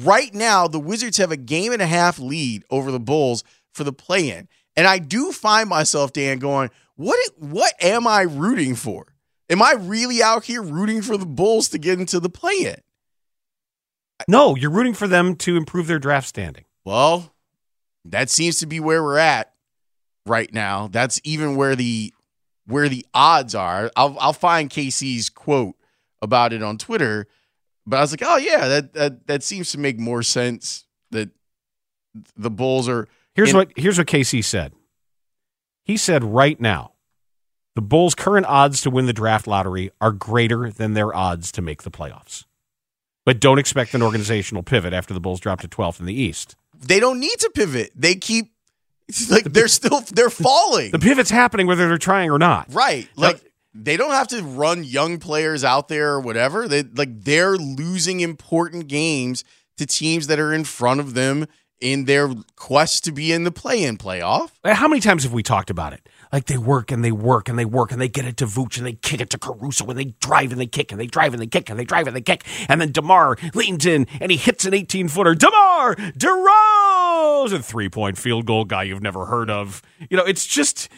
Right 0.00 0.34
now, 0.34 0.68
the 0.68 0.80
Wizards 0.80 1.16
have 1.16 1.30
a 1.32 1.36
game 1.38 1.72
and 1.72 1.80
a 1.80 1.86
half 1.86 2.18
lead 2.18 2.64
over 2.70 2.90
the 2.90 3.00
Bulls 3.00 3.42
for 3.72 3.82
the 3.84 3.92
play-in, 3.92 4.48
and 4.76 4.86
I 4.86 4.98
do 4.98 5.32
find 5.32 5.68
myself 5.68 6.12
Dan 6.12 6.38
going, 6.38 6.70
what? 6.96 7.18
What 7.38 7.74
am 7.82 8.06
I 8.06 8.22
rooting 8.22 8.74
for? 8.74 9.06
Am 9.48 9.62
I 9.62 9.72
really 9.72 10.22
out 10.22 10.44
here 10.44 10.62
rooting 10.62 11.02
for 11.02 11.16
the 11.16 11.26
Bulls 11.26 11.68
to 11.68 11.78
get 11.78 12.00
into 12.00 12.18
the 12.18 12.28
play-in? 12.28 12.80
No, 14.28 14.56
you're 14.56 14.70
rooting 14.70 14.94
for 14.94 15.06
them 15.06 15.36
to 15.36 15.56
improve 15.56 15.86
their 15.86 15.98
draft 15.98 16.26
standing. 16.26 16.64
Well, 16.84 17.32
that 18.04 18.30
seems 18.30 18.58
to 18.60 18.66
be 18.66 18.80
where 18.80 19.02
we're 19.02 19.18
at 19.18 19.52
right 20.24 20.52
now. 20.52 20.88
That's 20.88 21.20
even 21.24 21.56
where 21.56 21.76
the 21.76 22.12
where 22.66 22.88
the 22.88 23.06
odds 23.14 23.54
are. 23.54 23.90
I'll 23.96 24.16
I'll 24.18 24.32
find 24.32 24.70
KC's 24.70 25.28
quote 25.28 25.76
about 26.22 26.52
it 26.52 26.62
on 26.62 26.78
Twitter, 26.78 27.26
but 27.86 27.98
I 27.98 28.00
was 28.00 28.12
like, 28.12 28.22
oh 28.24 28.36
yeah, 28.36 28.68
that 28.68 28.94
that 28.94 29.26
that 29.26 29.42
seems 29.42 29.70
to 29.72 29.78
make 29.78 29.98
more 29.98 30.22
sense. 30.22 30.84
That 31.10 31.30
the 32.36 32.50
Bulls 32.50 32.88
are 32.88 33.06
Here's 33.36 33.50
in- 33.50 33.56
what 33.56 33.68
here's 33.76 33.98
what 33.98 34.06
KC 34.06 34.42
said. 34.44 34.72
He 35.84 35.96
said 35.96 36.24
right 36.24 36.60
now, 36.60 36.92
the 37.76 37.82
Bulls' 37.82 38.14
current 38.14 38.46
odds 38.46 38.80
to 38.80 38.90
win 38.90 39.06
the 39.06 39.12
draft 39.12 39.46
lottery 39.46 39.90
are 40.00 40.10
greater 40.10 40.70
than 40.70 40.94
their 40.94 41.14
odds 41.14 41.52
to 41.52 41.62
make 41.62 41.82
the 41.84 41.90
playoffs. 41.90 42.44
But 43.24 43.38
don't 43.40 43.58
expect 43.58 43.94
an 43.94 44.02
organizational 44.02 44.62
pivot 44.62 44.92
after 44.92 45.12
the 45.14 45.20
Bulls 45.20 45.40
drop 45.40 45.60
to 45.60 45.68
12th 45.68 46.00
in 46.00 46.06
the 46.06 46.14
East. 46.14 46.56
they 46.78 46.98
don't 47.00 47.20
need 47.20 47.38
to 47.38 47.50
pivot. 47.54 47.90
They 47.94 48.14
keep 48.14 48.52
like 49.30 49.44
they're 49.44 49.68
still 49.68 50.00
they're 50.12 50.30
falling. 50.30 50.90
The 50.90 50.98
pivot's 50.98 51.30
happening 51.30 51.66
whether 51.66 51.86
they're 51.88 51.98
trying 51.98 52.30
or 52.30 52.38
not. 52.38 52.66
Right. 52.72 53.08
Like 53.16 53.40
they 53.74 53.96
don't 53.96 54.12
have 54.12 54.28
to 54.28 54.42
run 54.42 54.82
young 54.82 55.18
players 55.18 55.62
out 55.62 55.88
there 55.88 56.12
or 56.14 56.20
whatever. 56.20 56.66
They 56.66 56.82
like 56.82 57.22
they're 57.22 57.56
losing 57.56 58.20
important 58.20 58.88
games 58.88 59.44
to 59.76 59.86
teams 59.86 60.26
that 60.28 60.38
are 60.40 60.52
in 60.54 60.64
front 60.64 61.00
of 61.00 61.14
them 61.14 61.46
in 61.80 62.04
their 62.06 62.32
quest 62.56 63.04
to 63.04 63.12
be 63.12 63.32
in 63.32 63.44
the 63.44 63.50
play-in 63.50 63.98
playoff. 63.98 64.50
How 64.64 64.88
many 64.88 65.00
times 65.00 65.24
have 65.24 65.32
we 65.32 65.42
talked 65.42 65.70
about 65.70 65.92
it? 65.92 66.08
Like 66.32 66.46
they 66.46 66.58
work 66.58 66.90
and 66.90 67.04
they 67.04 67.12
work 67.12 67.48
and 67.48 67.58
they 67.58 67.64
work 67.64 67.92
and 67.92 68.00
they 68.00 68.08
get 68.08 68.24
it 68.24 68.36
to 68.38 68.46
Vooch 68.46 68.76
and 68.78 68.86
they 68.86 68.94
kick 68.94 69.20
it 69.20 69.30
to 69.30 69.38
Caruso 69.38 69.86
and 69.86 69.98
they 69.98 70.06
drive 70.20 70.52
and 70.52 70.60
they 70.60 70.66
kick 70.66 70.90
and 70.92 71.00
they 71.00 71.06
drive 71.06 71.32
and 71.32 71.40
they 71.40 71.46
kick 71.46 71.70
and 71.70 71.78
they 71.78 71.84
drive 71.84 72.06
and 72.06 72.16
they 72.16 72.20
kick. 72.20 72.44
And 72.68 72.80
then 72.80 72.92
DeMar 72.92 73.36
leans 73.54 73.86
in 73.86 74.06
and 74.20 74.30
he 74.30 74.36
hits 74.36 74.64
an 74.64 74.74
18 74.74 75.08
footer. 75.08 75.34
DeMar 75.34 75.94
DeRozan, 76.56 77.64
three 77.64 77.88
point 77.88 78.18
field 78.18 78.46
goal 78.46 78.64
guy 78.64 78.82
you've 78.84 79.02
never 79.02 79.26
heard 79.26 79.50
of. 79.50 79.82
You 80.10 80.16
know, 80.16 80.24
it's 80.24 80.46
just, 80.46 80.88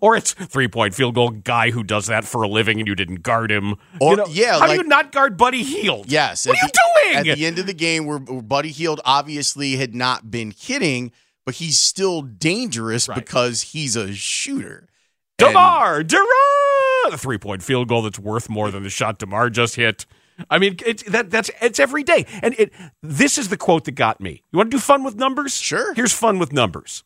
or 0.00 0.16
it's 0.16 0.32
three 0.32 0.68
point 0.68 0.94
field 0.94 1.14
goal 1.14 1.30
guy 1.30 1.70
who 1.70 1.82
does 1.82 2.06
that 2.06 2.24
for 2.24 2.42
a 2.42 2.48
living 2.48 2.78
and 2.78 2.86
you 2.86 2.94
didn't 2.94 3.22
guard 3.22 3.50
him. 3.50 3.74
Or- 4.00 4.12
You 4.12 4.16
know, 4.16 4.26
yeah, 4.28 4.58
how 4.58 4.66
do 4.66 4.74
you 4.74 4.84
not 4.84 5.12
guard 5.12 5.36
Buddy 5.36 5.62
Hield? 5.62 6.10
Yes. 6.10 6.46
What 6.46 6.56
at 6.56 6.62
are 6.62 6.66
you 6.66 6.68
the- 6.68 6.72
doing? 6.72 6.84
At 7.30 7.36
the 7.36 7.46
end 7.46 7.58
of 7.58 7.66
the 7.66 7.74
game 7.74 8.06
where, 8.06 8.18
where 8.18 8.42
Buddy 8.42 8.70
Hield 8.70 9.00
obviously 9.04 9.76
had 9.76 9.94
not 9.94 10.30
been 10.30 10.52
hitting, 10.56 11.12
but 11.44 11.56
he's 11.56 11.78
still 11.78 12.22
dangerous 12.22 13.06
because 13.06 13.62
he's 13.62 13.96
a 13.96 14.12
shooter. 14.12 14.88
And- 15.38 15.48
DeMar 15.48 16.04
a 17.12 17.18
three 17.18 17.38
point 17.38 17.62
field 17.62 17.88
goal 17.88 18.02
that's 18.02 18.18
worth 18.18 18.48
more 18.48 18.70
than 18.70 18.82
the 18.82 18.90
shot 18.90 19.18
DeMar 19.18 19.50
just 19.50 19.76
hit. 19.76 20.06
I 20.50 20.58
mean, 20.58 20.76
it's 20.84 21.02
that 21.04 21.30
that's 21.30 21.50
it's 21.60 21.78
every 21.78 22.02
day. 22.02 22.26
And 22.42 22.54
it 22.58 22.72
this 23.02 23.38
is 23.38 23.48
the 23.48 23.56
quote 23.56 23.84
that 23.84 23.92
got 23.92 24.20
me. 24.20 24.42
You 24.52 24.56
want 24.56 24.70
to 24.70 24.76
do 24.76 24.80
fun 24.80 25.04
with 25.04 25.16
numbers? 25.16 25.56
Sure. 25.56 25.94
Here's 25.94 26.12
fun 26.12 26.38
with 26.38 26.52
numbers. 26.52 27.04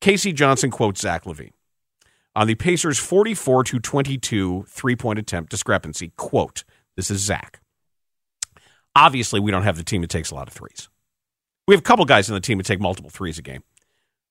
KC 0.00 0.34
Johnson 0.34 0.70
quotes 0.70 1.00
Zach 1.00 1.24
LaVine 1.24 1.52
on 2.34 2.46
the 2.46 2.54
Pacers' 2.54 2.98
44 2.98 3.64
to 3.64 3.78
22 3.78 4.64
three 4.68 4.96
point 4.96 5.18
attempt 5.18 5.50
discrepancy. 5.50 6.12
Quote, 6.16 6.64
this 6.96 7.10
is 7.10 7.20
Zach. 7.20 7.60
Obviously, 8.94 9.40
we 9.40 9.50
don't 9.50 9.62
have 9.62 9.76
the 9.76 9.84
team 9.84 10.00
that 10.00 10.10
takes 10.10 10.30
a 10.30 10.34
lot 10.34 10.48
of 10.48 10.54
threes. 10.54 10.88
We 11.66 11.74
have 11.74 11.80
a 11.80 11.84
couple 11.84 12.04
guys 12.04 12.30
on 12.30 12.34
the 12.34 12.40
team 12.40 12.58
that 12.58 12.64
take 12.64 12.80
multiple 12.80 13.10
threes 13.10 13.38
a 13.38 13.42
game. 13.42 13.62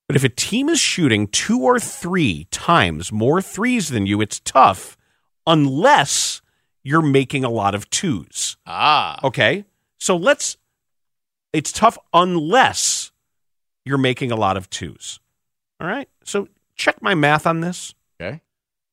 But 0.06 0.16
if 0.16 0.24
a 0.24 0.28
team 0.28 0.68
is 0.68 0.80
shooting 0.80 1.26
two 1.28 1.60
or 1.60 1.80
three 1.80 2.46
times 2.50 3.10
more 3.12 3.42
threes 3.42 3.88
than 3.88 4.06
you, 4.06 4.20
it's 4.20 4.40
tough 4.40 4.96
unless 5.46 6.40
you're 6.82 7.02
making 7.02 7.44
a 7.44 7.50
lot 7.50 7.74
of 7.74 7.90
twos. 7.90 8.56
Ah. 8.66 9.18
Okay. 9.24 9.64
So 9.98 10.16
let's, 10.16 10.56
it's 11.52 11.72
tough 11.72 11.98
unless 12.12 13.10
you're 13.84 13.98
making 13.98 14.30
a 14.30 14.36
lot 14.36 14.56
of 14.56 14.70
twos. 14.70 15.18
All 15.80 15.88
right. 15.88 16.08
So 16.24 16.48
check 16.76 17.02
my 17.02 17.14
math 17.14 17.46
on 17.46 17.60
this. 17.60 17.94
Okay. 18.20 18.40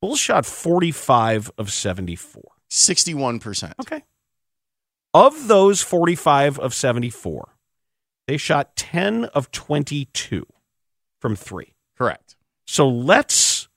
Bulls 0.01 0.19
shot 0.19 0.45
45 0.45 1.51
of 1.57 1.71
74. 1.71 2.43
61%. 2.69 3.73
Okay. 3.79 4.03
Of 5.13 5.47
those 5.47 5.81
45 5.83 6.57
of 6.59 6.73
74, 6.73 7.52
they 8.27 8.37
shot 8.37 8.75
10 8.75 9.25
of 9.25 9.51
22 9.51 10.45
from 11.19 11.35
three. 11.35 11.73
Correct. 11.97 12.35
So 12.65 12.87
let's 12.87 13.67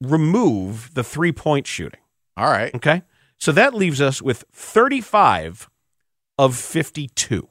remove 0.00 0.94
the 0.94 1.04
three 1.04 1.32
point 1.32 1.66
shooting. 1.66 2.00
All 2.36 2.50
right. 2.50 2.74
Okay. 2.74 3.02
So 3.38 3.52
that 3.52 3.74
leaves 3.74 4.00
us 4.00 4.22
with 4.22 4.44
35 4.52 5.68
of 6.38 6.56
52. 6.56 7.48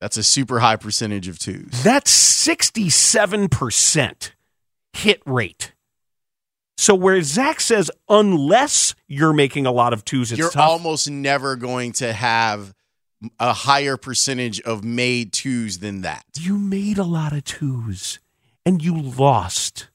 That's 0.00 0.16
a 0.16 0.22
super 0.22 0.60
high 0.60 0.76
percentage 0.76 1.28
of 1.28 1.38
twos. 1.38 1.82
That's 1.84 2.10
67% 2.46 4.32
hit 4.92 5.22
rate. 5.24 5.72
So 6.76 6.94
where 6.94 7.22
Zach 7.22 7.60
says, 7.60 7.90
unless 8.08 8.94
you're 9.06 9.32
making 9.32 9.66
a 9.66 9.72
lot 9.72 9.92
of 9.92 10.04
twos, 10.04 10.32
it's 10.32 10.38
You're 10.38 10.50
tough. 10.50 10.68
almost 10.68 11.08
never 11.08 11.54
going 11.56 11.92
to 11.92 12.12
have 12.12 12.74
a 13.38 13.52
higher 13.52 13.96
percentage 13.96 14.60
of 14.62 14.84
made 14.84 15.32
twos 15.32 15.78
than 15.78 16.02
that. 16.02 16.24
you 16.38 16.58
made 16.58 16.98
a 16.98 17.04
lot 17.04 17.32
of 17.32 17.44
twos 17.44 18.18
and 18.64 18.82
you 18.82 19.00
lost 19.00 19.88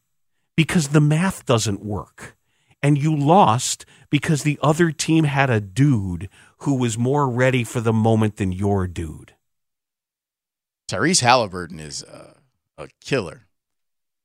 because 0.55 0.89
the 0.89 1.01
math 1.01 1.45
doesn't 1.45 1.83
work. 1.83 2.35
And 2.83 2.97
you 2.97 3.15
lost 3.15 3.85
because 4.09 4.43
the 4.43 4.59
other 4.61 4.91
team 4.91 5.23
had 5.23 5.49
a 5.49 5.59
dude 5.59 6.29
who 6.59 6.75
was 6.75 6.97
more 6.97 7.27
ready 7.29 7.63
for 7.63 7.81
the 7.81 7.93
moment 7.93 8.37
than 8.37 8.51
your 8.51 8.87
dude. 8.87 9.33
Tyrese 10.87 11.21
Halliburton 11.21 11.79
is 11.79 12.03
a, 12.03 12.35
a 12.77 12.87
killer. 13.01 13.47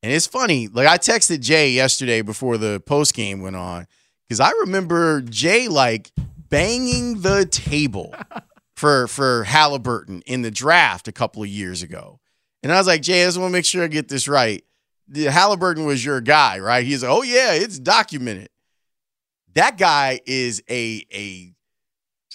And 0.02 0.12
it's 0.12 0.26
funny, 0.26 0.68
like 0.68 0.86
I 0.86 0.98
texted 0.98 1.40
Jay 1.40 1.70
yesterday 1.70 2.22
before 2.22 2.58
the 2.58 2.80
post 2.80 3.14
game 3.14 3.40
went 3.40 3.56
on 3.56 3.86
because 4.28 4.40
I 4.40 4.50
remember 4.60 5.22
Jay 5.22 5.68
like 5.68 6.12
banging 6.48 7.22
the 7.22 7.46
table 7.46 8.14
for 8.82 9.06
for 9.06 9.44
Halliburton 9.44 10.24
in 10.26 10.42
the 10.42 10.50
draft 10.50 11.06
a 11.06 11.12
couple 11.12 11.40
of 11.40 11.48
years 11.48 11.84
ago. 11.84 12.18
And 12.64 12.72
I 12.72 12.78
was 12.78 12.88
like, 12.88 13.00
Jay, 13.00 13.22
I 13.22 13.26
just 13.26 13.38
want 13.38 13.50
to 13.50 13.52
make 13.52 13.64
sure 13.64 13.84
I 13.84 13.86
get 13.86 14.08
this 14.08 14.26
right. 14.26 14.64
The 15.06 15.26
Halliburton 15.26 15.84
was 15.84 16.04
your 16.04 16.20
guy, 16.20 16.58
right? 16.58 16.84
He's 16.84 17.04
like, 17.04 17.12
oh 17.12 17.22
yeah, 17.22 17.52
it's 17.52 17.78
documented. 17.78 18.48
That 19.54 19.78
guy 19.78 20.18
is 20.26 20.64
a 20.68 21.06
a 21.14 21.54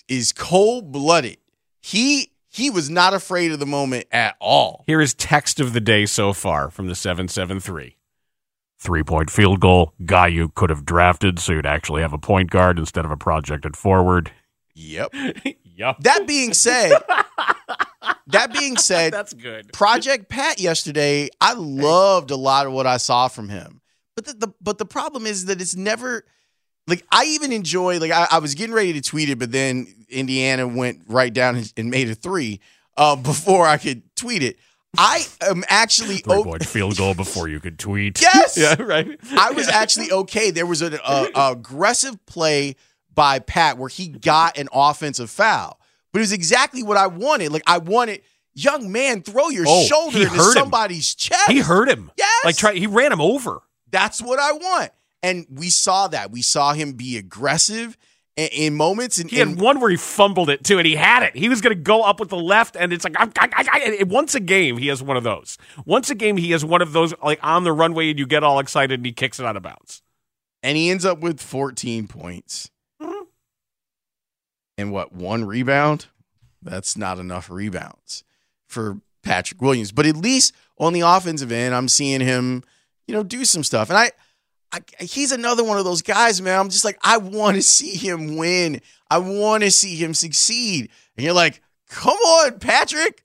is 0.07 0.31
cold 0.31 0.93
blooded. 0.93 1.39
He 1.81 2.31
he 2.47 2.69
was 2.69 2.89
not 2.89 3.13
afraid 3.13 3.51
of 3.51 3.59
the 3.59 3.65
moment 3.65 4.05
at 4.13 4.37
all. 4.39 4.85
Here 4.87 5.01
is 5.01 5.13
text 5.13 5.59
of 5.59 5.73
the 5.73 5.81
day 5.81 6.05
so 6.05 6.31
far 6.31 6.69
from 6.69 6.87
the 6.87 6.95
773. 6.95 7.97
Three 8.79 9.03
point 9.03 9.29
field 9.29 9.59
goal, 9.59 9.91
guy 10.05 10.27
you 10.27 10.47
could 10.47 10.69
have 10.69 10.85
drafted 10.85 11.39
so 11.39 11.51
you'd 11.51 11.65
actually 11.65 12.03
have 12.03 12.13
a 12.13 12.17
point 12.17 12.51
guard 12.51 12.79
instead 12.79 13.03
of 13.03 13.11
a 13.11 13.17
projected 13.17 13.75
forward. 13.75 14.31
Yep. 14.75 15.13
Yep. 15.77 15.97
That 16.01 16.27
being 16.27 16.53
said, 16.53 16.91
that 18.27 18.51
being 18.51 18.77
said, 18.77 19.13
That's 19.13 19.33
good. 19.33 19.71
Project 19.73 20.27
Pat 20.27 20.59
yesterday, 20.59 21.29
I 21.39 21.53
loved 21.53 22.31
a 22.31 22.35
lot 22.35 22.65
of 22.65 22.73
what 22.73 22.87
I 22.87 22.97
saw 22.97 23.27
from 23.27 23.47
him. 23.49 23.81
But 24.15 24.25
the, 24.25 24.33
the 24.33 24.53
but 24.59 24.77
the 24.79 24.85
problem 24.85 25.27
is 25.27 25.45
that 25.45 25.61
it's 25.61 25.75
never 25.75 26.25
like 26.87 27.05
I 27.11 27.25
even 27.25 27.51
enjoy 27.51 27.99
like 27.99 28.11
I, 28.11 28.27
I 28.31 28.39
was 28.39 28.55
getting 28.55 28.73
ready 28.73 28.93
to 28.93 29.01
tweet 29.01 29.29
it, 29.29 29.37
but 29.37 29.51
then 29.51 29.93
Indiana 30.09 30.67
went 30.67 31.03
right 31.07 31.31
down 31.31 31.55
and, 31.55 31.71
and 31.77 31.91
made 31.91 32.09
a 32.09 32.15
three 32.15 32.59
uh, 32.97 33.15
before 33.15 33.67
I 33.67 33.77
could 33.77 34.03
tweet 34.15 34.41
it. 34.41 34.57
I 34.97 35.25
am 35.41 35.63
actually 35.67 36.17
Three 36.17 36.33
o- 36.33 36.43
point 36.43 36.65
field 36.65 36.97
goal 36.97 37.13
before 37.13 37.47
you 37.47 37.59
could 37.59 37.77
tweet. 37.77 38.19
Yes. 38.19 38.57
yeah, 38.57 38.81
right. 38.81 39.19
I 39.31 39.51
was 39.51 39.67
actually 39.67 40.11
okay. 40.11 40.49
There 40.49 40.65
was 40.65 40.81
an 40.81 40.97
a 41.05 41.27
aggressive 41.35 42.25
play 42.25 42.75
by 43.17 43.39
Pat 43.39 43.77
where 43.77 43.89
he 43.89 44.07
got 44.07 44.57
an 44.57 44.69
offensive 44.71 45.29
foul, 45.29 45.79
but 46.13 46.19
it 46.19 46.21
was 46.21 46.31
exactly 46.31 46.83
what 46.83 46.95
I 46.97 47.07
wanted. 47.07 47.51
Like 47.51 47.63
I 47.67 47.79
wanted, 47.79 48.21
young 48.53 48.91
man, 48.91 49.23
throw 49.23 49.49
your 49.49 49.65
Oh, 49.67 49.83
shoulder 49.85 50.19
into 50.19 50.29
hurt 50.29 50.55
him. 50.55 50.61
somebody's 50.63 51.13
chest. 51.15 51.49
He 51.51 51.59
hurt 51.59 51.89
him. 51.89 52.11
Yes. 52.17 52.45
Like 52.45 52.55
try, 52.57 52.73
he 52.75 52.85
ran 52.87 53.11
him 53.11 53.19
over. 53.19 53.61
That's 53.91 54.21
what 54.21 54.39
I 54.39 54.51
want, 54.53 54.91
and 55.23 55.47
we 55.49 55.69
saw 55.69 56.07
that. 56.09 56.29
We 56.31 56.41
saw 56.41 56.73
him 56.73 56.93
be 56.93 57.17
aggressive 57.17 57.97
in, 58.35 58.49
in 58.51 58.75
moments. 58.75 59.17
And, 59.17 59.31
He 59.31 59.37
had 59.39 59.47
and 59.47 59.59
one 59.61 59.79
where 59.79 59.89
he 59.89 59.95
fumbled 59.97 60.49
it 60.51 60.63
too, 60.63 60.77
and 60.77 60.85
he 60.85 60.95
had 60.95 61.23
it. 61.23 61.35
He 61.35 61.49
was 61.49 61.61
going 61.61 61.75
to 61.75 61.81
go 61.81 62.03
up 62.03 62.19
with 62.19 62.29
the 62.29 62.37
left, 62.37 62.75
and 62.75 62.93
it's 62.93 63.03
like 63.03 63.15
I, 63.17 63.27
I, 63.39 63.97
I- 63.99 64.03
once 64.03 64.35
a 64.35 64.39
game 64.39 64.77
he 64.77 64.87
has 64.87 65.01
one 65.01 65.17
of 65.17 65.23
those. 65.23 65.57
Once 65.85 66.09
a 66.11 66.15
game 66.15 66.37
he 66.37 66.51
has 66.51 66.63
one 66.63 66.81
of 66.83 66.93
those 66.93 67.13
like 67.23 67.39
on 67.41 67.63
the 67.63 67.73
runway, 67.73 68.11
and 68.11 68.19
you 68.19 68.27
get 68.27 68.43
all 68.43 68.59
excited, 68.59 68.99
and 68.99 69.05
he 69.05 69.11
kicks 69.13 69.39
it 69.39 69.45
out 69.45 69.57
of 69.57 69.63
bounds. 69.63 70.03
and 70.63 70.75
he 70.77 70.89
ends 70.89 71.05
up 71.05 71.19
with 71.19 71.39
14 71.39 72.07
points. 72.07 72.69
And 74.77 74.91
what, 74.91 75.13
one 75.13 75.45
rebound? 75.45 76.07
That's 76.61 76.97
not 76.97 77.19
enough 77.19 77.49
rebounds 77.49 78.23
for 78.67 78.99
Patrick 79.23 79.61
Williams. 79.61 79.91
But 79.91 80.05
at 80.05 80.15
least 80.15 80.53
on 80.77 80.93
the 80.93 81.01
offensive 81.01 81.51
end, 81.51 81.73
I'm 81.73 81.87
seeing 81.87 82.21
him, 82.21 82.63
you 83.07 83.13
know, 83.13 83.23
do 83.23 83.45
some 83.45 83.63
stuff. 83.63 83.89
And 83.89 83.97
I, 83.97 84.11
I 84.71 84.79
he's 85.03 85.31
another 85.31 85.63
one 85.63 85.77
of 85.77 85.85
those 85.85 86.01
guys, 86.01 86.41
man. 86.41 86.59
I'm 86.59 86.69
just 86.69 86.85
like, 86.85 86.97
I 87.01 87.17
want 87.17 87.55
to 87.55 87.61
see 87.61 87.95
him 87.95 88.37
win. 88.37 88.81
I 89.09 89.19
want 89.19 89.63
to 89.63 89.71
see 89.71 89.95
him 89.95 90.13
succeed. 90.13 90.89
And 91.15 91.25
you're 91.25 91.33
like, 91.33 91.61
come 91.89 92.17
on, 92.17 92.59
Patrick, 92.59 93.23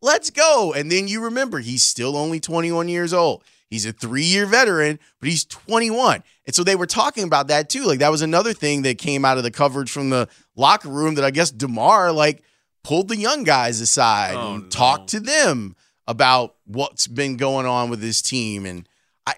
let's 0.00 0.30
go. 0.30 0.72
And 0.74 0.90
then 0.90 1.08
you 1.08 1.24
remember 1.24 1.58
he's 1.58 1.82
still 1.82 2.16
only 2.16 2.40
21 2.40 2.88
years 2.88 3.12
old. 3.12 3.42
He's 3.70 3.86
a 3.86 3.92
three 3.92 4.24
year 4.24 4.44
veteran, 4.44 4.98
but 5.18 5.30
he's 5.30 5.46
21. 5.46 6.22
And 6.44 6.54
so 6.54 6.62
they 6.62 6.76
were 6.76 6.86
talking 6.86 7.24
about 7.24 7.48
that 7.48 7.70
too. 7.70 7.84
Like 7.84 8.00
that 8.00 8.10
was 8.10 8.20
another 8.20 8.52
thing 8.52 8.82
that 8.82 8.98
came 8.98 9.24
out 9.24 9.38
of 9.38 9.44
the 9.44 9.50
coverage 9.50 9.90
from 9.90 10.10
the 10.10 10.28
locker 10.56 10.88
room 10.88 11.14
that 11.16 11.24
I 11.24 11.30
guess 11.30 11.50
DeMar 11.50 12.12
like 12.12 12.42
pulled 12.84 13.08
the 13.08 13.16
young 13.16 13.44
guys 13.44 13.80
aside 13.80 14.34
Oh, 14.34 14.54
and 14.54 14.70
talked 14.70 15.10
to 15.10 15.20
them 15.20 15.76
about 16.06 16.56
what's 16.66 17.06
been 17.06 17.36
going 17.36 17.66
on 17.66 17.90
with 17.90 18.02
his 18.02 18.22
team. 18.22 18.66
And 18.66 18.88
I, 19.26 19.34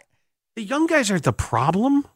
The 0.56 0.62
young 0.62 0.86
guys 0.86 1.10
aren't 1.10 1.24
the 1.24 1.32
problem. 1.32 2.06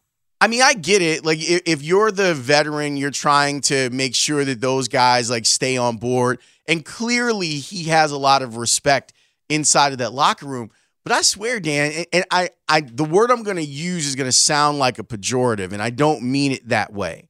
I 0.40 0.46
mean, 0.46 0.62
I 0.62 0.72
get 0.74 1.02
it. 1.02 1.24
Like, 1.24 1.38
if, 1.40 1.62
if 1.66 1.82
you're 1.82 2.12
the 2.12 2.32
veteran, 2.32 2.96
you're 2.96 3.10
trying 3.10 3.60
to 3.62 3.90
make 3.90 4.14
sure 4.14 4.44
that 4.44 4.60
those 4.60 4.86
guys 4.88 5.28
like 5.30 5.44
stay 5.46 5.76
on 5.76 5.96
board. 5.96 6.38
And 6.66 6.84
clearly, 6.84 7.48
he 7.48 7.84
has 7.84 8.12
a 8.12 8.18
lot 8.18 8.42
of 8.42 8.56
respect 8.56 9.12
inside 9.48 9.92
of 9.92 9.98
that 9.98 10.12
locker 10.12 10.46
room. 10.46 10.70
But 11.04 11.12
I 11.12 11.22
swear, 11.22 11.58
Dan, 11.58 11.92
and, 11.92 12.06
and 12.12 12.24
I, 12.30 12.50
I, 12.68 12.82
the 12.82 13.04
word 13.04 13.30
I'm 13.30 13.42
going 13.42 13.56
to 13.56 13.64
use 13.64 14.06
is 14.06 14.14
going 14.14 14.28
to 14.28 14.32
sound 14.32 14.78
like 14.78 14.98
a 14.98 15.02
pejorative, 15.02 15.72
and 15.72 15.82
I 15.82 15.90
don't 15.90 16.22
mean 16.22 16.52
it 16.52 16.68
that 16.68 16.92
way. 16.92 17.27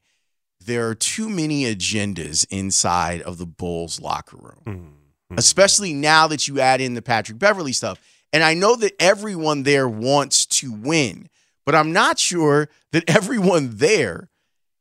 There 0.68 0.86
are 0.86 0.94
too 0.94 1.30
many 1.30 1.64
agendas 1.64 2.46
inside 2.50 3.22
of 3.22 3.38
the 3.38 3.46
Bulls 3.46 4.02
locker 4.02 4.36
room, 4.36 4.62
mm-hmm. 4.66 4.84
Mm-hmm. 4.84 5.38
especially 5.38 5.94
now 5.94 6.26
that 6.26 6.46
you 6.46 6.60
add 6.60 6.82
in 6.82 6.92
the 6.92 7.00
Patrick 7.00 7.38
Beverley 7.38 7.72
stuff. 7.72 7.98
And 8.34 8.44
I 8.44 8.52
know 8.52 8.76
that 8.76 8.92
everyone 9.00 9.62
there 9.62 9.88
wants 9.88 10.44
to 10.44 10.70
win, 10.70 11.30
but 11.64 11.74
I'm 11.74 11.94
not 11.94 12.18
sure 12.18 12.68
that 12.92 13.04
everyone 13.08 13.78
there 13.78 14.28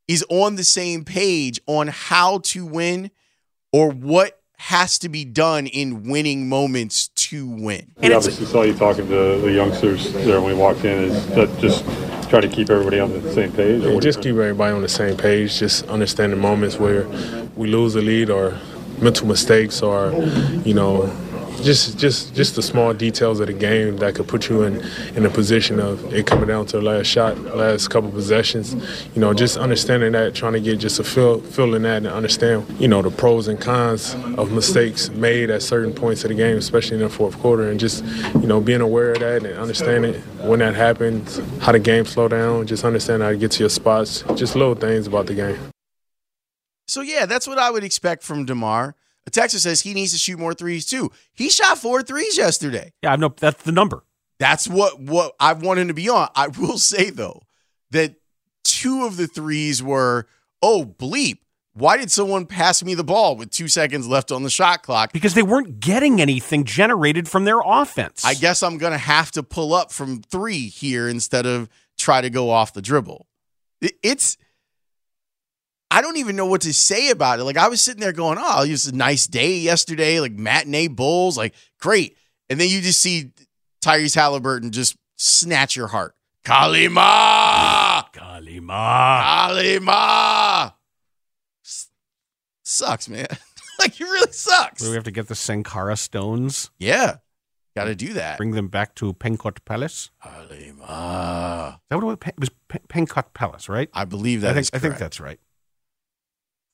is 0.09 0.25
on 0.29 0.57
the 0.57 0.65
same 0.65 1.05
page 1.05 1.61
on 1.67 1.88
how 1.88 2.39
to 2.39 2.65
win 2.65 3.09
or 3.71 3.89
what 3.89 4.41
has 4.57 4.99
to 4.99 5.07
be 5.07 5.23
done 5.23 5.67
in 5.67 6.03
winning 6.03 6.49
moments 6.49 7.07
to 7.09 7.47
win. 7.47 7.93
We 8.01 8.13
obviously 8.13 8.45
saw 8.45 8.63
you 8.63 8.73
talking 8.73 9.07
to 9.07 9.39
the 9.39 9.53
youngsters 9.53 10.11
there 10.11 10.41
when 10.41 10.53
we 10.53 10.59
walked 10.59 10.83
in. 10.83 11.05
Is 11.05 11.27
that 11.27 11.57
just 11.59 11.85
try 12.30 12.41
to 12.41 12.47
keep 12.47 12.69
everybody 12.69 12.99
on 12.99 13.11
the 13.11 13.34
same 13.34 13.51
page? 13.51 13.82
Yeah, 13.82 13.93
what 13.93 14.01
do 14.01 14.07
you 14.07 14.13
just 14.13 14.21
keep 14.21 14.36
everybody 14.36 14.73
on 14.73 14.82
the 14.82 14.89
same 14.89 15.17
page. 15.17 15.59
Just 15.59 15.88
understanding 15.88 16.39
moments 16.39 16.78
where 16.78 17.07
we 17.55 17.67
lose 17.67 17.95
a 17.95 18.01
lead 18.01 18.30
or 18.30 18.57
mental 18.99 19.28
mistakes 19.28 19.82
or, 19.82 20.11
you 20.65 20.73
know, 20.73 21.11
just 21.64 21.97
just 21.97 22.36
just 22.36 22.55
the 22.55 22.62
small 22.62 22.93
details 22.93 23.39
of 23.39 23.47
the 23.47 23.53
game 23.53 23.97
that 23.97 24.16
could 24.16 24.28
put 24.28 24.49
you 24.49 24.64
in 24.64 24.82
in 25.16 25.26
a 25.26 25.30
position 25.30 25.80
of 25.80 26.14
it 26.14 26.26
coming 26.28 26.47
down 26.47 26.66
to 26.68 26.78
the 26.78 26.84
last 26.84 27.08
shot, 27.08 27.38
last 27.55 27.88
couple 27.89 28.10
possessions. 28.12 28.76
You 29.16 29.22
know, 29.22 29.34
just 29.34 29.58
understanding 29.58 30.12
that, 30.14 30.36
trying 30.36 30.53
to 30.53 30.60
get 30.60 30.80
just 30.80 30.99
a 30.99 31.03
feel 31.03 31.39
feeling 31.41 31.84
that 31.84 31.97
and 31.97 32.08
understand, 32.08 32.66
you 32.80 32.88
know, 32.88 33.01
the 33.01 33.12
pros 33.12 33.47
and 33.47 33.60
cons 33.60 34.16
of 34.38 34.51
mistakes 34.51 35.10
made 35.10 35.49
at 35.49 35.62
certain 35.62 35.93
points 35.93 36.24
of 36.24 36.30
the 36.30 36.36
game, 36.36 36.58
especially 36.58 36.97
in 36.97 37.03
the 37.03 37.10
fourth 37.10 37.38
quarter, 37.39 37.70
and 37.70 37.80
just 37.80 38.03
you 38.36 38.47
know 38.47 38.62
being 38.62 38.82
aware 38.82 39.12
of 39.12 39.20
that 39.20 39.45
and 39.45 39.58
understanding 39.58 40.14
when 40.41 40.60
that 40.60 40.76
happens, 40.76 41.39
how 41.60 41.72
the 41.72 41.80
game 41.80 42.05
slow 42.05 42.28
down, 42.28 42.68
just 42.68 42.84
understand 42.84 43.24
how 43.24 43.30
to 43.30 43.38
get 43.38 43.51
to 43.51 43.60
your 43.64 43.70
spots, 43.70 44.24
just 44.36 44.55
little 44.55 44.76
things 44.76 45.08
about 45.08 45.26
the 45.26 45.34
game. 45.34 45.58
So 46.88 47.01
yeah, 47.01 47.26
that's 47.26 47.47
what 47.47 47.58
I 47.58 47.70
would 47.70 47.84
expect 47.84 48.24
from 48.24 48.45
Demar. 48.45 48.95
Texas 49.34 49.63
says 49.63 49.82
he 49.82 49.93
needs 49.93 50.11
to 50.13 50.17
shoot 50.17 50.39
more 50.39 50.53
threes 50.53 50.86
too. 50.86 51.11
He 51.34 51.49
shot 51.49 51.78
four 51.78 52.01
threes 52.01 52.38
yesterday. 52.38 52.93
Yeah, 53.03 53.13
I 53.13 53.15
know 53.15 53.34
that's 53.36 53.63
the 53.63 53.71
number. 53.71 54.03
That's 54.39 54.67
what 54.67 54.99
what 54.99 55.34
I 55.39 55.53
want 55.53 55.80
him 55.80 55.88
to 55.88 55.93
be 55.93 56.09
on. 56.09 56.30
I 56.36 56.47
will 56.47 56.78
say 56.78 57.09
though 57.09 57.43
that 57.91 58.15
two 58.63 59.05
of 59.05 59.17
the 59.17 59.28
threes 59.28 59.82
were 59.82 60.28
oh 60.61 60.86
bleep. 60.86 61.39
Why 61.73 61.97
did 61.97 62.09
someone 62.09 62.47
pass 62.47 62.84
me 62.84 62.95
the 62.95 63.03
ball 63.03 63.36
with 63.36 63.51
two 63.51 63.67
seconds 63.67 64.07
left 64.07 64.32
on 64.32 64.41
the 64.41 64.49
shot 64.49 64.82
clock? 64.82 65.13
Because 65.13 65.36
they 65.36 65.43
weren't 65.43 65.80
getting 65.80 66.19
anything 66.19 66.63
generated 66.63 67.28
from 67.28 67.45
their 67.45 67.59
offense. 67.63 68.25
I 68.25 68.34
guess 68.34 68.63
I'm 68.63 68.80
gonna 68.80 68.97
have 68.97 69.32
to 69.32 69.43
pull 69.43 69.73
up 69.73 69.91
from 69.91 70.21
three 70.23 70.69
here 70.69 71.07
instead 71.07 71.45
of 71.45 71.69
try 71.97 72.21
to 72.21 72.30
go 72.30 72.49
off 72.49 72.73
the 72.73 72.82
dribble. 72.82 73.28
It's 73.82 74.38
I 75.89 76.01
don't 76.01 76.17
even 76.17 76.35
know 76.35 76.45
what 76.45 76.61
to 76.61 76.73
say 76.73 77.09
about 77.09 77.39
it. 77.39 77.43
Like 77.43 77.57
I 77.57 77.69
was 77.69 77.81
sitting 77.81 78.01
there 78.01 78.11
going, 78.13 78.38
"Oh, 78.39 78.63
it 78.63 78.71
was 78.71 78.88
a 78.88 78.95
nice 78.95 79.25
day 79.27 79.57
yesterday, 79.57 80.19
like 80.19 80.33
matinee 80.33 80.88
Bulls, 80.88 81.38
like 81.38 81.53
great." 81.79 82.17
And 82.49 82.59
then 82.59 82.69
you 82.69 82.81
just 82.81 83.01
see 83.01 83.31
Tyrese 83.81 84.15
Halliburton 84.15 84.71
just 84.71 84.97
snatch 85.15 85.75
your 85.75 85.88
heart. 85.88 86.15
Kali 86.43 86.88
Ma, 86.88 88.03
Kalima, 88.13 89.21
Kali 89.21 89.79
Ma. 89.79 90.71
Sucks, 92.63 93.07
man. 93.09 93.27
like 93.79 93.99
it 93.99 94.03
really 94.03 94.31
sucks. 94.31 94.81
Do 94.81 94.89
we 94.89 94.95
have 94.95 95.03
to 95.05 95.11
get 95.11 95.27
the 95.27 95.35
Sankara 95.35 95.95
stones? 95.95 96.69
Yeah, 96.79 97.17
got 97.75 97.85
to 97.85 97.95
do 97.95 98.13
that. 98.13 98.38
Bring 98.38 98.51
them 98.51 98.67
back 98.67 98.95
to 98.95 99.13
Pankot 99.13 99.63
Palace. 99.65 100.11
Kali 100.21 100.73
Ma. 100.77 101.69
Is 101.69 101.75
that 101.89 102.01
what 102.01 102.19
it 102.25 102.39
was? 102.39 102.49
Pankot 102.89 103.33
Palace, 103.33 103.69
right? 103.69 103.89
I 103.93 104.05
believe 104.05 104.41
that 104.41 104.51
I 104.51 104.53
think 104.61 104.69
I 104.73 104.79
think 104.79 104.97
that's 104.97 105.19
right. 105.19 105.39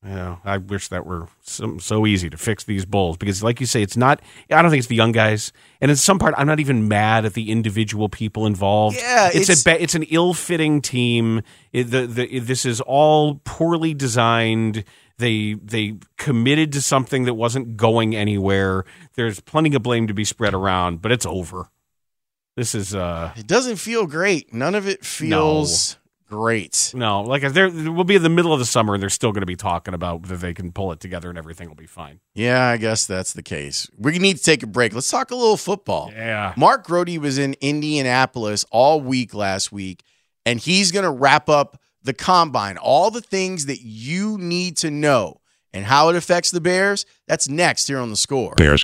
Yeah, 0.06 0.38
I 0.44 0.58
wish 0.58 0.90
that 0.90 1.06
were 1.06 1.28
so, 1.44 1.78
so 1.78 2.06
easy 2.06 2.30
to 2.30 2.36
fix 2.38 2.66
these 2.66 2.86
bulls 2.86 3.16
because, 3.16 3.42
like 3.42 3.62
you 3.62 3.66
say, 3.66 3.82
it's 3.82 3.96
not. 3.96 4.22
I 4.52 4.62
don't 4.62 4.70
think 4.70 4.80
it's 4.80 4.88
the 4.90 4.96
young 4.96 5.14
guys, 5.14 5.54
and 5.80 5.90
in 5.90 5.96
some 5.96 6.20
part, 6.20 6.34
I'm 6.38 6.48
not 6.48 6.60
even 6.60 6.88
mad 6.90 7.24
at 7.24 7.34
the 7.36 7.50
individual 7.52 8.10
people 8.10 8.46
involved. 8.46 8.98
Yeah, 8.98 9.28
it's, 9.34 9.50
it's- 9.50 9.66
a 9.66 9.82
it's 9.82 9.96
an 9.96 10.04
ill-fitting 10.04 10.82
team. 10.82 11.42
It, 11.72 11.86
the, 11.86 12.06
the, 12.06 12.40
this 12.40 12.66
is 12.66 12.82
all 12.82 13.40
poorly 13.46 13.94
designed. 13.94 14.84
They 15.20 15.54
they 15.54 15.96
committed 16.18 16.74
to 16.74 16.82
something 16.82 17.24
that 17.26 17.36
wasn't 17.36 17.78
going 17.78 18.16
anywhere. 18.16 18.84
There's 19.14 19.40
plenty 19.40 19.74
of 19.76 19.84
blame 19.84 20.08
to 20.08 20.14
be 20.14 20.26
spread 20.26 20.54
around, 20.54 21.02
but 21.02 21.12
it's 21.12 21.26
over. 21.26 21.70
This 22.58 22.76
is 22.76 22.94
uh 22.94 23.32
It 23.38 23.48
doesn't 23.48 23.78
feel 23.78 24.06
great. 24.06 24.54
None 24.54 24.76
of 24.76 24.88
it 24.88 25.06
feels 25.06 25.98
great. 26.34 26.92
no 26.96 27.22
like 27.22 27.44
there 27.54 27.70
we'll 27.70 28.04
be 28.04 28.16
in 28.16 28.24
the 28.24 28.30
middle 28.30 28.54
of 28.54 28.60
the 28.60 28.66
summer 28.66 28.96
and 28.96 29.04
they're 29.04 29.10
still 29.10 29.32
going 29.32 29.42
to 29.42 29.48
be 29.48 29.56
talking 29.56 29.94
about 29.94 30.24
that 30.24 30.38
they 30.38 30.54
can 30.54 30.72
pull 30.72 30.92
it 30.92 31.00
together 31.00 31.30
and 31.30 31.38
everything 31.38 31.68
will 31.68 31.76
be 31.76 31.86
fine. 31.86 32.20
Yeah, 32.34 32.68
I 32.68 32.78
guess 32.78 33.06
that's 33.06 33.34
the 33.34 33.44
case. 33.44 33.88
We 33.98 34.18
need 34.18 34.38
to 34.38 34.44
take 34.44 34.64
a 34.64 34.68
break. 34.68 34.94
Let's 34.94 35.10
talk 35.10 35.32
a 35.32 35.36
little 35.36 35.58
football. 35.58 36.12
Yeah. 36.12 36.54
Mark 36.58 36.86
Grote 36.86 37.18
was 37.20 37.38
in 37.38 37.56
Indianapolis 37.62 38.66
all 38.72 39.00
week 39.02 39.34
last 39.34 39.72
week, 39.72 40.04
and 40.46 40.60
he's 40.60 40.92
going 40.92 41.06
to 41.06 41.12
wrap 41.12 41.50
up 41.50 41.80
the 42.02 42.14
combine, 42.14 42.78
all 42.78 43.12
the 43.12 43.22
things 43.22 43.68
that 43.68 43.82
you 43.82 44.38
need 44.40 44.78
to 44.78 44.90
know 44.90 45.40
and 45.74 45.86
how 45.86 46.10
it 46.10 46.16
affects 46.16 46.52
the 46.52 46.62
Bears. 46.62 47.06
That's 47.28 47.48
next 47.48 47.88
here 47.88 48.00
on 48.00 48.10
the 48.10 48.18
score. 48.18 48.56
Bears. 48.56 48.84